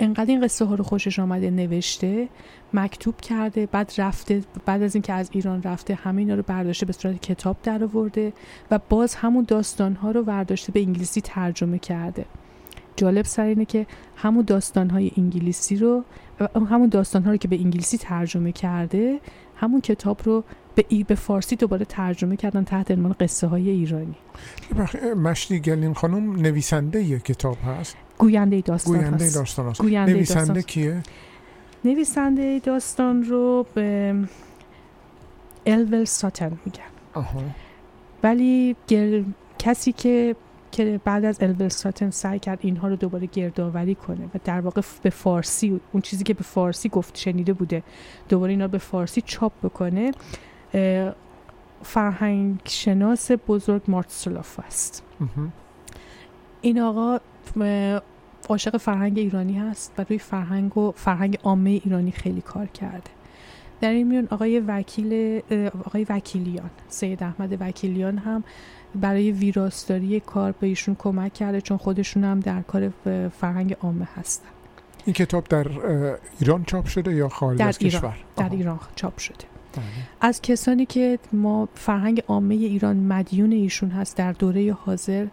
انقدر 0.00 0.30
این 0.30 0.44
قصه 0.44 0.64
ها 0.64 0.74
رو 0.74 0.84
خوشش 0.84 1.18
آمده 1.18 1.50
نوشته 1.50 2.28
مکتوب 2.74 3.20
کرده 3.20 3.66
بعد 3.66 3.92
رفته 3.98 4.42
بعد 4.66 4.82
از 4.82 4.94
اینکه 4.94 5.12
از 5.12 5.30
ایران 5.32 5.62
رفته 5.62 5.94
همه 5.94 6.18
اینا 6.18 6.34
رو 6.34 6.42
برداشته 6.42 6.86
به 6.86 6.92
صورت 6.92 7.22
کتاب 7.22 7.56
در 7.62 7.84
آورده 7.84 8.32
و 8.70 8.78
باز 8.88 9.14
همون 9.14 9.44
داستان 9.48 9.94
ها 9.94 10.10
رو 10.10 10.22
برداشته 10.22 10.72
به 10.72 10.80
انگلیسی 10.80 11.20
ترجمه 11.20 11.78
کرده. 11.78 12.24
جالب 12.96 13.24
سر 13.24 13.44
اینه 13.44 13.64
که 13.64 13.86
همون 14.16 14.44
داستان 14.44 14.90
های 14.90 15.12
انگلیسی 15.16 15.76
رو 15.76 16.04
همون 16.70 16.88
داستان 16.88 17.22
ها 17.24 17.30
رو 17.30 17.36
که 17.36 17.48
به 17.48 17.56
انگلیسی 17.56 17.98
ترجمه 17.98 18.52
کرده 18.52 19.20
همون 19.56 19.80
کتاب 19.80 20.20
رو 20.24 20.44
به, 20.74 20.84
ای 20.88 21.04
به 21.04 21.14
فارسی 21.14 21.56
دوباره 21.56 21.84
ترجمه 21.84 22.36
کردن 22.36 22.64
تحت 22.64 22.90
عنوان 22.90 23.16
قصه 23.20 23.46
های 23.46 23.70
ایرانی 23.70 24.14
مشتی 25.16 25.60
گلین 25.60 25.94
خانم 25.94 26.36
نویسنده 26.36 27.02
یه 27.02 27.18
کتاب 27.18 27.56
هست 27.66 27.96
گوینده 28.18 28.60
داستان 28.60 28.96
گوینده 28.96 29.24
هست. 29.24 29.34
داستان 29.34 29.68
هست 29.68 29.80
گوینده 29.80 30.12
نویسنده 30.12 30.46
داستان. 30.46 30.62
کیه؟ 30.62 31.02
نویسنده 31.84 32.58
داستان 32.58 33.24
رو 33.24 33.66
به 33.74 34.14
الول 35.66 36.04
ساتن 36.04 36.58
میگن 36.64 36.82
آها 37.14 37.42
ولی 38.22 38.76
گر... 38.88 39.22
کسی 39.58 39.92
که 39.92 40.36
که 40.76 41.00
بعد 41.04 41.24
از 41.24 41.42
الول 41.42 41.68
ساتن 41.68 42.10
سعی 42.10 42.38
کرد 42.38 42.58
اینها 42.62 42.88
رو 42.88 42.96
دوباره 42.96 43.26
گردآوری 43.26 43.94
کنه 43.94 44.24
و 44.24 44.38
در 44.44 44.60
واقع 44.60 44.82
به 45.02 45.10
فارسی 45.10 45.80
اون 45.92 46.00
چیزی 46.00 46.24
که 46.24 46.34
به 46.34 46.42
فارسی 46.42 46.88
گفت 46.88 47.18
شنیده 47.18 47.52
بوده 47.52 47.82
دوباره 48.28 48.50
اینا 48.50 48.68
به 48.68 48.78
فارسی 48.78 49.20
چاپ 49.20 49.52
بکنه 49.62 50.12
فرهنگ 51.82 52.60
شناس 52.64 53.30
بزرگ 53.48 53.82
مارت 53.88 54.10
سلاف 54.10 54.60
است. 54.60 55.02
این 56.60 56.80
آقا 56.80 57.18
عاشق 58.48 58.76
فرهنگ 58.76 59.18
ایرانی 59.18 59.58
هست 59.58 59.92
و 59.98 60.04
روی 60.08 60.18
فرهنگ 60.18 60.78
و 60.78 60.92
فرهنگ 60.96 61.38
عامه 61.44 61.70
ایرانی 61.70 62.10
خیلی 62.10 62.40
کار 62.40 62.66
کرده 62.66 63.10
در 63.80 63.90
این 63.90 64.08
میون 64.08 64.28
آقای 64.30 64.60
وکیل 64.60 65.42
آقای 65.84 66.06
وکیلیان 66.08 66.70
سید 66.88 67.22
احمد 67.22 67.56
وکیلیان 67.60 68.18
هم 68.18 68.44
برای 69.00 69.32
ویراستاری 69.32 70.20
کار 70.20 70.52
به 70.52 70.66
ایشون 70.66 70.96
کمک 70.98 71.34
کرده 71.34 71.60
چون 71.60 71.76
خودشون 71.76 72.24
هم 72.24 72.40
در 72.40 72.62
کار 72.62 72.92
فرهنگ 73.40 73.76
عامه 73.82 74.08
هستن 74.14 74.48
این 75.04 75.14
کتاب 75.14 75.44
در 75.48 75.66
ایران 76.40 76.64
چاپ 76.64 76.86
شده 76.86 77.14
یا 77.14 77.28
خارج 77.28 77.62
از 77.62 77.78
ایران. 77.80 78.00
کشور؟ 78.00 78.16
در. 78.36 78.50
ایران 78.50 78.80
چاپ 78.94 79.18
شده 79.18 79.44
بله. 79.76 79.84
از 80.20 80.42
کسانی 80.42 80.86
که 80.86 81.18
ما 81.32 81.68
فرهنگ 81.74 82.22
عامه 82.28 82.54
ایران 82.54 82.96
مدیون 82.96 83.52
ایشون 83.52 83.90
هست 83.90 84.16
در 84.16 84.32
دوره 84.32 84.72
حاضر 84.72 85.26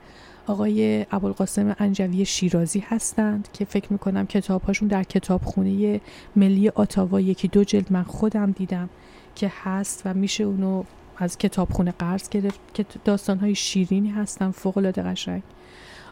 آقای 0.48 1.06
ابوالقاسم 1.12 1.76
انجوی 1.80 2.26
شیرازی 2.26 2.80
هستند 2.88 3.48
که 3.54 3.66
فکر 3.66 3.94
می‌کنم 3.94 4.28
کتابهاشون 4.28 4.88
در 4.88 5.04
کتابخونه 5.04 6.02
ملی 6.36 6.70
آتاوا 6.70 7.20
یکی 7.20 7.48
دو 7.48 7.64
جلد 7.64 7.94
من 7.94 8.04
خودم 8.04 8.52
دیدم 8.52 8.90
که 9.36 9.52
هست 9.64 10.02
و 10.06 10.14
میشه 10.14 10.44
اونو 10.44 10.84
از 11.18 11.38
کتابخونه 11.38 11.94
قرض 12.00 12.30
گرفت 12.30 12.60
که 12.74 12.86
داستانهای 13.06 13.56
شیرینی 13.56 14.10
هستن 14.10 14.52
فوق 14.52 14.78
العاده 14.78 15.02
قشنگ. 15.02 15.44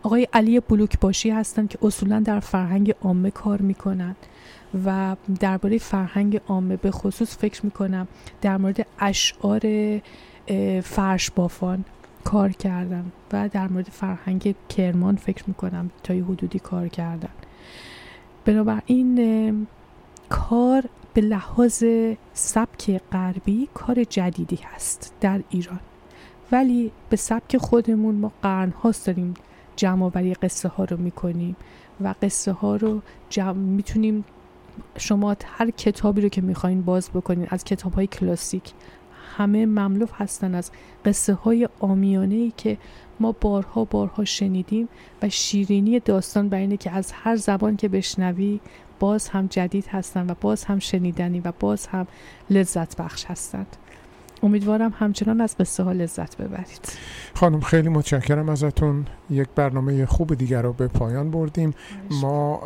آقای 0.04 0.28
علی 0.34 0.60
بلوک 0.60 1.00
باشی 1.00 1.30
هستند 1.30 1.70
که 1.70 1.78
اصولا 1.82 2.20
در 2.20 2.40
فرهنگ 2.40 2.96
عامه 3.02 3.32
کار 3.32 3.62
می‌کنند 3.62 4.16
و 4.86 5.16
درباره 5.40 5.78
فرهنگ 5.78 6.42
عامه 6.48 6.76
به 6.76 6.92
خصوص 6.92 7.38
فکر 7.38 7.66
می‌کنم 7.66 8.08
در 8.42 8.58
مورد 8.58 8.88
اشعار 9.00 9.62
فرش 10.84 11.32
بافان 11.32 11.86
کار 12.24 12.52
کردن 12.52 13.12
و 13.34 13.50
در 13.50 13.68
مورد 13.68 13.88
فرهنگ 13.92 14.56
کرمان 14.70 15.16
فکر 15.16 15.44
می‌کنم 15.48 15.92
تا 16.04 16.14
یه 16.14 16.24
حدودی 16.24 16.60
کار 16.60 16.88
کردن. 16.88 17.30
بنابراین 18.46 19.68
کار 20.30 20.84
به 21.14 21.22
لحاظ 21.22 21.84
سبک 22.34 23.02
غربی 23.12 23.70
کار 23.74 24.04
جدیدی 24.04 24.60
هست 24.64 25.14
در 25.22 25.42
ایران. 25.50 25.80
ولی 26.52 26.92
به 27.10 27.16
سبک 27.16 27.58
خودمون 27.58 28.16
ما 28.16 28.32
قرن 28.42 28.70
هاست 28.70 29.08
داریم 29.08 29.34
جمع 29.76 30.34
قصه 30.34 30.70
ها 30.70 30.84
رو 30.84 30.98
می‌کنیم 30.98 31.56
و 32.02 32.16
قصه 32.22 32.52
ها 32.52 32.76
رو 32.76 33.02
جمع 33.30 33.54
می‌تونیم 33.54 34.26
شما 34.98 35.36
هر 35.46 35.70
کتابی 35.70 36.22
رو 36.22 36.30
که 36.30 36.42
می‌خواین 36.42 36.82
باز 36.82 37.10
بکنین 37.10 37.48
از 37.50 37.64
کتاب 37.64 37.94
های 37.94 38.08
کلاسیک 38.08 38.74
همه 39.38 39.66
مملو 39.66 40.06
هستن 40.14 40.56
از 40.56 40.72
قصه 41.06 41.34
های 41.34 41.70
آمیانه 41.80 42.36
ای 42.36 42.54
که 42.58 42.78
ما 43.20 43.32
بارها 43.32 43.86
بارها 43.86 44.26
شنیدیم 44.26 44.90
و 45.22 45.30
شیرینی 45.30 46.00
داستان 46.00 46.50
بر 46.50 46.58
اینه 46.58 46.78
که 46.78 46.92
از 46.92 47.12
هر 47.12 47.36
زبان 47.36 47.78
که 47.78 47.88
بشنوی 47.88 48.60
باز 49.02 49.28
هم 49.30 49.48
جدید 49.48 49.86
هستن 49.88 50.30
و 50.30 50.34
باز 50.42 50.66
هم 50.66 50.80
شنیدنی 50.80 51.40
و 51.40 51.54
باز 51.60 51.88
هم 51.88 52.08
لذت 52.50 53.02
بخش 53.02 53.26
هستند 53.26 53.68
امیدوارم 54.44 54.94
همچنان 55.00 55.42
از 55.42 55.56
قصه 55.58 55.84
ها 55.84 55.92
لذت 55.92 56.38
ببرید. 56.38 56.94
خانم 57.34 57.60
خیلی 57.60 57.90
متشکرم 57.90 58.50
ازتون. 58.50 59.06
یک 59.30 59.48
برنامه 59.56 60.06
خوب 60.06 60.34
دیگر 60.34 60.62
رو 60.62 60.74
به 60.74 60.88
پایان 60.88 61.32
بردیم. 61.32 61.74
ما 62.22 62.62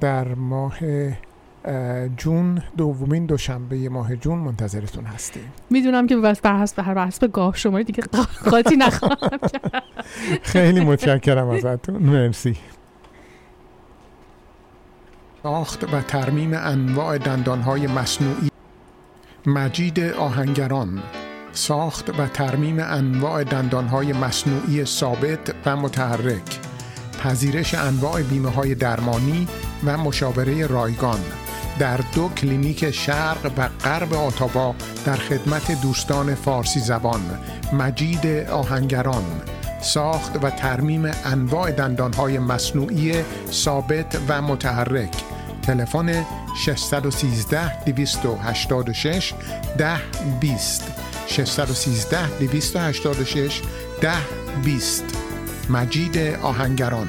در 0.00 0.34
ماه 0.34 0.78
اه، 1.64 2.08
جون 2.08 2.62
دومین 2.76 3.26
دوشنبه 3.26 3.88
ماه 3.88 4.16
جون 4.16 4.38
منتظرتون 4.38 5.04
هستیم. 5.04 5.42
می‌دونم 5.70 6.06
که 6.06 6.16
بس 6.16 6.40
بر 6.40 6.58
حسب 6.60 6.78
هر 6.78 6.94
بر 6.94 7.06
حسب 7.06 7.32
گاه 7.32 7.56
شماره 7.56 7.84
دیگه 7.84 8.02
قاطی 8.50 8.76
نخواهم 8.76 9.38
کرد. 9.52 9.82
خیلی 10.42 10.80
متشکرم 10.84 11.48
ازتون. 11.48 11.96
مرسی. 11.96 12.56
ساخت 15.42 15.94
و 15.94 16.00
ترمیم 16.00 16.54
انواع 16.54 17.18
دندانهای 17.18 17.86
مصنوعی. 17.86 18.50
مجید 19.46 20.00
آهنگران 20.00 21.02
ساخت 21.52 22.20
و 22.20 22.26
ترمیم 22.26 22.76
انواع 22.80 23.44
دندانهای 23.44 24.12
مصنوعی 24.12 24.84
ثابت 24.84 25.54
و 25.66 25.76
متحرک. 25.76 26.58
پذیرش 27.22 27.74
انواع 27.74 28.22
بیمه 28.22 28.50
های 28.50 28.74
درمانی 28.74 29.48
و 29.84 29.98
مشاوره 29.98 30.66
رایگان. 30.66 31.20
در 31.78 32.00
دو 32.14 32.28
کلینیک 32.28 32.90
شرق 32.90 33.52
و 33.56 33.68
غرب 33.68 34.14
آتابا 34.14 34.74
در 35.06 35.16
خدمت 35.16 35.82
دوستان 35.82 36.34
فارسی 36.34 36.80
زبان 36.80 37.20
مجید 37.72 38.26
آهنگران 38.48 39.24
ساخت 39.80 40.44
و 40.44 40.50
ترمیم 40.50 41.10
انواع 41.24 41.70
دندانهای 41.70 42.38
مصنوعی 42.38 43.14
ثابت 43.50 44.18
و 44.28 44.42
متحرک. 44.42 45.16
تلفن 45.62 46.26
613 46.56 47.84
286 47.84 49.34
ده 49.78 49.96
20 50.40 50.84
613 51.26 52.38
286 52.38 53.62
ده 54.00 54.12
20 54.64 55.04
مجید 55.70 56.18
آهنگران. 56.42 57.08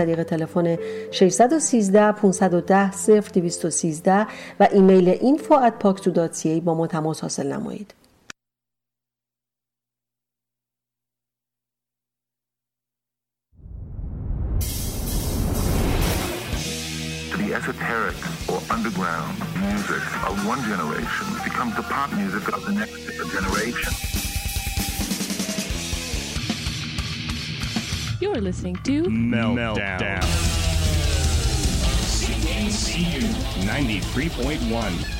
طریق 0.01 0.23
تلفن 0.23 0.77
613 1.11 2.11
510 2.11 2.91
0213 2.91 4.27
و 4.59 4.67
ایمیل 4.71 5.13
info@paksu.ca 5.13 6.61
با 6.63 6.73
ما 6.73 6.87
تماس 6.87 7.21
حاصل 7.21 7.53
نمایید. 7.53 7.93
Esoteric 17.61 18.19
or 18.51 18.59
underground 18.75 19.35
music 19.67 20.03
of 20.29 20.35
one 20.53 20.61
generation 20.71 21.27
becomes 21.47 21.73
the 21.79 21.85
pop 21.93 22.09
music 22.21 22.45
of 22.55 22.61
the 22.67 22.73
next 22.81 23.01
generation. 23.35 24.10
You're 28.21 28.39
listening 28.39 28.75
to 28.83 29.03
Meltdown. 29.05 30.21
CNCU 32.05 33.21
93.1. 33.65 35.17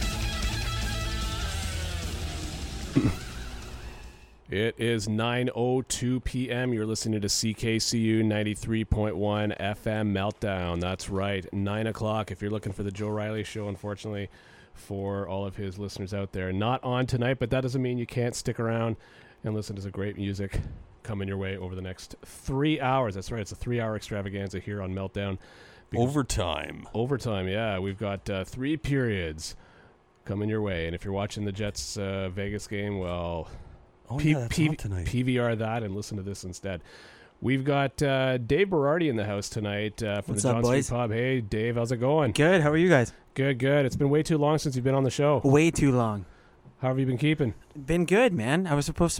It 4.52 4.76
is 4.78 5.08
9:02 5.08 6.24
p.m. 6.24 6.74
You're 6.74 6.86
listening 6.86 7.22
to 7.22 7.28
CKCU 7.28 8.24
93.1 8.24 9.58
FM 9.58 10.12
Meltdown. 10.12 10.80
That's 10.80 11.10
right, 11.10 11.52
nine 11.52 11.88
o'clock. 11.88 12.30
If 12.30 12.39
you're 12.39 12.52
looking 12.52 12.72
for 12.72 12.84
the 12.84 12.91
Joe 12.91 13.10
Riley 13.10 13.43
Show, 13.43 13.68
unfortunately, 13.68 14.30
for 14.76 15.28
all 15.28 15.47
of 15.47 15.56
his 15.56 15.80
listeners 15.80 16.14
out 16.14 16.34
there, 16.34 16.54
not 16.54 16.84
on 16.84 17.08
tonight. 17.08 17.39
But 17.39 17.49
that 17.49 17.62
doesn't 17.62 17.82
mean 17.82 17.97
you 17.97 18.06
can't 18.06 18.36
stick 18.36 18.60
around 18.60 18.95
and 19.43 19.56
listen 19.56 19.76
to 19.78 19.82
some 19.82 19.89
great 19.89 20.18
music 20.18 20.60
coming 21.04 21.28
your 21.28 21.38
way 21.38 21.58
over 21.58 21.76
the 21.76 21.82
next 21.82 22.16
three 22.26 22.80
hours. 22.80 23.16
That's 23.16 23.32
right, 23.32 23.41
it's 23.41 23.52
a 23.52 23.56
three-hour 23.56 23.95
extravaganza 23.95 24.60
here 24.60 24.82
on 24.82 24.93
Meltdown. 24.93 25.38
Overtime. 25.95 26.88
Overtime, 26.93 27.47
yeah. 27.47 27.80
We've 27.80 27.97
got 27.97 28.30
uh, 28.30 28.43
three 28.45 28.78
periods 28.78 29.56
coming 30.26 30.47
your 30.49 30.62
way, 30.62 30.86
and 30.86 30.95
if 30.95 31.04
you're 31.04 31.14
watching 31.14 31.43
the 31.45 31.52
Jets 31.52 31.97
uh, 31.97 32.30
Vegas 32.30 32.68
game, 32.68 32.99
well, 32.99 33.47
Oh, 34.10 34.20
yeah, 34.20 34.39
that's 34.39 34.60
on 34.60 34.76
tonight. 34.76 35.06
PVR 35.08 35.58
that 35.58 35.84
and 35.84 35.95
listen 35.95 36.18
to 36.18 36.24
this 36.24 36.43
instead. 36.43 36.82
We've 37.41 37.64
got 37.64 38.02
uh, 38.04 38.38
Dave 38.38 38.68
Berardi 38.68 39.10
in 39.10 39.16
the 39.16 39.26
house 39.26 39.49
tonight 39.49 40.04
uh, 40.04 40.22
from 40.22 40.34
What's 40.36 40.43
the 40.43 40.49
up, 40.49 40.64
John? 40.64 40.82
Street 40.84 40.95
Pub. 40.95 41.12
Hey, 41.12 41.41
Dave, 41.41 41.76
how's 41.76 41.91
it 41.91 41.97
going? 41.97 42.34
Good. 42.34 42.62
How 42.62 42.70
are 42.72 42.78
you 42.78 42.89
guys? 42.89 43.14
Good, 43.34 43.58
good. 43.58 43.86
It's 43.86 43.95
been 43.95 44.10
way 44.10 44.22
too 44.22 44.38
long 44.38 44.58
since 44.60 44.76
you've 44.76 44.84
been 44.86 44.95
on 44.95 45.04
the 45.04 45.10
show. 45.10 45.41
Way 45.43 45.72
too 45.72 45.91
long. 45.91 46.26
How 46.82 46.89
have 46.89 46.99
you 46.99 47.06
been 47.06 47.18
keeping? 47.18 47.54
Been 47.86 48.06
good, 48.06 48.34
man. 48.34 48.68
I 48.68 48.76
was 48.76 48.86
supposed 48.86 49.10
to 49.10 49.10